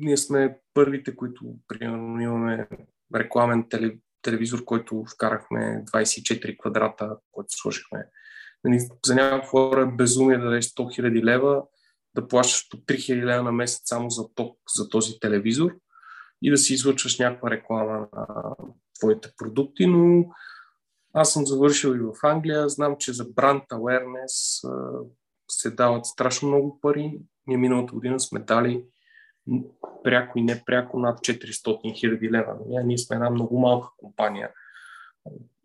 Ние 0.02 0.18
сме 0.18 0.58
първите, 0.74 1.16
които, 1.16 1.42
примерно, 1.68 2.22
имаме 2.22 2.68
рекламен 3.16 3.66
телевизор, 4.22 4.66
който 4.66 5.04
вкарахме 5.14 5.84
24 5.94 6.58
квадрата, 6.58 7.18
който 7.32 7.48
сложихме. 7.50 8.06
Нали, 8.64 8.80
за 9.06 9.16
някакво 9.16 9.50
хора 9.50 9.82
е 9.82 9.96
безумие 9.96 10.38
да 10.38 10.44
дадеш 10.44 10.66
100 10.66 11.02
000 11.02 11.24
лева, 11.24 11.64
да 12.16 12.28
плащаш 12.28 12.70
по 12.70 12.78
3 12.78 12.96
000 12.96 13.26
лева 13.26 13.44
на 13.44 13.52
месец 13.52 13.82
само 13.86 14.10
за 14.10 14.24
ток 14.36 14.58
за 14.78 14.90
този 14.90 15.20
телевизор 15.20 15.76
и 16.42 16.52
да 16.52 16.58
си 16.58 16.74
излъчваш 16.74 17.20
някаква 17.20 17.52
реклама 17.52 18.08
на 18.14 18.28
твоите 19.00 19.32
продукти, 19.38 19.86
но 19.86 20.26
аз 21.14 21.34
съм 21.34 21.46
завършил 21.46 21.90
и 21.90 22.00
в 22.00 22.14
Англия, 22.24 22.70
знам, 22.70 22.96
че 23.00 23.14
за 23.14 23.26
бранд 23.26 23.64
awareness 23.64 24.68
се 25.52 25.72
дават 25.72 26.06
страшно 26.06 26.48
много 26.48 26.80
пари. 26.82 27.20
Ние 27.48 27.58
миналата 27.58 27.94
година 27.94 28.20
сме 28.20 28.40
дали 28.40 28.84
пряко 30.04 30.40
и 30.40 30.42
непряко 30.42 31.00
над 31.00 31.20
400 31.20 32.00
хиляди 32.00 32.32
лева. 32.32 32.56
Ние 32.86 32.98
сме 32.98 33.16
една 33.16 33.30
много 33.30 33.60
малка 33.60 33.88
компания. 33.98 34.52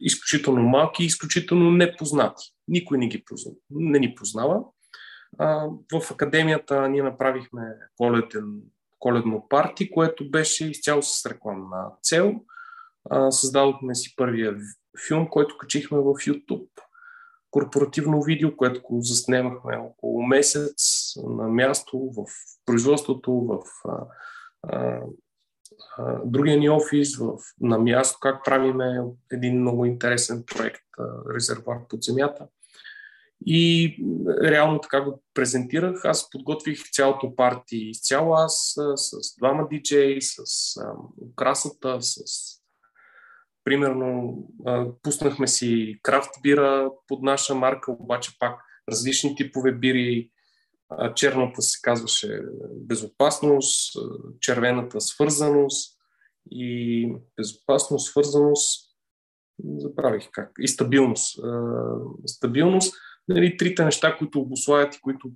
Изключително 0.01 0.63
малки 0.63 1.03
и 1.03 1.07
изключително 1.07 1.71
непознати. 1.71 2.45
Никой 2.69 2.99
не, 2.99 3.09
ги 3.09 3.25
познава, 3.25 3.57
не 3.71 3.99
ни 3.99 4.15
познава. 4.15 4.65
В 5.93 6.11
академията 6.11 6.89
ние 6.89 7.03
направихме 7.03 7.77
коледен 7.97 8.63
коледно 9.05 9.47
парти, 9.49 9.91
което 9.91 10.31
беше 10.31 10.71
изцяло 10.71 11.03
с 11.03 11.27
рекламна 11.27 11.87
цел. 12.03 12.35
създадохме 13.31 13.95
си 13.95 14.17
първия 14.17 14.57
филм, 15.07 15.29
който 15.29 15.59
качихме 15.59 15.99
в 15.99 16.05
YouTube. 16.05 16.69
Корпоративно 17.51 18.23
видео, 18.23 18.57
което 18.57 18.83
го 18.83 19.01
заснемахме 19.01 19.77
около 19.77 20.23
месец 20.23 20.75
на 21.17 21.49
място 21.49 22.11
в 22.17 22.25
производството, 22.67 23.33
в 23.33 23.63
а, 23.89 24.07
а, 24.63 25.01
а, 25.99 26.21
другия 26.25 26.59
ни 26.59 26.71
офис, 26.71 27.17
в, 27.17 27.39
на 27.61 27.79
място, 27.79 28.19
как 28.21 28.45
правиме 28.45 29.01
един 29.33 29.61
много 29.61 29.85
интересен 29.85 30.45
проект 30.57 30.85
резервуар 31.35 31.79
под 31.89 32.03
земята. 32.03 32.47
И 33.47 33.97
реално 34.43 34.81
така 34.81 35.01
го 35.01 35.23
презентирах. 35.35 36.05
Аз 36.05 36.31
подготвих 36.31 36.91
цялото 36.91 37.37
парти 37.37 37.77
изцяло 37.77 38.35
аз, 38.35 38.75
с 38.97 39.37
двама 39.39 39.69
диджеи, 39.69 40.23
с 40.23 40.37
а, 40.81 40.93
украсата, 41.31 41.99
с 42.01 42.23
примерно 43.65 44.39
а, 44.67 44.87
пуснахме 45.03 45.47
си 45.47 45.99
крафт 46.03 46.31
бира 46.43 46.91
под 47.09 47.23
наша 47.23 47.55
марка, 47.55 47.93
обаче 47.93 48.39
пак 48.39 48.61
различни 48.91 49.37
типове 49.37 49.73
бири. 49.73 50.31
А, 50.89 51.15
черната 51.15 51.63
се 51.63 51.79
казваше 51.83 52.41
безопасност, 52.75 53.99
червената 54.41 55.01
свързаност 55.01 55.99
и 56.51 57.13
безопасност, 57.37 58.11
свързаност, 58.11 58.91
забравих 59.77 60.29
как, 60.33 60.51
и 60.61 60.69
стабилност. 60.69 61.45
А, 61.45 61.73
стабилност 62.27 62.95
нали, 63.29 63.57
трите 63.57 63.85
неща, 63.85 64.17
които 64.17 64.41
обославят 64.41 64.95
и 64.95 65.01
които 65.01 65.31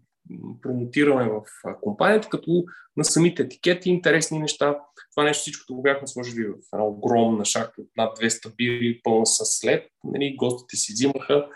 промотираме 0.63 1.31
в 1.31 1.43
компанията, 1.81 2.29
като 2.29 2.65
на 2.97 3.05
самите 3.05 3.43
етикети, 3.43 3.91
интересни 3.91 4.39
неща. 4.39 4.79
Това 5.15 5.25
нещо 5.25 5.41
всичкото 5.41 5.75
го 5.75 5.83
бяхме 5.83 6.07
сложили 6.07 6.47
в 6.47 6.55
една 6.73 6.85
огромна 6.85 7.45
шахта 7.45 7.81
от 7.81 7.89
над 7.97 8.19
200 8.19 8.57
бири, 8.57 9.01
пълна 9.05 9.27
с 9.27 9.65
лед. 9.65 9.87
Нали, 10.05 10.37
гостите 10.37 10.77
си 10.77 10.93
взимаха. 10.93 11.47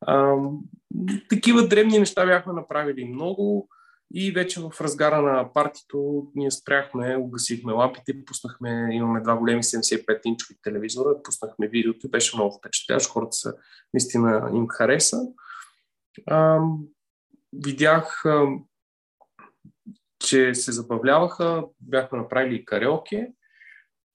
А, 0.00 0.36
такива 1.30 1.68
древни 1.68 1.98
неща 1.98 2.26
бяхме 2.26 2.52
направили 2.52 3.04
много 3.04 3.68
и 4.14 4.30
вече 4.30 4.60
в 4.60 4.80
разгара 4.80 5.22
на 5.22 5.52
партито 5.52 6.26
ние 6.34 6.50
спряхме, 6.50 7.16
угасихме 7.16 7.72
лампите, 7.72 8.24
пуснахме, 8.24 8.88
имаме 8.92 9.20
два 9.20 9.36
големи 9.36 9.62
75-инчови 9.62 10.56
телевизора, 10.62 11.22
пуснахме 11.24 11.68
видеото 11.68 12.06
и 12.06 12.10
беше 12.10 12.36
много 12.36 12.58
впечатляващо. 12.58 13.12
Хората 13.12 13.36
са, 13.36 13.54
наистина 13.94 14.50
им 14.54 14.66
хареса 14.68 15.18
а, 16.26 16.60
видях, 17.52 18.24
а, 18.24 18.46
че 20.18 20.54
се 20.54 20.72
забавляваха, 20.72 21.64
бяхме 21.80 22.18
направили 22.18 22.64
кариоке 22.64 23.32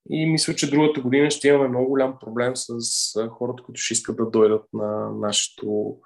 и 0.10 0.26
мисля, 0.26 0.56
че 0.56 0.70
другата 0.70 1.02
година 1.02 1.32
ще 1.32 1.47
имаме 1.47 1.68
много 1.68 1.89
голям 1.89 2.20
проблем 2.20 2.52
с 2.56 3.30
хората, 3.30 3.64
които 3.64 3.82
ще 3.82 3.93
искат 3.93 4.18
да 4.18 4.30
дойдат 4.30 4.66
на 4.74 5.10
нашето 5.10 5.97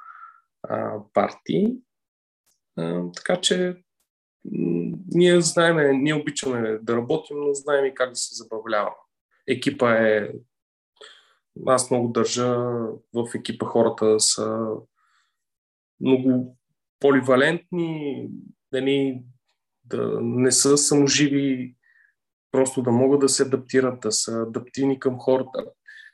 а, 0.63 0.99
парти. 1.13 1.77
А, 2.77 3.03
така 3.15 3.41
че 3.41 3.83
ние 5.13 5.41
знаеме, 5.41 5.93
ние 5.93 6.13
обичаме 6.13 6.79
да 6.81 6.95
работим, 6.95 7.37
но 7.39 7.53
знаем 7.53 7.85
и 7.85 7.93
как 7.93 8.09
да 8.09 8.15
се 8.15 8.35
забавляваме. 8.35 8.95
Екипа 9.47 9.93
е... 9.93 10.31
Аз 11.65 11.91
много 11.91 12.07
държа 12.07 12.55
в 13.13 13.27
екипа 13.35 13.65
хората 13.65 14.19
са 14.19 14.67
много 16.03 16.57
поливалентни, 16.99 18.27
да, 18.71 18.81
ни, 18.81 19.23
да 19.85 20.19
не 20.21 20.51
са 20.51 20.77
саможиви, 20.77 21.75
просто 22.51 22.81
да 22.81 22.91
могат 22.91 23.19
да 23.19 23.29
се 23.29 23.43
адаптират, 23.43 23.99
да 23.99 24.11
са 24.11 24.45
адаптивни 24.47 24.99
към 24.99 25.19
хората. 25.19 25.65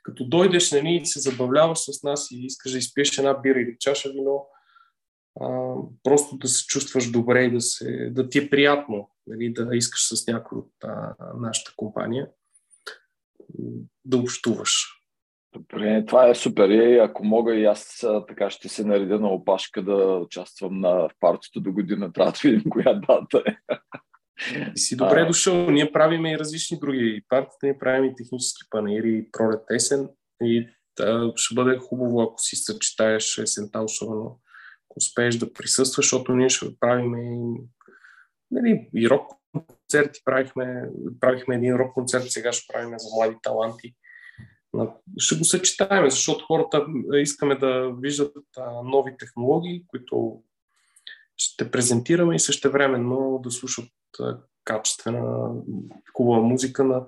Като 0.02 0.28
дойдеш 0.28 0.72
нали, 0.72 1.00
и 1.02 1.06
се 1.06 1.20
забавляваш 1.20 1.78
с 1.78 2.02
нас 2.02 2.30
и 2.30 2.46
искаш 2.46 2.72
да 2.72 2.78
изпиеш 2.78 3.18
една 3.18 3.34
бира 3.34 3.60
или 3.60 3.76
чаша 3.78 4.12
вино, 4.12 4.46
а, 5.40 5.74
просто 6.02 6.36
да 6.36 6.48
се 6.48 6.66
чувстваш 6.66 7.10
добре 7.10 7.44
и 7.44 7.52
да, 7.52 7.60
се, 7.60 8.10
да 8.10 8.28
ти 8.28 8.38
е 8.38 8.50
приятно 8.50 9.10
нали, 9.26 9.52
да 9.52 9.76
искаш 9.76 10.08
с 10.08 10.26
някой 10.26 10.58
от 10.58 10.72
а, 10.84 11.14
нашата 11.38 11.72
компания 11.76 12.28
да 14.04 14.16
общуваш. 14.16 14.99
Добре, 15.52 16.04
това 16.06 16.28
е 16.28 16.34
супер. 16.34 16.68
И 16.68 16.98
ако 16.98 17.24
мога 17.24 17.54
и 17.54 17.64
аз 17.64 18.06
така 18.28 18.50
ще 18.50 18.68
се 18.68 18.84
наредя 18.84 19.20
на 19.20 19.28
опашка 19.28 19.82
да 19.82 19.94
участвам 20.16 20.80
на 20.80 21.08
партито 21.20 21.60
до 21.60 21.72
година. 21.72 22.12
Трябва 22.12 22.32
да 22.32 22.38
видим 22.44 22.70
коя 22.70 22.94
дата 22.94 23.42
е. 23.46 23.56
И 24.74 24.78
си 24.78 24.96
добре 24.96 25.20
а... 25.20 25.26
дошъл. 25.26 25.70
Ние 25.70 25.92
правим 25.92 26.26
и 26.26 26.38
различни 26.38 26.78
други 26.78 27.24
партии. 27.28 27.56
Ние 27.62 27.78
правим 27.78 28.04
и 28.04 28.14
технически 28.16 28.68
панери, 28.70 29.28
пролет 29.32 29.60
есен. 29.74 30.08
И 30.42 30.68
да, 30.98 31.32
ще 31.36 31.54
бъде 31.54 31.78
хубаво, 31.78 32.22
ако 32.22 32.38
си 32.38 32.56
съчетаеш 32.56 33.38
есента, 33.38 33.80
особено 33.80 34.40
ако 34.90 34.96
успееш 34.96 35.36
да 35.36 35.52
присъстваш, 35.52 36.06
защото 36.06 36.32
ние 36.32 36.48
ще 36.48 36.66
правим 36.80 37.14
и, 37.14 37.60
нали, 38.50 38.88
и 38.94 39.10
рок 39.10 39.30
концерти. 39.52 40.20
Правихме, 40.24 40.82
правихме 41.20 41.54
един 41.54 41.76
рок 41.76 41.94
концерт, 41.94 42.24
сега 42.28 42.52
ще 42.52 42.72
правим 42.72 42.98
за 42.98 43.08
млади 43.16 43.36
таланти. 43.42 43.94
Ще 45.18 45.36
го 45.36 45.44
съчетаем, 45.44 46.10
защото 46.10 46.44
хората 46.44 46.86
искаме 47.14 47.54
да 47.54 47.92
виждат 47.98 48.36
нови 48.84 49.16
технологии, 49.18 49.84
които 49.86 50.42
ще 51.36 51.70
презентираме 51.70 52.34
и 52.34 52.38
също 52.38 52.70
времено 52.70 53.40
да 53.42 53.50
слушат 53.50 53.88
качествена, 54.64 55.54
хубава 56.14 56.40
музика 56.42 56.84
на 56.84 57.04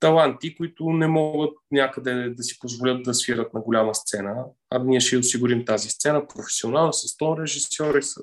таланти, 0.00 0.54
които 0.54 0.90
не 0.90 1.06
могат 1.06 1.52
някъде 1.70 2.30
да 2.30 2.42
си 2.42 2.58
позволят 2.58 3.02
да 3.02 3.14
свират 3.14 3.54
на 3.54 3.60
голяма 3.60 3.94
сцена, 3.94 4.44
а 4.70 4.78
ние 4.78 5.00
ще 5.00 5.18
осигурим 5.18 5.64
тази 5.64 5.88
сцена 5.88 6.26
професионално 6.26 6.92
с 6.92 7.16
тон 7.16 7.42
режисьори, 7.42 8.02
с 8.02 8.20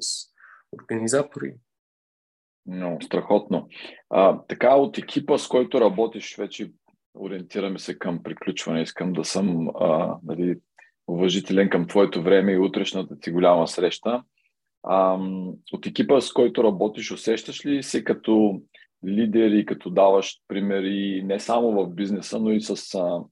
организатори. 0.71 1.53
Но, 2.65 2.97
страхотно. 3.01 3.67
А, 4.09 4.41
така, 4.47 4.75
от 4.75 4.97
екипа, 4.97 5.37
с 5.37 5.47
който 5.47 5.81
работиш, 5.81 6.35
вече 6.37 6.71
ориентираме 7.15 7.79
се 7.79 7.99
към 7.99 8.23
приключване. 8.23 8.81
Искам 8.81 9.13
да 9.13 9.25
съм 9.25 9.69
а, 9.69 10.17
нали, 10.23 10.55
уважителен 11.07 11.69
към 11.69 11.87
твоето 11.87 12.23
време 12.23 12.51
и 12.51 12.59
утрешната 12.59 13.19
ти 13.19 13.31
голяма 13.31 13.67
среща. 13.67 14.23
А, 14.83 15.19
от 15.73 15.85
екипа, 15.85 16.21
с 16.21 16.33
който 16.33 16.63
работиш, 16.63 17.11
усещаш 17.11 17.65
ли 17.65 17.83
се 17.83 18.03
като 18.03 18.61
лидер 19.07 19.51
и 19.51 19.65
като 19.65 19.89
даваш 19.89 20.37
примери 20.47 21.23
не 21.25 21.39
само 21.39 21.71
в 21.71 21.89
бизнеса, 21.89 22.39
но 22.39 22.51
и 22.51 22.61
с 22.61 22.95
а, 22.95 23.23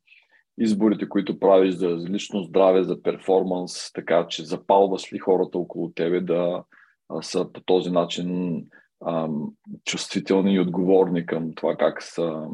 изборите, 0.57 1.09
които 1.09 1.39
правиш 1.39 1.73
за 1.75 1.87
лично 1.87 2.43
здраве, 2.43 2.83
за 2.83 3.01
перформанс, 3.01 3.91
така 3.93 4.27
че 4.27 4.45
запалваш 4.45 5.13
ли 5.13 5.17
хората 5.17 5.57
около 5.57 5.91
тебе 5.91 6.21
да 6.21 6.63
а, 7.09 7.21
са 7.21 7.51
по 7.53 7.61
този 7.61 7.91
начин 7.91 8.57
а, 9.05 9.29
чувствителни 9.85 10.53
и 10.53 10.59
отговорни 10.59 11.25
към 11.25 11.55
това 11.55 11.75
как 11.75 12.03
са, 12.03 12.47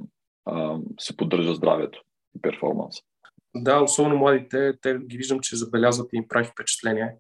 а, 0.46 0.78
се 1.00 1.18
поддържа 1.18 1.56
здравето 1.56 2.02
и 2.38 2.41
перформанс. 2.41 2.96
Да, 3.56 3.82
особено 3.82 4.18
младите, 4.18 4.74
те 4.82 5.00
ги 5.00 5.18
виждам, 5.18 5.39
че 5.39 5.56
забелязват 5.56 6.14
и 6.14 6.18
им 6.18 6.28
прави 6.28 6.46
впечатление 6.46 7.16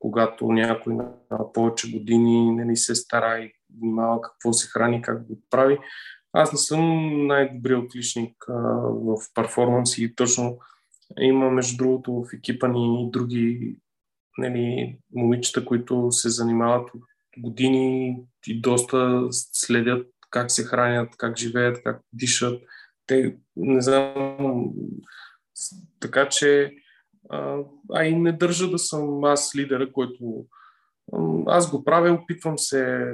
когато 0.00 0.52
някой 0.52 0.94
на 0.94 1.12
повече 1.54 1.92
години 1.92 2.50
нали, 2.50 2.76
се 2.76 2.94
стара 2.94 3.38
и 3.38 3.52
внимава 3.80 4.20
какво 4.20 4.52
се 4.52 4.68
храни, 4.68 5.02
как 5.02 5.26
го 5.26 5.38
прави. 5.50 5.78
Аз 6.32 6.52
не 6.52 6.58
съм 6.58 7.26
най-добрият 7.26 7.84
отличник 7.84 8.34
а, 8.48 8.52
в 8.88 9.16
перформанс 9.34 9.98
и 9.98 10.14
точно 10.14 10.58
има, 11.20 11.50
между 11.50 11.76
другото, 11.76 12.12
в 12.12 12.32
екипа 12.34 12.68
ни 12.68 13.04
и 13.04 13.10
други 13.10 13.76
нали, 14.38 14.96
момичета, 15.14 15.64
които 15.64 16.12
се 16.12 16.28
занимават 16.28 16.90
от 16.94 17.02
години 17.38 18.16
и 18.46 18.60
доста 18.60 19.26
следят 19.30 20.06
как 20.30 20.50
се 20.50 20.64
хранят, 20.64 21.16
как 21.16 21.38
живеят, 21.38 21.82
как 21.82 22.00
дишат. 22.12 22.62
Те, 23.06 23.36
не 23.56 23.80
знам, 23.80 24.70
така 26.00 26.28
че 26.28 26.72
а 27.92 28.04
и 28.04 28.16
не 28.16 28.32
държа 28.32 28.70
да 28.70 28.78
съм 28.78 29.24
аз 29.24 29.56
лидера, 29.56 29.92
който 29.92 30.46
аз 31.46 31.70
го 31.70 31.84
правя, 31.84 32.12
опитвам 32.12 32.58
се, 32.58 33.12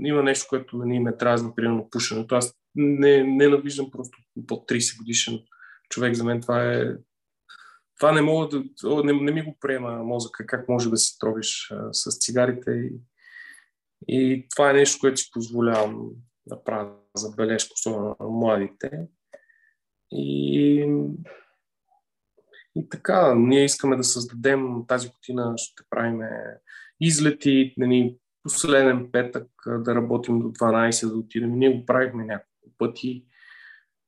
има 0.00 0.22
нещо, 0.22 0.46
което 0.48 0.78
не 0.78 1.00
ме 1.00 1.16
трябва, 1.16 1.54
примерно 1.54 1.90
пушенето. 1.90 2.34
Аз 2.34 2.54
не, 2.74 3.24
не 3.24 3.48
просто 3.92 4.18
под 4.46 4.68
30 4.68 4.98
годишен 4.98 5.38
човек. 5.88 6.14
За 6.14 6.24
мен 6.24 6.40
това 6.40 6.72
е 6.72 6.84
това 7.98 8.12
не 8.12 8.22
мога 8.22 8.48
да, 8.48 8.64
не, 9.04 9.12
не 9.12 9.32
ми 9.32 9.42
го 9.42 9.56
приема 9.60 10.04
мозъка, 10.04 10.46
как 10.46 10.68
може 10.68 10.90
да 10.90 10.96
си 10.96 11.18
тровиш 11.18 11.70
а, 11.70 11.88
с 11.92 12.18
цигарите 12.18 12.70
и, 12.70 12.92
и 14.08 14.46
това 14.50 14.70
е 14.70 14.72
нещо, 14.72 14.98
което 15.00 15.16
си 15.16 15.30
позволявам 15.32 16.10
да 16.46 16.64
правя 16.64 16.92
забележка, 17.14 17.72
особено 17.74 18.16
на 18.20 18.28
младите. 18.28 19.08
И 20.10 20.86
и 22.76 22.88
така, 22.88 23.34
ние 23.34 23.64
искаме 23.64 23.96
да 23.96 24.04
създадем 24.04 24.86
тази 24.88 25.08
година, 25.08 25.54
ще 25.56 25.82
правим 25.90 26.20
излети, 27.00 27.74
нали, 27.76 28.18
последен 28.42 29.08
петък 29.12 29.48
да 29.66 29.94
работим 29.94 30.38
до 30.38 30.48
12, 30.48 31.08
да 31.08 31.16
отидем. 31.16 31.58
Ние 31.58 31.78
го 31.78 31.86
правихме 31.86 32.24
няколко 32.24 32.76
пъти. 32.78 33.24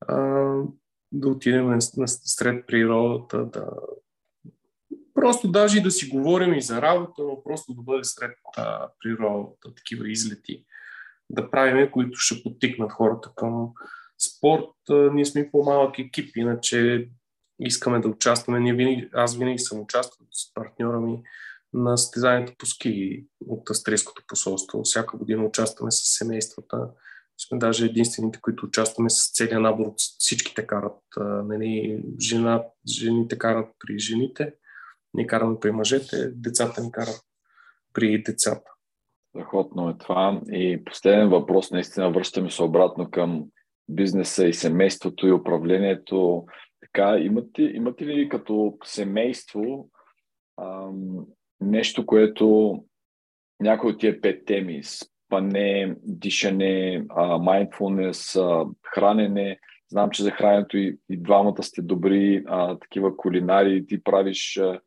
А, 0.00 0.16
да 1.12 1.28
отидем 1.28 1.80
сред 2.06 2.66
природата, 2.66 3.44
да 3.44 3.70
просто 5.14 5.50
даже 5.50 5.78
и 5.78 5.82
да 5.82 5.90
си 5.90 6.08
говорим 6.08 6.54
и 6.54 6.62
за 6.62 6.82
работа, 6.82 7.22
но 7.22 7.42
просто 7.42 7.74
да 7.74 7.82
бъде 7.82 8.04
сред 8.04 8.36
а, 8.56 8.90
природата, 9.00 9.74
такива 9.74 10.10
излети 10.10 10.64
да 11.30 11.50
правим, 11.50 11.90
които 11.90 12.18
ще 12.18 12.42
подтикнат 12.42 12.92
хората 12.92 13.32
към 13.36 13.68
спорт. 14.18 14.70
Ние 15.12 15.24
сме 15.24 15.50
по-малък 15.50 15.98
екип, 15.98 16.36
иначе 16.36 17.08
искаме 17.60 18.00
да 18.00 18.08
участваме. 18.08 18.60
Ние 18.60 18.74
винаги, 18.74 19.08
аз 19.12 19.36
винаги 19.36 19.58
съм 19.58 19.80
участвал 19.80 20.26
с 20.30 20.54
партньора 20.54 21.00
ми 21.00 21.22
на 21.72 21.98
състезанието 21.98 22.52
по 22.58 22.66
ски 22.66 23.24
от 23.46 23.70
австрийското 23.70 24.22
посолство. 24.28 24.82
Всяка 24.82 25.16
година 25.16 25.44
участваме 25.44 25.90
с 25.90 26.00
семействата. 26.04 26.88
Сме 27.48 27.58
даже 27.58 27.84
единствените, 27.84 28.40
които 28.40 28.66
участваме 28.66 29.10
с 29.10 29.32
целият 29.32 29.62
набор. 29.62 29.92
Всичките 29.96 30.66
карат. 30.66 30.98
Нали, 31.44 32.02
жена, 32.20 32.64
жените 32.88 33.38
карат 33.38 33.68
при 33.78 33.98
жените, 33.98 34.54
ние 35.14 35.26
караме 35.26 35.60
при 35.60 35.70
мъжете, 35.70 36.30
децата 36.30 36.82
ни 36.82 36.92
карат 36.92 37.20
при 37.94 38.22
децата. 38.22 38.70
Страхотно 39.30 39.88
е 39.88 39.98
това. 39.98 40.40
И 40.52 40.84
последен 40.84 41.28
въпрос, 41.28 41.70
наистина 41.70 42.10
връщаме 42.10 42.50
се 42.50 42.62
обратно 42.62 43.10
към 43.10 43.44
бизнеса 43.88 44.46
и 44.46 44.54
семейството 44.54 45.26
и 45.26 45.32
управлението. 45.32 46.44
Така, 46.80 47.18
имате, 47.18 47.62
имате 47.62 48.06
ли 48.06 48.28
като 48.28 48.78
семейство 48.84 49.88
ам, 50.60 51.26
нещо, 51.60 52.06
което 52.06 52.78
някои 53.60 53.90
от 53.90 53.98
тия 53.98 54.20
пет 54.20 54.44
теми, 54.46 54.80
спане, 54.84 55.96
дишане, 56.02 57.04
а, 57.08 57.38
mindfulness, 57.38 58.40
а, 58.40 58.66
хранене, 58.94 59.58
знам, 59.88 60.10
че 60.10 60.22
за 60.22 60.30
храненето 60.30 60.76
и, 60.76 60.98
и 61.10 61.16
двамата 61.16 61.62
сте 61.62 61.82
добри 61.82 62.44
а, 62.46 62.78
такива 62.78 63.16
кулинари, 63.16 63.86
ти 63.86 64.02
правиш 64.02 64.56
а, 64.58 64.80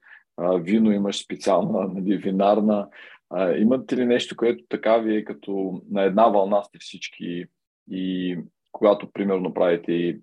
вино, 0.58 0.92
имаш 0.92 1.24
специална 1.24 1.88
нали, 1.94 2.18
винарна. 2.18 2.88
А, 3.34 3.52
имате 3.52 3.98
ли 3.98 4.06
нещо, 4.06 4.36
което 4.36 4.64
така 4.70 4.98
ви 4.98 5.16
е 5.16 5.24
като 5.24 5.82
на 5.92 6.04
една 6.04 6.28
вълна 6.28 6.64
сте 6.64 6.80
всички 6.80 7.46
и 7.92 8.38
когато 8.72 9.12
примерно 9.12 9.54
правите 9.54 10.20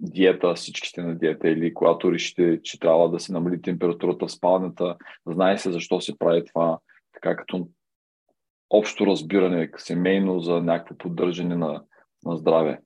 диета, 0.00 0.54
всички 0.54 0.88
сте 0.88 1.02
на 1.02 1.18
диета 1.18 1.48
или 1.48 1.74
когато 1.74 2.12
решите, 2.12 2.60
че 2.62 2.80
трябва 2.80 3.10
да 3.10 3.20
се 3.20 3.32
намали 3.32 3.62
температурата 3.62 4.26
в 4.26 4.32
спалнята, 4.32 4.96
знае 5.26 5.58
се 5.58 5.72
защо 5.72 6.00
се 6.00 6.18
прави 6.18 6.44
това, 6.44 6.78
така 7.12 7.36
като 7.36 7.68
общо 8.70 9.06
разбиране 9.06 9.70
семейно 9.76 10.40
за 10.40 10.60
някакво 10.60 10.96
поддържане 10.96 11.56
на, 11.56 11.82
на 12.24 12.36
здраве. 12.36 12.80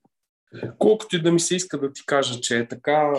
Колкото 0.79 1.17
и 1.17 1.23
да 1.23 1.33
ми 1.33 1.41
се 1.41 1.57
иска 1.57 1.81
да 1.81 1.93
ти 1.93 2.07
кажа, 2.07 2.41
че 2.41 2.59
е 2.59 2.69
така, 2.69 3.13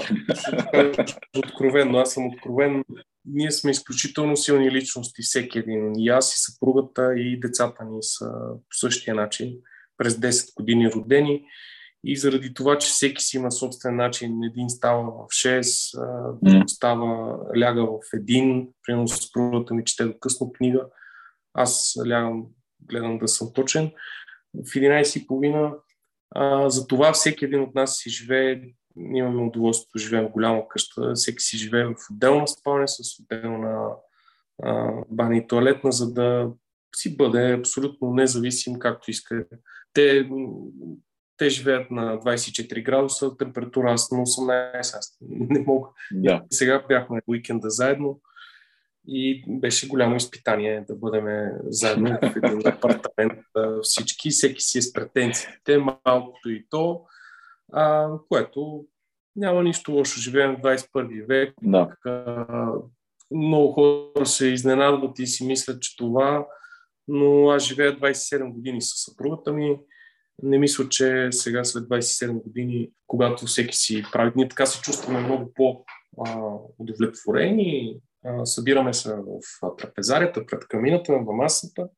откровенно, 1.37 1.97
аз 1.97 2.13
съм 2.13 2.27
откровен, 2.27 2.83
ние 3.25 3.51
сме 3.51 3.71
изключително 3.71 4.37
силни 4.37 4.71
личности, 4.71 5.21
всеки 5.21 5.59
един. 5.59 5.93
И 5.99 6.09
аз, 6.09 6.35
и 6.35 6.39
съпругата, 6.39 7.13
и 7.15 7.39
децата 7.39 7.85
ни 7.85 7.97
са 8.01 8.31
по 8.53 8.77
същия 8.77 9.15
начин, 9.15 9.53
през 9.97 10.13
10 10.13 10.55
години 10.55 10.91
родени. 10.91 11.45
И 12.03 12.17
заради 12.17 12.53
това, 12.53 12.77
че 12.77 12.89
всеки 12.89 13.23
си 13.23 13.37
има 13.37 13.51
собствен 13.51 13.95
начин, 13.95 14.43
един 14.43 14.69
става 14.69 15.03
в 15.03 15.27
6, 15.27 16.39
друг 16.41 16.69
става, 16.69 17.37
ляга 17.57 17.85
в 17.85 17.99
един, 18.13 18.67
примерно 18.83 19.07
съпругата 19.07 19.73
ми 19.73 19.85
чете 19.85 20.05
до 20.05 20.19
късно 20.19 20.51
книга, 20.51 20.85
аз 21.53 21.97
лягам, 22.07 22.45
гледам 22.81 23.17
да 23.17 23.27
съм 23.27 23.53
точен, 23.53 23.91
в 24.53 24.73
11.30 24.73 25.27
а, 26.35 26.69
за 26.69 26.87
това 26.87 27.13
всеки 27.13 27.45
един 27.45 27.61
от 27.61 27.75
нас 27.75 27.97
си 27.97 28.09
живее, 28.09 28.61
имаме 29.13 29.43
удоволствието 29.43 29.91
да 29.95 30.03
живеем 30.03 30.27
в 30.27 30.31
голяма 30.31 30.67
къща, 30.67 31.13
всеки 31.15 31.43
си 31.43 31.57
живее 31.57 31.85
в 31.85 31.95
отделна 32.11 32.47
спалня 32.47 32.87
с 32.87 33.19
отделна 33.19 33.89
а, 34.63 34.91
баня 35.09 35.37
и 35.37 35.47
туалетна, 35.47 35.91
за 35.91 36.13
да 36.13 36.51
си 36.95 37.17
бъде 37.17 37.53
абсолютно 37.53 38.13
независим 38.13 38.79
както 38.79 39.11
иска. 39.11 39.45
Те, 39.93 40.29
те 41.37 41.49
живеят 41.49 41.91
на 41.91 42.19
24 42.19 42.83
градуса, 42.83 43.37
температура 43.37 43.91
аз 43.91 44.11
на 44.11 44.17
18, 44.17 44.79
аз 44.79 45.17
не 45.21 45.59
мога. 45.59 45.89
Да. 46.11 46.43
Сега 46.51 46.85
бяхме 46.87 47.21
уикенда 47.27 47.69
заедно 47.69 48.21
и 49.07 49.43
беше 49.47 49.87
голямо 49.87 50.15
изпитание 50.15 50.85
да 50.87 50.95
бъдем 50.95 51.25
заедно 51.63 52.09
в 52.21 52.35
един 52.35 52.67
апартамент 52.67 53.39
всички, 53.83 54.29
всеки 54.29 54.61
си 54.61 54.77
е 54.77 54.81
с 54.81 54.93
претенциите, 54.93 55.77
малкото 55.77 56.49
и 56.49 56.65
то, 56.69 57.01
а, 57.73 58.09
което 58.29 58.85
няма 59.35 59.63
нищо 59.63 59.91
лошо. 59.91 60.19
Живеем 60.19 60.55
в 60.55 60.61
21 60.61 61.27
век. 61.27 61.53
Да. 61.61 61.89
А, 62.05 62.45
много 63.31 63.71
хора 63.71 64.25
се 64.25 64.47
изненадват 64.47 65.19
и 65.19 65.27
си 65.27 65.45
мислят, 65.45 65.81
че 65.81 65.97
това, 65.97 66.47
но 67.07 67.49
аз 67.49 67.63
живея 67.63 67.99
27 67.99 68.51
години 68.51 68.81
с 68.81 68.93
съпругата 68.95 69.53
ми. 69.53 69.79
Не 70.43 70.57
мисля, 70.57 70.89
че 70.89 71.27
сега 71.31 71.63
след 71.63 71.83
27 71.83 72.43
години, 72.43 72.91
когато 73.07 73.45
всеки 73.45 73.77
си 73.77 74.03
прави, 74.11 74.31
ние 74.35 74.47
така 74.47 74.65
се 74.65 74.81
чувстваме 74.81 75.19
много 75.19 75.53
по-удовлетворени, 75.53 78.01
събираме 78.43 78.93
се 78.93 79.15
в 79.15 79.75
трапезарията, 79.77 80.45
пред 80.45 80.67
камината, 80.67 81.13
в 81.13 81.33
масата 81.33 81.89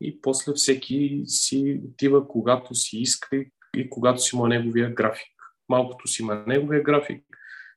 и 0.00 0.20
после 0.20 0.52
всеки 0.52 1.22
си 1.26 1.80
отива 1.88 2.28
когато 2.28 2.74
си 2.74 2.98
иска 2.98 3.36
и, 3.36 3.50
и 3.76 3.90
когато 3.90 4.22
си 4.22 4.36
има 4.36 4.48
неговия 4.48 4.94
график. 4.94 5.32
Малкото 5.68 6.08
си 6.08 6.22
има 6.22 6.44
неговия 6.46 6.82
график, 6.82 7.24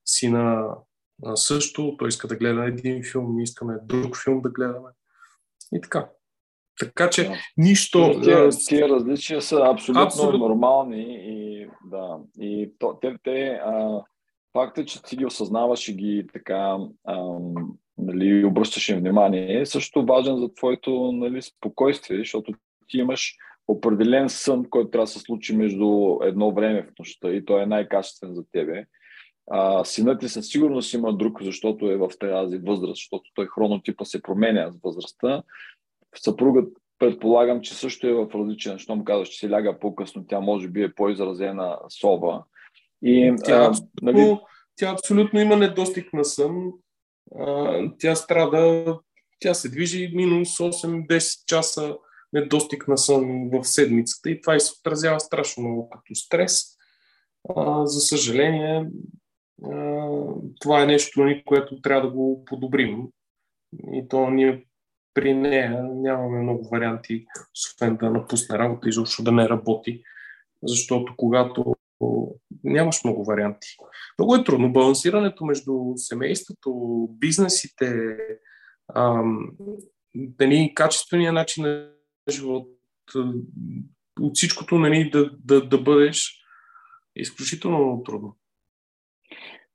си 0.05 0.29
на, 0.29 0.75
на 1.21 1.37
също, 1.37 1.95
той 1.99 2.07
иска 2.07 2.27
да 2.27 2.35
гледа 2.35 2.65
един 2.65 3.03
филм, 3.11 3.35
ние 3.35 3.43
искаме 3.43 3.77
друг 3.83 4.17
филм 4.23 4.41
да 4.41 4.49
гледаме. 4.49 4.89
И 5.73 5.81
така. 5.81 6.09
Така 6.79 7.09
че 7.09 7.23
да. 7.23 7.35
нищо. 7.57 8.21
Тия, 8.23 8.49
тия 8.67 8.89
различия 8.89 9.41
са 9.41 9.61
абсолютно, 9.73 10.03
абсолютно 10.03 10.37
нормални 10.37 11.17
и 11.19 11.67
да. 11.85 12.17
И 12.39 12.73
то, 12.79 12.97
те, 13.01 13.15
те 13.23 13.59
а, 13.65 14.03
факта, 14.53 14.85
че 14.85 15.03
ти 15.03 15.15
ги 15.17 15.25
осъзнаваш 15.25 15.87
и 15.87 15.93
ги 15.93 16.27
така 16.33 16.77
ам, 17.07 17.73
нали, 17.97 18.45
обръщаш 18.45 18.89
им 18.89 18.99
внимание, 18.99 19.61
е 19.61 19.65
също 19.65 20.05
важен 20.05 20.37
за 20.37 20.53
твоето 20.53 21.11
нали, 21.11 21.41
спокойствие, 21.41 22.17
защото 22.17 22.53
ти 22.87 22.97
имаш 22.97 23.35
определен 23.67 24.29
сън, 24.29 24.65
който 24.69 24.89
трябва 24.89 25.03
да 25.03 25.11
се 25.11 25.19
случи 25.19 25.55
между 25.55 26.17
едно 26.23 26.51
време 26.51 26.81
в 26.81 26.99
нощта 26.99 27.29
и 27.29 27.45
той 27.45 27.63
е 27.63 27.65
най-качествен 27.65 28.33
за 28.33 28.43
тебе. 28.51 28.85
А, 29.51 29.85
синът 29.85 30.19
ти 30.19 30.29
със 30.29 30.47
сигурност 30.47 30.93
има 30.93 31.17
друг, 31.17 31.43
защото 31.43 31.91
е 31.91 31.97
в 31.97 32.09
тази 32.19 32.57
възраст, 32.57 32.95
защото 32.95 33.23
той 33.33 33.47
хронотипа 33.47 34.05
се 34.05 34.21
променя 34.21 34.71
с 34.71 34.79
възрастта. 34.83 35.43
Съпругът 36.15 36.73
предполагам, 36.99 37.61
че 37.61 37.73
също 37.73 38.07
е 38.07 38.13
в 38.13 38.29
различен, 38.35 38.77
му 38.89 39.03
казваш, 39.03 39.29
че 39.29 39.39
се 39.39 39.49
ляга 39.49 39.79
по-късно, 39.79 40.25
тя 40.27 40.39
може 40.39 40.67
би 40.67 40.83
е 40.83 40.93
по-изразена 40.93 41.77
сова. 41.89 42.43
И, 43.03 43.35
тя, 43.43 43.71
а, 43.71 43.73
нали... 44.01 44.37
тя 44.75 44.91
абсолютно 44.91 45.39
има 45.39 45.57
недостиг 45.57 46.13
на 46.13 46.25
сън 46.25 46.71
тя 47.99 48.15
страда, 48.15 48.99
тя 49.39 49.53
се 49.53 49.69
движи 49.69 50.11
минус 50.15 50.57
8-10 50.57 51.45
часа 51.45 51.97
недостиг 52.33 52.87
на 52.87 52.97
сън 52.97 53.49
в 53.49 53.63
седмицата 53.63 54.29
и 54.29 54.41
това 54.41 54.55
и 54.55 54.59
се 54.59 54.73
отразява 54.79 55.19
страшно 55.19 55.63
много 55.63 55.89
като 55.89 56.15
стрес. 56.15 56.63
А, 57.55 57.85
за 57.85 57.99
съжаление, 57.99 58.85
а, 59.63 60.07
това 60.59 60.83
е 60.83 60.85
нещо, 60.85 61.23
нали, 61.23 61.43
което 61.45 61.81
трябва 61.81 62.01
да 62.01 62.13
го 62.13 62.45
подобрим. 62.45 63.07
И 63.93 64.07
то 64.07 64.29
ние 64.29 64.65
при 65.13 65.33
нея 65.33 65.83
нямаме 65.83 66.41
много 66.41 66.69
варианти, 66.69 67.25
освен 67.55 67.97
да 67.97 68.09
напусне 68.09 68.59
работа 68.59 68.89
и 68.89 68.91
защо 68.91 69.23
да 69.23 69.31
не 69.31 69.49
работи. 69.49 70.03
Защото 70.63 71.13
когато 71.17 71.75
нямаш 72.63 73.03
много 73.03 73.25
варианти. 73.25 73.67
Много 74.19 74.35
е 74.35 74.43
трудно. 74.43 74.73
Балансирането 74.73 75.45
между 75.45 75.73
семейството, 75.95 77.07
бизнесите, 77.11 78.17
ам, 78.95 79.51
нали, 80.39 80.71
качествения 80.75 81.33
начин 81.33 81.63
на 81.63 81.89
живот, 82.29 82.67
от 84.19 84.35
всичкото 84.35 84.79
нали, 84.79 85.09
да, 85.09 85.31
да, 85.45 85.67
да 85.67 85.77
бъдеш 85.77 86.41
изключително 87.15 88.03
трудно. 88.03 88.37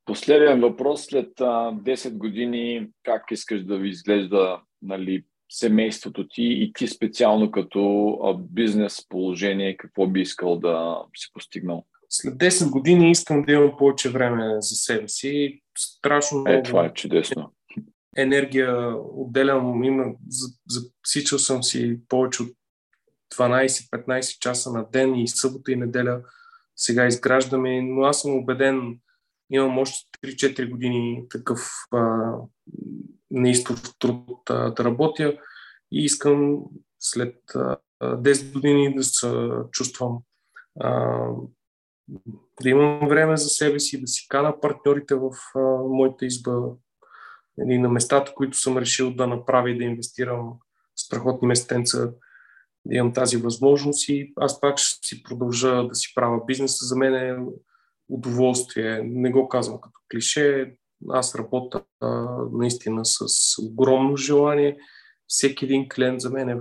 Последен 0.05 0.61
въпрос. 0.61 1.07
След 1.07 1.41
а, 1.41 1.73
10 1.73 2.17
години, 2.17 2.89
как 3.03 3.23
искаш 3.31 3.65
да 3.65 3.79
ви 3.79 3.89
изглежда 3.89 4.61
нали, 4.83 5.25
семейството 5.49 6.29
ти 6.29 6.43
и 6.43 6.73
ти 6.73 6.89
специално 6.89 7.51
като 7.51 8.09
а, 8.25 8.35
бизнес 8.39 9.09
положение, 9.09 9.77
какво 9.77 10.07
би 10.07 10.21
искал 10.21 10.59
да 10.59 11.05
си 11.17 11.31
постигнал? 11.33 11.87
След 12.17 12.35
10 12.35 12.71
години 12.71 13.11
искам 13.11 13.43
да 13.43 13.53
имам 13.53 13.77
повече 13.79 14.11
време 14.11 14.57
за 14.61 14.77
себе 14.77 15.09
си. 15.09 15.61
Страшно 15.79 16.39
много. 16.39 16.59
Е, 16.59 16.63
това 16.63 16.85
е 16.85 16.93
чудесно. 16.93 17.53
Енергия 18.17 18.97
отделям, 18.97 19.85
има, 19.85 20.05
засичал 20.69 21.39
съм 21.39 21.63
си 21.63 22.01
повече 22.09 22.43
от 22.43 22.49
12-15 23.35 24.39
часа 24.39 24.73
на 24.73 24.87
ден 24.93 25.15
и 25.15 25.29
събота 25.29 25.73
и 25.73 25.77
неделя 25.77 26.21
сега 26.77 27.07
изграждаме, 27.07 27.83
но 27.83 28.03
аз 28.03 28.23
съм 28.23 28.37
убеден, 28.37 28.99
имам 29.51 29.79
още 29.79 30.07
3-4 30.25 30.71
години 30.71 31.23
такъв 31.31 31.61
а, 31.93 32.33
неистов 33.31 33.83
труд 33.99 34.51
а, 34.51 34.71
да 34.71 34.85
работя 34.85 35.39
и 35.93 36.05
искам 36.05 36.59
след 37.01 37.35
а, 37.55 37.77
10 38.03 38.53
години 38.53 38.95
да 38.95 39.05
се 39.05 39.49
чувствам 39.73 40.19
а, 40.81 41.21
да 42.63 42.69
имам 42.69 43.09
време 43.09 43.37
за 43.37 43.49
себе 43.49 43.81
си, 43.81 44.01
да 44.01 44.07
си 44.07 44.27
кана 44.29 44.61
партньорите 44.61 45.15
в 45.15 45.31
а, 45.55 45.61
моята 45.89 46.27
изба 46.27 46.53
и 47.69 47.79
на 47.79 47.89
местата, 47.89 48.33
които 48.35 48.59
съм 48.59 48.79
решил 48.79 49.15
да 49.15 49.27
направя 49.27 49.71
и 49.71 49.79
да 49.79 49.85
инвестирам 49.85 50.53
страхотни 50.97 51.49
местенца, 51.49 52.11
да 52.85 52.97
имам 52.97 53.13
тази 53.13 53.37
възможност 53.37 54.09
и 54.09 54.33
аз 54.37 54.61
пак 54.61 54.79
ще 54.79 55.07
си 55.07 55.23
продължа 55.23 55.89
да 55.89 55.95
си 55.95 56.13
правя 56.15 56.45
бизнеса. 56.47 56.87
За 56.87 56.97
мен 56.97 57.15
е 57.15 57.47
удоволствие. 58.09 59.03
Не 59.05 59.31
го 59.31 59.49
казвам 59.49 59.81
като 59.81 60.01
клише. 60.11 60.77
Аз 61.09 61.35
работя 61.35 61.83
а, 62.01 62.09
наистина 62.53 63.01
с 63.05 63.27
огромно 63.63 64.17
желание. 64.17 64.79
Всеки 65.27 65.65
един 65.65 65.89
клиент 65.89 66.21
за 66.21 66.31
мен 66.31 66.49
е 66.49 66.61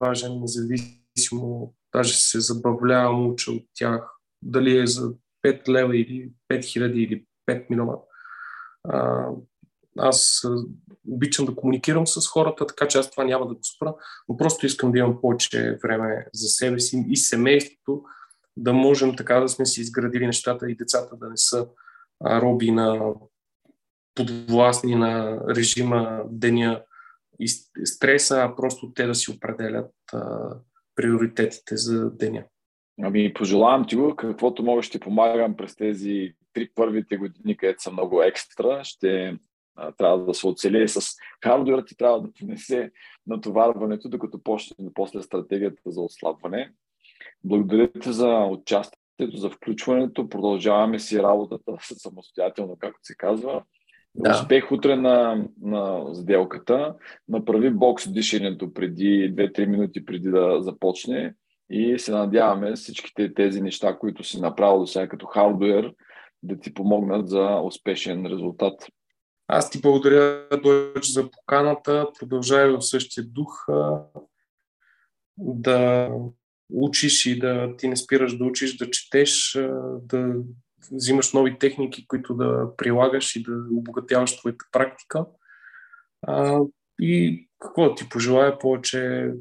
важен, 0.00 0.40
независимо. 0.40 1.74
Даже 1.94 2.14
се 2.14 2.40
забавлявам, 2.40 3.30
уча 3.30 3.52
от 3.52 3.62
тях 3.74 4.11
дали 4.42 4.78
е 4.78 4.86
за 4.86 5.12
5 5.46 5.68
лева 5.68 5.96
или 5.96 6.30
5 6.48 6.64
хиляди 6.64 7.02
или 7.02 7.24
5 7.50 7.70
милиона. 7.70 7.92
А, 8.84 9.26
аз 9.98 10.46
обичам 11.08 11.46
да 11.46 11.54
комуникирам 11.54 12.06
с 12.06 12.28
хората, 12.28 12.66
така 12.66 12.88
че 12.88 12.98
аз 12.98 13.10
това 13.10 13.24
няма 13.24 13.48
да 13.48 13.54
го 13.54 13.60
спра, 13.64 13.94
но 14.28 14.36
просто 14.36 14.66
искам 14.66 14.92
да 14.92 14.98
имам 14.98 15.20
повече 15.20 15.78
време 15.82 16.26
за 16.34 16.48
себе 16.48 16.80
си 16.80 17.04
и 17.08 17.16
семейството, 17.16 18.04
да 18.56 18.72
можем 18.72 19.16
така 19.16 19.40
да 19.40 19.48
сме 19.48 19.66
си 19.66 19.80
изградили 19.80 20.26
нещата 20.26 20.70
и 20.70 20.76
децата 20.76 21.16
да 21.16 21.28
не 21.28 21.36
са 21.36 21.68
роби 22.24 22.70
на 22.70 23.14
подвластни 24.14 24.94
на 24.94 25.40
режима, 25.48 26.22
деня 26.30 26.82
и 27.40 27.48
стреса, 27.84 28.42
а 28.42 28.56
просто 28.56 28.92
те 28.94 29.06
да 29.06 29.14
си 29.14 29.30
определят 29.30 29.90
а, 30.12 30.50
приоритетите 30.94 31.76
за 31.76 32.10
деня. 32.10 32.44
Ами, 33.02 33.34
пожелавам 33.34 33.86
ти 33.86 33.96
го, 33.96 34.16
каквото 34.16 34.62
мога 34.62 34.82
ще 34.82 35.00
помагам 35.00 35.56
през 35.56 35.76
тези 35.76 36.34
три 36.52 36.70
първите 36.74 37.16
години, 37.16 37.56
където 37.56 37.82
са 37.82 37.92
много 37.92 38.22
екстра. 38.22 38.84
Ще 38.84 39.38
а, 39.76 39.92
трябва 39.92 40.24
да 40.24 40.34
се 40.34 40.46
оцели 40.46 40.88
с 40.88 41.00
хардуерът 41.44 41.90
и 41.90 41.96
трябва 41.96 42.20
да 42.20 42.32
понесе 42.32 42.90
натоварването, 43.26 44.08
докато 44.08 44.42
почне 44.42 44.76
после 44.94 45.22
стратегията 45.22 45.82
за 45.86 46.00
отслабване. 46.00 46.72
Благодаря 47.44 47.92
ти 47.92 48.12
за 48.12 48.44
участие 48.44 48.98
ето 49.18 49.36
за 49.36 49.50
включването. 49.50 50.28
Продължаваме 50.28 50.98
си 50.98 51.18
работата 51.18 51.76
самостоятелно, 51.80 52.76
както 52.78 52.98
се 53.02 53.16
казва. 53.16 53.62
Да. 54.14 54.30
Успех 54.30 54.72
утре 54.72 54.96
на, 54.96 55.44
на 55.62 56.14
сделката. 56.14 56.94
Направи 57.28 57.70
бокс 57.70 58.12
дишането 58.12 58.74
преди 58.74 59.34
2-3 59.34 59.66
минути 59.66 60.04
преди 60.04 60.30
да 60.30 60.56
започне 60.60 61.34
и 61.72 61.98
се 61.98 62.12
надяваме 62.12 62.72
всичките 62.72 63.34
тези 63.34 63.60
неща, 63.60 63.98
които 63.98 64.24
си 64.24 64.40
направил 64.40 64.78
до 64.80 64.86
сега 64.86 65.08
като 65.08 65.26
хардуер, 65.26 65.94
да 66.42 66.60
ти 66.60 66.74
помогнат 66.74 67.28
за 67.28 67.60
успешен 67.64 68.26
резултат. 68.26 68.86
Аз 69.48 69.70
ти 69.70 69.80
благодаря, 69.80 70.48
Дойч, 70.62 71.06
за 71.06 71.30
поканата. 71.30 72.08
Продължавай 72.20 72.70
в 72.70 72.82
същия 72.82 73.24
дух 73.24 73.66
да 75.38 76.10
учиш 76.72 77.26
и 77.26 77.38
да 77.38 77.76
ти 77.76 77.88
не 77.88 77.96
спираш 77.96 78.38
да 78.38 78.44
учиш, 78.44 78.76
да 78.76 78.90
четеш, 78.90 79.58
да 80.02 80.34
взимаш 80.92 81.32
нови 81.32 81.58
техники, 81.58 82.06
които 82.06 82.34
да 82.34 82.76
прилагаш 82.76 83.36
и 83.36 83.42
да 83.42 83.52
обогатяваш 83.72 84.36
твоята 84.36 84.64
практика. 84.72 85.26
И 87.00 87.48
какво 87.58 87.88
да 87.88 87.94
ти 87.94 88.08
пожелая 88.08 88.58
повече 88.58 89.32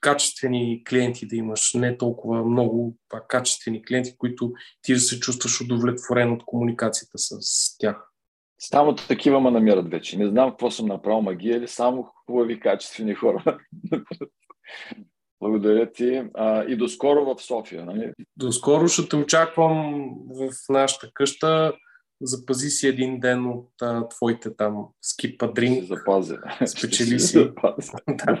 качествени 0.00 0.84
клиенти 0.84 1.26
да 1.26 1.36
имаш, 1.36 1.74
не 1.74 1.98
толкова 1.98 2.44
много, 2.44 2.96
а 3.12 3.20
качествени 3.28 3.84
клиенти, 3.84 4.16
които 4.18 4.52
ти 4.82 4.94
да 4.94 5.00
се 5.00 5.20
чувстваш 5.20 5.60
удовлетворен 5.60 6.32
от 6.32 6.44
комуникацията 6.44 7.18
с 7.18 7.38
тях. 7.78 8.10
Само 8.58 8.94
такива 8.94 9.40
ме 9.40 9.50
намират 9.50 9.90
вече. 9.90 10.18
Не 10.18 10.26
знам 10.26 10.50
какво 10.50 10.70
съм 10.70 10.86
направил 10.86 11.20
магия 11.20 11.56
или 11.56 11.68
само 11.68 12.02
хубави, 12.26 12.60
качествени 12.60 13.14
хора. 13.14 13.58
Благодаря 15.40 15.92
ти 15.92 16.22
а, 16.34 16.64
и 16.64 16.76
до 16.76 16.88
скоро 16.88 17.24
в 17.24 17.42
София. 17.42 17.84
Нали? 17.84 18.12
До 18.36 18.52
скоро 18.52 18.88
ще 18.88 19.08
те 19.08 19.16
очаквам 19.16 20.04
в 20.28 20.50
нашата 20.68 21.10
къща. 21.14 21.72
Запази 22.22 22.68
си 22.68 22.88
един 22.88 23.20
ден 23.20 23.46
от 23.46 23.70
а, 23.82 24.08
твоите 24.08 24.56
там 24.56 24.86
скипа 25.02 25.46
дринк. 25.46 25.84
Запазя. 25.84 26.38
Спечели 26.66 27.20
си. 27.20 27.38
Запазя. 27.38 27.92
да. 28.08 28.40